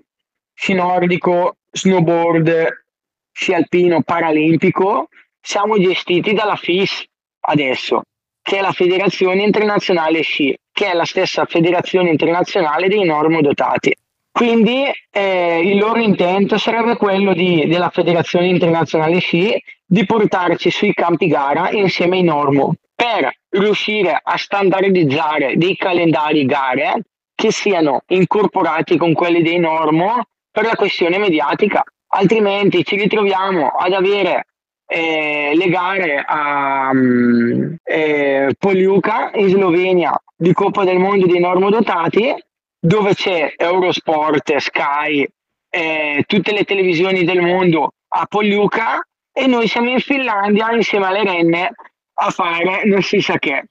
sci 0.54 0.74
nordico, 0.74 1.58
snowboard, 1.70 2.86
sci 3.34 3.54
alpino, 3.54 4.02
paralimpico, 4.02 5.10
siamo 5.42 5.78
gestiti 5.78 6.32
dalla 6.32 6.56
FIS 6.56 7.04
adesso 7.42 8.04
che 8.44 8.58
è 8.58 8.62
la 8.62 8.74
Federazione 8.74 9.42
Internazionale 9.42 10.22
Sci, 10.22 10.56
che 10.72 10.92
è 10.92 10.94
la 10.94 11.06
stessa 11.06 11.46
Federazione 11.46 12.10
Internazionale 12.10 12.90
dei 12.90 13.06
normodotati. 13.06 13.96
Quindi 14.32 14.84
eh, 15.12 15.62
il 15.64 15.78
loro 15.78 16.00
intento 16.00 16.58
sarebbe 16.58 16.98
quello 16.98 17.34
di, 17.34 17.66
della 17.68 17.90
Federazione 17.90 18.48
Internazionale 18.48 19.20
Sci 19.20 19.64
di 19.86 20.06
portarci 20.06 20.70
sui 20.70 20.94
campi 20.94 21.28
gara 21.28 21.72
insieme 21.72 22.18
ai 22.18 22.24
normo 22.24 22.76
per 22.94 23.32
riuscire 23.50 24.20
a 24.22 24.38
standardizzare 24.38 25.56
dei 25.56 25.76
calendari 25.76 26.46
gare 26.46 27.04
che 27.36 27.52
siano 27.52 28.02
incorporati 28.08 28.98
con 28.98 29.14
quelli 29.14 29.42
dei 29.42 29.60
normo 29.60 30.26
per 30.52 30.66
la 30.66 30.76
questione 30.76 31.18
mediatica. 31.18 31.84
Altrimenti 32.16 32.84
ci 32.84 32.96
ritroviamo 32.96 33.70
ad 33.70 33.94
avere 33.94 34.48
eh, 34.96 35.54
le 35.56 35.70
gare 35.70 36.24
a 36.24 36.92
um, 36.94 37.76
eh, 37.84 38.54
Poliuka 38.60 39.32
in 39.34 39.50
Slovenia 39.50 40.14
di 40.36 40.54
Coppa 40.54 40.84
del 40.84 41.00
Mondo 41.00 41.26
dei 41.26 41.40
normodotati 41.40 42.36
dove 42.80 43.16
c'è 43.16 43.54
Eurosport, 43.58 44.56
Sky, 44.58 45.28
eh, 45.70 46.24
tutte 46.28 46.54
le 46.54 46.64
televisioni 46.64 47.24
del 47.24 47.42
mondo 47.42 47.94
a 48.10 48.28
Poliuka 48.30 49.04
e 49.32 49.48
noi 49.48 49.68
siamo 49.68 49.90
in 49.90 50.00
Finlandia 50.00 50.72
insieme 50.72 51.08
alle 51.08 51.24
renne 51.24 51.72
a 52.14 52.30
fare 52.30 52.86
non 52.86 53.02
si 53.02 53.20
sa 53.20 53.40
che. 53.40 53.64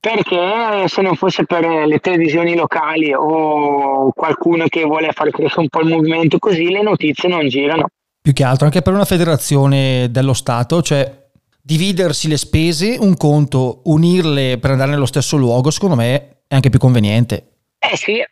Perché 0.00 0.88
se 0.88 1.02
non 1.02 1.14
fosse 1.14 1.44
per 1.44 1.62
le 1.62 1.98
televisioni 1.98 2.56
locali 2.56 3.12
o 3.12 4.12
qualcuno 4.12 4.64
che 4.68 4.82
vuole 4.84 5.12
far 5.12 5.28
crescere 5.28 5.60
un 5.60 5.68
po' 5.68 5.80
il 5.80 5.88
movimento 5.88 6.38
così 6.38 6.70
le 6.70 6.80
notizie 6.80 7.28
non 7.28 7.46
girano 7.48 7.88
più 8.30 8.32
che 8.32 8.44
altro 8.44 8.66
anche 8.66 8.82
per 8.82 8.92
una 8.92 9.04
federazione 9.04 10.08
dello 10.10 10.34
Stato, 10.34 10.82
cioè 10.82 11.28
dividersi 11.60 12.28
le 12.28 12.36
spese, 12.36 12.96
un 12.98 13.16
conto, 13.16 13.82
unirle 13.84 14.58
per 14.58 14.70
andare 14.70 14.90
nello 14.90 15.06
stesso 15.06 15.36
luogo, 15.36 15.70
secondo 15.70 15.96
me 15.96 16.42
è 16.46 16.54
anche 16.54 16.70
più 16.70 16.78
conveniente. 16.78 17.46
Eh 17.78 17.96
sì, 17.96 18.22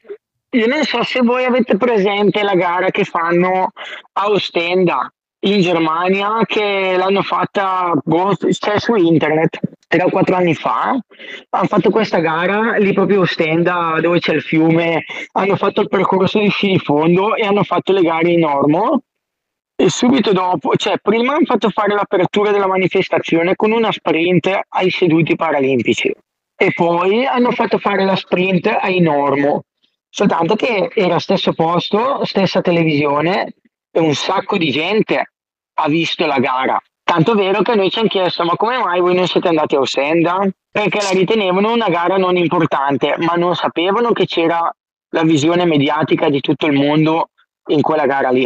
io 0.51 0.67
non 0.67 0.85
so 0.85 1.03
se 1.03 1.21
voi 1.21 1.45
avete 1.45 1.77
presente 1.77 2.43
la 2.43 2.55
gara 2.55 2.91
che 2.91 3.05
fanno 3.05 3.73
a 4.13 4.31
Ostenda 4.31 5.13
in 5.41 5.61
Germania, 5.61 6.41
che 6.47 6.95
l'hanno 6.97 7.23
fatta 7.23 7.93
boh, 8.05 8.37
cioè 8.37 8.79
su 8.79 8.95
internet 8.95 9.59
tre 9.89 10.03
o 10.03 10.11
quattro 10.11 10.37
anni 10.37 10.55
fa. 10.55 10.97
Hanno 11.51 11.67
fatto 11.67 11.91
questa 11.91 12.19
gara 12.19 12.77
lì 12.77 12.93
proprio 12.93 13.19
a 13.19 13.23
Ostenda, 13.23 13.99
dove 14.01 14.21
c'è 14.21 14.35
il 14.35 14.43
fiume. 14.43 15.05
Hanno 15.33 15.57
fatto 15.57 15.81
il 15.81 15.89
percorso 15.89 16.39
di 16.39 16.49
sci 16.49 16.69
di 16.69 16.79
fondo 16.79 17.35
e 17.35 17.45
hanno 17.45 17.65
fatto 17.65 17.93
le 17.93 18.03
gare 18.03 18.31
in 18.31 18.41
normo 18.41 19.03
e 19.81 19.91
subito 19.91 20.33
dopo, 20.33 20.75
cioè 20.75 20.99
prima 20.99 21.35
hanno 21.35 21.45
fatto 21.45 21.71
fare 21.71 21.95
l'apertura 21.95 22.51
della 22.51 22.67
manifestazione 22.67 23.55
con 23.55 23.71
una 23.71 23.93
sprint 23.93 24.51
ai 24.71 24.91
seduti 24.91 25.37
paralimpici 25.37 26.13
e 26.57 26.73
poi 26.75 27.25
hanno 27.25 27.53
fatto 27.53 27.79
fare 27.79 28.05
la 28.05 28.17
sprint 28.17 28.67
ai 28.67 28.99
normo, 28.99 29.63
soltanto 30.09 30.57
che 30.57 30.91
era 30.93 31.21
stesso 31.21 31.53
posto, 31.53 32.25
stessa 32.25 32.61
televisione 32.61 33.55
e 33.93 34.01
un 34.01 34.15
sacco 34.15 34.57
di 34.57 34.73
gente 34.73 35.31
ha 35.75 35.89
visto 35.89 36.27
la 36.27 36.41
gara. 36.41 36.77
Tanto 37.05 37.37
vero 37.37 37.63
che 37.63 37.77
noi 37.77 37.89
ci 37.89 38.01
hanno 38.01 38.09
chiesto 38.09 38.45
ma 38.45 38.57
come 38.57 38.79
mai 38.79 38.99
voi 38.99 39.15
non 39.15 39.29
siete 39.29 39.47
andati 39.47 39.77
a 39.77 39.79
Osenda? 39.79 40.41
Perché 40.73 40.99
la 41.01 41.11
ritenevano 41.11 41.73
una 41.73 41.89
gara 41.89 42.17
non 42.17 42.37
importante, 42.37 43.15
ma 43.19 43.35
non 43.35 43.55
sapevano 43.55 44.11
che 44.11 44.27
c'era 44.27 44.69
la 45.11 45.23
visione 45.23 45.65
mediatica 45.67 46.29
di 46.29 46.41
tutto 46.41 46.67
il 46.67 46.73
mondo 46.73 47.31
in 47.69 47.81
quella 47.81 48.07
gara 48.07 48.31
lì. 48.31 48.45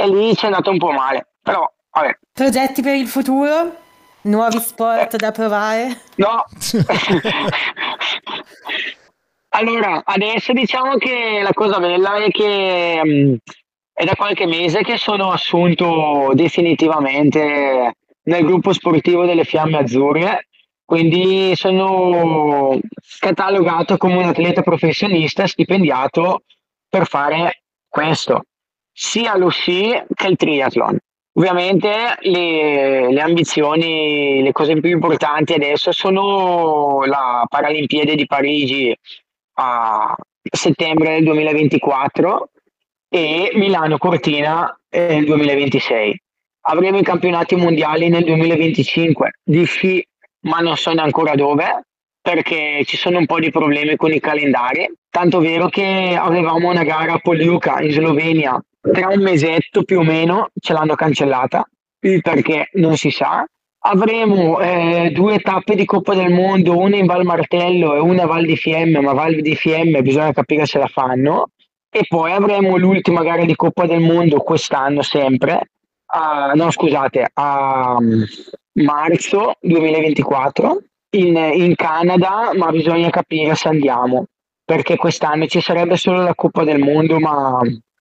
E 0.00 0.08
lì 0.08 0.34
ci 0.34 0.44
è 0.44 0.46
andato 0.46 0.70
un 0.70 0.78
po' 0.78 0.92
male. 0.92 1.26
Però, 1.42 1.70
vabbè. 1.92 2.18
Progetti 2.32 2.80
per 2.80 2.94
il 2.94 3.06
futuro? 3.06 3.76
Nuovi 4.22 4.58
sport 4.58 5.16
da 5.16 5.30
provare? 5.30 6.00
No. 6.14 6.42
allora, 9.50 10.00
adesso 10.02 10.54
diciamo 10.54 10.96
che 10.96 11.40
la 11.42 11.52
cosa 11.52 11.78
bella 11.78 12.14
è 12.16 12.30
che 12.30 13.00
mh, 13.04 13.34
è 13.92 14.04
da 14.04 14.14
qualche 14.14 14.46
mese 14.46 14.80
che 14.80 14.96
sono 14.96 15.32
assunto 15.32 16.30
definitivamente 16.32 17.96
nel 18.22 18.44
gruppo 18.44 18.72
sportivo 18.72 19.26
delle 19.26 19.44
Fiamme 19.44 19.80
Azzurre, 19.80 20.48
quindi 20.82 21.54
sono 21.56 22.78
catalogato 23.18 23.98
come 23.98 24.16
un 24.16 24.24
atleta 24.24 24.62
professionista 24.62 25.46
stipendiato 25.46 26.44
per 26.88 27.06
fare 27.06 27.64
questo, 27.86 28.44
sia 28.92 29.36
lo 29.36 29.48
sci 29.48 29.90
che 30.14 30.26
il 30.26 30.36
triathlon. 30.36 30.98
Ovviamente 31.34 32.16
le, 32.20 33.12
le, 33.12 33.20
ambizioni, 33.20 34.42
le 34.42 34.52
cose 34.52 34.78
più 34.80 34.90
importanti 34.90 35.54
adesso 35.54 35.92
sono 35.92 37.04
la 37.04 37.44
Paralimpiade 37.48 38.16
di 38.16 38.26
Parigi 38.26 38.94
a 39.54 40.14
settembre 40.42 41.14
del 41.14 41.24
2024 41.24 42.50
e 43.08 43.52
Milano 43.54 43.96
Cortina 43.98 44.76
nel 44.90 45.24
2026. 45.24 46.20
Avremo 46.62 46.98
i 46.98 47.02
campionati 47.02 47.54
mondiali 47.56 48.08
nel 48.08 48.24
2025 48.24 49.30
di 49.42 49.64
sci, 49.64 50.04
ma 50.40 50.58
non 50.58 50.76
so 50.76 50.90
ancora 50.90 51.34
dove 51.34 51.84
perché 52.20 52.82
ci 52.84 52.96
sono 52.96 53.18
un 53.18 53.26
po' 53.26 53.38
di 53.38 53.50
problemi 53.50 53.96
con 53.96 54.12
i 54.12 54.20
calendari. 54.20 54.92
Tanto 55.08 55.40
vero 55.40 55.68
che 55.68 56.16
avevamo 56.20 56.68
una 56.68 56.84
gara 56.84 57.14
a 57.14 57.18
Poliuca 57.18 57.80
in 57.80 57.92
Slovenia 57.92 58.62
tra 58.80 59.08
un 59.08 59.22
mesetto 59.22 59.82
più 59.82 59.98
o 59.98 60.02
meno, 60.02 60.50
ce 60.58 60.72
l'hanno 60.72 60.94
cancellata 60.94 61.66
perché 61.98 62.70
non 62.74 62.96
si 62.96 63.10
sa. 63.10 63.44
Avremo 63.82 64.60
eh, 64.60 65.10
due 65.12 65.38
tappe 65.38 65.74
di 65.74 65.84
Coppa 65.84 66.14
del 66.14 66.30
Mondo, 66.30 66.76
una 66.76 66.96
in 66.96 67.06
Val 67.06 67.24
Martello 67.24 67.94
e 67.94 67.98
una 67.98 68.24
a 68.24 68.26
Val 68.26 68.44
di 68.44 68.56
Fiemme, 68.56 69.00
ma 69.00 69.12
Val 69.12 69.40
di 69.40 69.54
Fiemme 69.54 70.02
bisogna 70.02 70.32
capire 70.32 70.66
se 70.66 70.78
la 70.78 70.86
fanno. 70.86 71.48
E 71.90 72.04
poi 72.06 72.32
avremo 72.32 72.76
l'ultima 72.76 73.22
gara 73.22 73.44
di 73.44 73.56
Coppa 73.56 73.86
del 73.86 74.00
Mondo 74.00 74.38
quest'anno 74.40 75.02
sempre, 75.02 75.70
a, 76.12 76.52
no 76.54 76.70
scusate, 76.70 77.30
a 77.32 77.96
um, 77.98 78.24
marzo 78.74 79.54
2024 79.60 80.82
in, 81.16 81.36
in 81.36 81.74
Canada, 81.74 82.50
ma 82.54 82.70
bisogna 82.70 83.10
capire 83.10 83.54
se 83.54 83.68
andiamo, 83.68 84.26
perché 84.64 84.96
quest'anno 84.96 85.46
ci 85.46 85.60
sarebbe 85.60 85.96
solo 85.96 86.22
la 86.22 86.34
Coppa 86.34 86.64
del 86.64 86.78
Mondo, 86.78 87.18
ma 87.18 87.58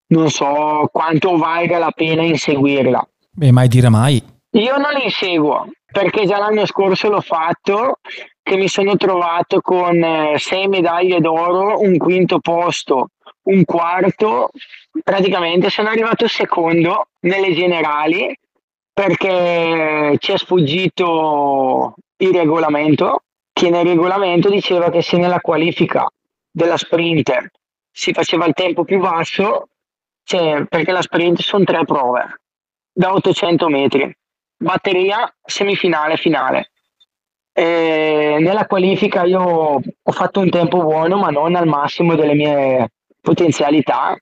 non 0.08 0.30
so 0.30 0.88
quanto 0.92 1.36
valga 1.36 1.78
la 1.78 1.90
pena 1.90 2.22
inseguirla. 2.22 3.06
Beh, 3.30 3.52
mai 3.52 3.68
dire 3.68 3.88
mai. 3.88 4.22
Io 4.52 4.76
non 4.76 4.92
li 4.92 5.04
inseguo, 5.04 5.68
perché 5.90 6.26
già 6.26 6.38
l'anno 6.38 6.66
scorso 6.66 7.08
l'ho 7.08 7.20
fatto, 7.20 7.98
che 8.42 8.56
mi 8.56 8.68
sono 8.68 8.96
trovato 8.96 9.60
con 9.60 10.02
eh, 10.02 10.34
sei 10.38 10.68
medaglie 10.68 11.20
d'oro, 11.20 11.80
un 11.80 11.96
quinto 11.98 12.38
posto, 12.38 13.10
un 13.42 13.64
quarto, 13.64 14.50
praticamente 15.02 15.70
sono 15.70 15.88
arrivato 15.88 16.26
secondo 16.26 17.08
nelle 17.20 17.54
generali 17.54 18.36
perché 18.92 20.16
ci 20.18 20.32
è 20.32 20.36
sfuggito 20.36 21.94
il 22.16 22.32
regolamento, 22.32 23.22
che 23.52 23.70
nel 23.70 23.84
regolamento 23.86 24.50
diceva 24.50 24.90
che 24.90 25.02
se 25.02 25.16
nella 25.16 25.40
qualifica 25.40 26.10
della 26.50 26.76
sprint 26.76 27.50
si 27.92 28.12
faceva 28.12 28.46
il 28.46 28.54
tempo 28.54 28.82
più 28.84 28.98
basso, 28.98 29.68
cioè, 30.28 30.66
perché 30.66 30.92
la 30.92 31.00
sprint 31.00 31.40
sono 31.40 31.64
tre 31.64 31.86
prove 31.86 32.40
da 32.92 33.14
800 33.14 33.68
metri, 33.68 34.14
batteria, 34.58 35.34
semifinale, 35.42 36.18
finale. 36.18 36.72
E 37.50 38.36
nella 38.38 38.66
qualifica 38.66 39.24
io 39.24 39.40
ho 39.40 40.12
fatto 40.12 40.40
un 40.40 40.50
tempo 40.50 40.82
buono, 40.82 41.16
ma 41.16 41.30
non 41.30 41.54
al 41.54 41.66
massimo 41.66 42.14
delle 42.14 42.34
mie 42.34 42.90
potenzialità. 43.22 44.14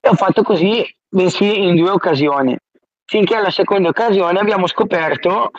E 0.00 0.08
ho 0.08 0.14
fatto 0.14 0.44
così, 0.44 0.86
bensì 1.08 1.60
in 1.60 1.74
due 1.74 1.90
occasioni. 1.90 2.56
Finché 3.04 3.34
alla 3.34 3.50
seconda 3.50 3.88
occasione 3.88 4.38
abbiamo 4.38 4.68
scoperto 4.68 5.50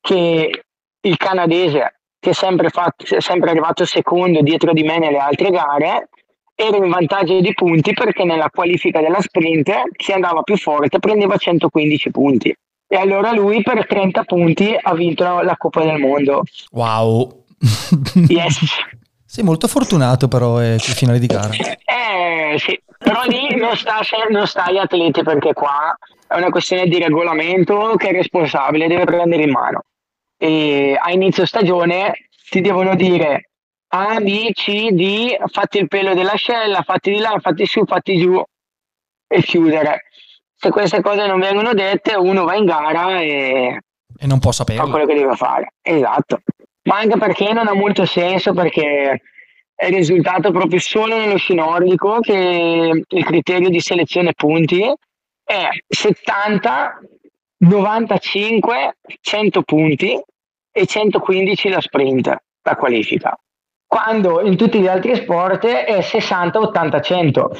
che 0.00 0.62
il 1.00 1.16
canadese, 1.16 2.02
che 2.20 2.30
è 2.30 2.34
sempre, 2.34 2.68
fatto, 2.68 3.04
è 3.16 3.20
sempre 3.20 3.50
arrivato 3.50 3.84
secondo 3.84 4.42
dietro 4.42 4.72
di 4.72 4.84
me 4.84 5.00
nelle 5.00 5.18
altre 5.18 5.50
gare, 5.50 6.08
era 6.56 6.76
in 6.78 6.88
vantaggio 6.88 7.40
di 7.40 7.52
punti 7.52 7.92
perché 7.92 8.24
nella 8.24 8.50
qualifica 8.50 9.00
della 9.00 9.20
sprint 9.20 9.70
chi 9.94 10.12
andava 10.12 10.42
più 10.42 10.56
forte 10.56 10.98
prendeva 10.98 11.36
115 11.36 12.10
punti. 12.10 12.54
E 12.88 12.96
allora 12.96 13.32
lui 13.32 13.62
per 13.62 13.86
30 13.86 14.24
punti 14.24 14.76
ha 14.80 14.94
vinto 14.94 15.40
la 15.42 15.56
Coppa 15.56 15.84
del 15.84 15.98
Mondo. 15.98 16.44
Wow. 16.70 17.44
Yes. 18.28 18.60
Sei 19.26 19.44
molto 19.44 19.68
fortunato 19.68 20.28
però 20.28 20.62
eh, 20.62 20.78
sul 20.78 20.94
finale 20.94 21.18
di 21.18 21.26
gara. 21.26 21.50
Eh 21.50 22.56
sì, 22.58 22.80
però 22.96 23.22
lì 23.26 23.54
non 23.56 23.76
sta, 23.76 24.00
non 24.30 24.46
sta 24.46 24.64
agli 24.64 24.78
atleti 24.78 25.22
perché 25.22 25.52
qua 25.52 25.94
è 26.26 26.36
una 26.36 26.48
questione 26.48 26.86
di 26.86 26.98
regolamento 26.98 27.94
che 27.96 28.08
è 28.08 28.12
responsabile, 28.12 28.86
deve 28.86 29.04
prendere 29.04 29.42
in 29.42 29.50
mano 29.50 29.82
e 30.38 30.98
a 31.00 31.10
inizio 31.10 31.46
stagione 31.46 32.28
ti 32.50 32.60
devono 32.60 32.94
dire 32.94 33.50
A, 33.88 34.20
B, 34.20 34.50
C, 34.52 34.90
D, 34.90 35.36
fatti 35.46 35.78
il 35.78 35.88
pelo 35.88 36.14
dell'ascella, 36.14 36.82
fatti 36.82 37.12
di 37.12 37.18
là, 37.18 37.36
fatti 37.40 37.66
su, 37.66 37.84
fatti 37.84 38.18
giù 38.18 38.42
e 39.28 39.42
chiudere. 39.42 40.04
Se 40.54 40.70
queste 40.70 41.00
cose 41.02 41.26
non 41.26 41.38
vengono 41.38 41.72
dette, 41.74 42.14
uno 42.14 42.44
va 42.44 42.56
in 42.56 42.64
gara 42.64 43.20
e, 43.20 43.80
e 44.18 44.26
non 44.26 44.38
può 44.38 44.52
sapere 44.52 44.80
quello 44.88 45.06
che 45.06 45.14
deve 45.14 45.36
fare. 45.36 45.74
Esatto. 45.82 46.40
Ma 46.84 46.98
anche 46.98 47.18
perché 47.18 47.52
non 47.52 47.68
ha 47.68 47.74
molto 47.74 48.04
senso 48.06 48.52
perché 48.52 49.22
è 49.74 49.88
risultato 49.90 50.50
proprio 50.50 50.80
solo 50.80 51.16
nello 51.18 51.36
sci 51.36 51.54
nordico 51.54 52.20
che 52.20 53.04
il 53.06 53.24
criterio 53.24 53.68
di 53.68 53.80
selezione 53.80 54.32
punti 54.32 54.82
è 55.44 55.68
70 55.86 57.00
95, 57.58 58.96
100 59.20 59.62
punti 59.62 60.20
e 60.72 60.86
115 60.86 61.68
la 61.68 61.80
sprint, 61.80 62.36
la 62.62 62.76
qualifica. 62.76 63.36
Quando 63.86 64.40
in 64.40 64.56
tutti 64.56 64.80
gli 64.80 64.88
altri 64.88 65.14
sport 65.14 65.66
è 65.66 66.00
60, 66.00 66.58
80, 66.58 67.00
100. 67.00 67.50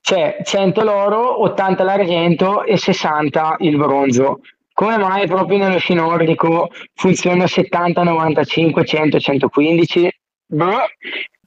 Cioè 0.00 0.36
100 0.44 0.82
l'oro, 0.82 1.42
80 1.42 1.82
l'argento 1.82 2.62
e 2.64 2.76
60 2.76 3.56
il 3.60 3.76
bronzo. 3.76 4.40
Come 4.72 4.98
mai 4.98 5.26
proprio 5.26 5.58
nello 5.58 5.78
sci 5.78 5.94
nordico 5.94 6.70
funziona 6.94 7.46
70, 7.46 8.02
95, 8.02 8.84
100, 8.84 9.20
115? 9.20 10.18
Beh. 10.46 10.64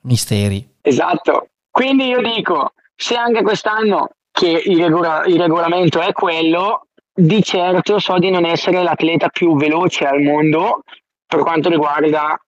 Misteri. 0.04 0.68
Esatto. 0.82 1.50
Quindi 1.70 2.06
io 2.06 2.22
dico, 2.22 2.74
se 2.96 3.16
anche 3.16 3.44
quest'anno 3.44 4.10
che 4.32 4.62
il, 4.66 4.82
regola- 4.82 5.24
il 5.26 5.40
regolamento 5.40 6.00
è 6.00 6.12
quello, 6.14 6.88
di 7.14 7.42
certo 7.44 8.00
so 8.00 8.18
di 8.18 8.30
non 8.30 8.46
essere 8.46 8.84
l'atleta 8.84 9.30
più 9.30 9.56
veloce 9.56 10.06
al 10.06 10.22
mondo 10.22 10.84
per 11.26 11.42
quanto 11.42 11.70
riguarda 11.70 12.40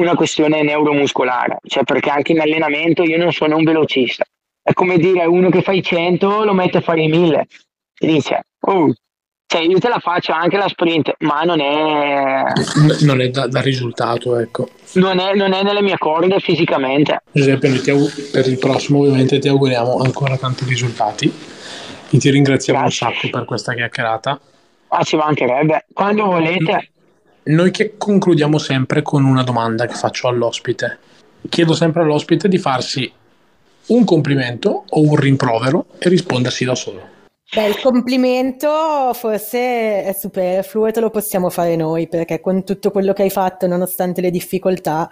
una 0.00 0.14
questione 0.14 0.62
neuromuscolare, 0.62 1.58
cioè 1.66 1.84
perché 1.84 2.10
anche 2.10 2.32
in 2.32 2.40
allenamento 2.40 3.02
io 3.02 3.18
non 3.18 3.32
sono 3.32 3.56
un 3.56 3.64
velocista. 3.64 4.24
È 4.62 4.72
come 4.72 4.98
dire 4.98 5.24
uno 5.24 5.50
che 5.50 5.62
fa 5.62 5.72
i 5.72 5.82
100 5.82 6.44
lo 6.44 6.52
mette 6.52 6.78
a 6.78 6.80
fare 6.80 7.02
i 7.02 7.08
1000 7.08 7.46
e 7.98 8.06
dice, 8.06 8.44
oh, 8.60 8.92
cioè 9.46 9.62
io 9.62 9.78
te 9.78 9.88
la 9.88 9.98
faccio 9.98 10.32
anche 10.32 10.56
la 10.56 10.68
sprint, 10.68 11.12
ma 11.20 11.42
non 11.42 11.60
è... 11.60 12.44
Non 13.00 13.20
è 13.20 13.28
da, 13.30 13.48
da 13.48 13.60
risultato, 13.60 14.38
ecco. 14.38 14.68
Non 14.94 15.18
è, 15.18 15.34
non 15.34 15.52
è, 15.52 15.62
nelle 15.62 15.82
mie 15.82 15.98
corde 15.98 16.38
fisicamente. 16.38 17.22
Giuseppe, 17.32 17.66
aug- 17.90 18.30
per 18.30 18.46
il 18.46 18.58
prossimo 18.58 19.00
ovviamente 19.00 19.38
ti 19.38 19.48
auguriamo 19.48 19.96
ancora 19.96 20.36
tanti 20.36 20.64
risultati 20.66 21.32
e 22.10 22.18
ti 22.18 22.30
ringraziamo 22.30 22.78
Grazie. 22.78 23.06
un 23.06 23.12
sacco 23.12 23.28
per 23.30 23.44
questa 23.44 23.74
chiacchierata. 23.74 24.40
Ah, 24.88 25.02
ci 25.02 25.16
mancherebbe. 25.16 25.86
Quando 25.92 26.26
volete. 26.26 26.90
Noi 27.50 27.72
che 27.72 27.94
concludiamo 27.96 28.58
sempre 28.58 29.02
con 29.02 29.24
una 29.24 29.42
domanda 29.42 29.86
che 29.86 29.94
faccio 29.94 30.28
all'ospite. 30.28 30.98
Chiedo 31.48 31.74
sempre 31.74 32.02
all'ospite 32.02 32.48
di 32.48 32.58
farsi 32.58 33.10
un 33.86 34.04
complimento 34.04 34.84
o 34.88 35.00
un 35.00 35.16
rimprovero 35.16 35.86
e 35.98 36.08
rispondersi 36.08 36.64
da 36.64 36.76
solo. 36.76 37.00
Beh, 37.52 37.66
il 37.66 37.80
complimento 37.80 39.12
forse 39.14 40.04
è 40.04 40.16
superfluo 40.16 40.86
e 40.86 40.92
te 40.92 41.00
lo 41.00 41.10
possiamo 41.10 41.50
fare 41.50 41.74
noi 41.74 42.06
perché 42.06 42.40
con 42.40 42.62
tutto 42.62 42.92
quello 42.92 43.12
che 43.12 43.22
hai 43.22 43.30
fatto, 43.30 43.66
nonostante 43.66 44.20
le 44.20 44.30
difficoltà, 44.30 45.10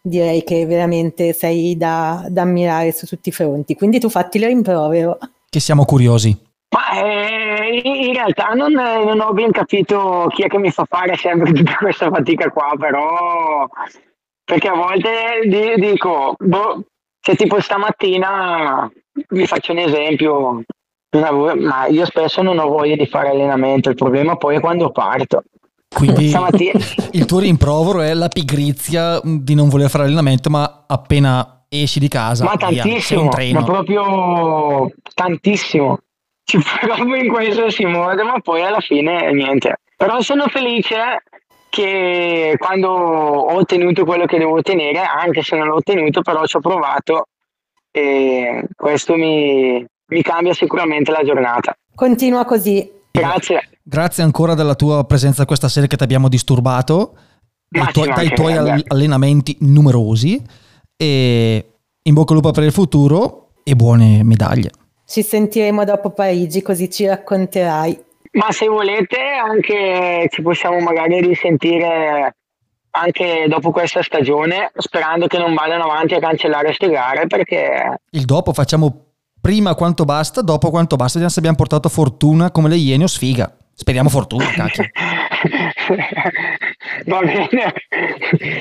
direi 0.00 0.42
che 0.44 0.64
veramente 0.64 1.34
sei 1.34 1.76
da, 1.76 2.24
da 2.30 2.42
ammirare 2.42 2.92
su 2.92 3.04
tutti 3.04 3.28
i 3.28 3.32
fronti. 3.32 3.74
Quindi 3.74 4.00
tu 4.00 4.08
fatti 4.08 4.38
il 4.38 4.46
rimprovero 4.46 5.18
che 5.50 5.60
siamo 5.60 5.84
curiosi. 5.84 6.47
Ma 6.70 7.00
eh, 7.00 7.80
in 7.82 8.12
realtà 8.12 8.48
non, 8.48 8.72
non 8.72 9.20
ho 9.20 9.32
ben 9.32 9.50
capito 9.50 10.26
chi 10.28 10.42
è 10.42 10.48
che 10.48 10.58
mi 10.58 10.70
fa 10.70 10.84
fare 10.84 11.16
sempre 11.16 11.52
tutta 11.52 11.76
questa 11.80 12.10
fatica 12.10 12.50
qua, 12.50 12.74
però 12.78 13.66
perché 14.44 14.68
a 14.68 14.74
volte 14.74 15.10
di- 15.44 15.80
dico, 15.80 16.34
boh, 16.38 16.84
se 17.20 17.34
tipo 17.36 17.60
stamattina 17.60 18.90
vi 19.30 19.46
faccio 19.46 19.72
un 19.72 19.78
esempio, 19.78 20.62
avevo- 21.10 21.56
ma 21.56 21.86
io 21.86 22.04
spesso 22.04 22.42
non 22.42 22.58
ho 22.58 22.68
voglia 22.68 22.96
di 22.96 23.06
fare 23.06 23.30
allenamento, 23.30 23.88
il 23.88 23.94
problema 23.94 24.36
poi 24.36 24.56
è 24.56 24.60
quando 24.60 24.90
parto. 24.90 25.42
Quindi 25.88 26.28
Stamattina 26.28 26.78
il 27.12 27.24
tuo 27.24 27.38
rimprovero 27.38 28.02
è 28.02 28.12
la 28.12 28.28
pigrizia 28.28 29.20
di 29.24 29.54
non 29.54 29.70
voler 29.70 29.88
fare 29.88 30.04
allenamento, 30.04 30.50
ma 30.50 30.84
appena 30.86 31.64
esci 31.68 31.98
di 31.98 32.08
casa, 32.08 32.44
ma 32.44 32.54
via, 32.56 32.82
tantissimo, 32.82 33.30
ma 33.52 33.64
proprio 33.64 34.90
tantissimo. 35.14 35.98
Ci 36.48 36.58
provo 36.80 37.14
in 37.14 37.28
qualsiasi 37.28 37.84
modo, 37.84 38.24
ma 38.24 38.40
poi 38.40 38.62
alla 38.62 38.80
fine 38.80 39.30
niente. 39.32 39.80
Però 39.94 40.22
sono 40.22 40.46
felice 40.48 41.22
che 41.68 42.54
quando 42.58 42.88
ho 42.88 43.54
ottenuto 43.54 44.06
quello 44.06 44.24
che 44.24 44.38
devo 44.38 44.54
ottenere, 44.54 45.00
anche 45.00 45.42
se 45.42 45.56
non 45.56 45.66
l'ho 45.66 45.74
ottenuto, 45.74 46.22
però 46.22 46.46
ci 46.46 46.56
ho 46.56 46.60
provato 46.60 47.26
e 47.90 48.66
questo 48.74 49.16
mi, 49.16 49.84
mi 50.06 50.22
cambia 50.22 50.54
sicuramente 50.54 51.10
la 51.10 51.22
giornata. 51.22 51.76
Continua 51.94 52.46
così. 52.46 52.90
Grazie. 53.10 53.68
Grazie 53.82 54.22
ancora 54.22 54.54
della 54.54 54.74
tua 54.74 55.04
presenza 55.04 55.44
questa 55.44 55.68
sera 55.68 55.86
che 55.86 55.98
ti 55.98 56.02
abbiamo 56.02 56.28
disturbato, 56.28 57.14
dai, 57.68 57.92
ci 57.92 58.06
dai 58.06 58.30
tuoi 58.30 58.84
allenamenti 58.86 59.54
numerosi 59.60 60.42
e 60.96 61.72
in 62.00 62.14
bocca 62.14 62.30
al 62.32 62.38
lupo 62.38 62.52
per 62.52 62.64
il 62.64 62.72
futuro 62.72 63.50
e 63.64 63.76
buone 63.76 64.22
medaglie. 64.24 64.70
Ci 65.10 65.22
sentiremo 65.22 65.84
dopo 65.84 66.10
Parigi, 66.10 66.60
così 66.60 66.90
ci 66.90 67.06
racconterai. 67.06 67.98
Ma 68.32 68.52
se 68.52 68.66
volete 68.68 69.16
anche 69.42 70.28
ci 70.30 70.42
possiamo 70.42 70.80
magari 70.80 71.18
risentire 71.22 72.36
anche 72.90 73.46
dopo 73.48 73.70
questa 73.70 74.02
stagione, 74.02 74.70
sperando 74.76 75.26
che 75.26 75.38
non 75.38 75.54
vadano 75.54 75.84
avanti 75.84 76.12
a 76.12 76.18
cancellare 76.18 76.66
queste 76.66 76.90
gare 76.90 77.26
perché 77.26 78.00
Il 78.10 78.26
dopo 78.26 78.52
facciamo 78.52 79.06
prima 79.40 79.74
quanto 79.74 80.04
basta, 80.04 80.42
dopo 80.42 80.68
quanto 80.68 80.96
basta, 80.96 81.26
se 81.26 81.38
abbiamo 81.38 81.56
portato 81.56 81.88
fortuna 81.88 82.50
come 82.50 82.68
le 82.68 82.76
Iene 82.76 83.04
o 83.04 83.08
sfiga. 83.08 83.50
Speriamo 83.72 84.10
fortuna, 84.10 84.44
cacchio. 84.50 84.84
Va 87.06 87.20
bene, 87.20 87.72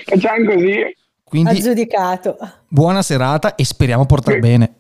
facciamo 0.06 0.54
così. 0.54 0.96
Quindi 1.26 1.50
Aggiudicato. 1.50 2.38
buona 2.70 3.02
serata 3.02 3.56
e 3.56 3.66
speriamo 3.66 4.06
portar 4.06 4.40
bene. 4.40 4.76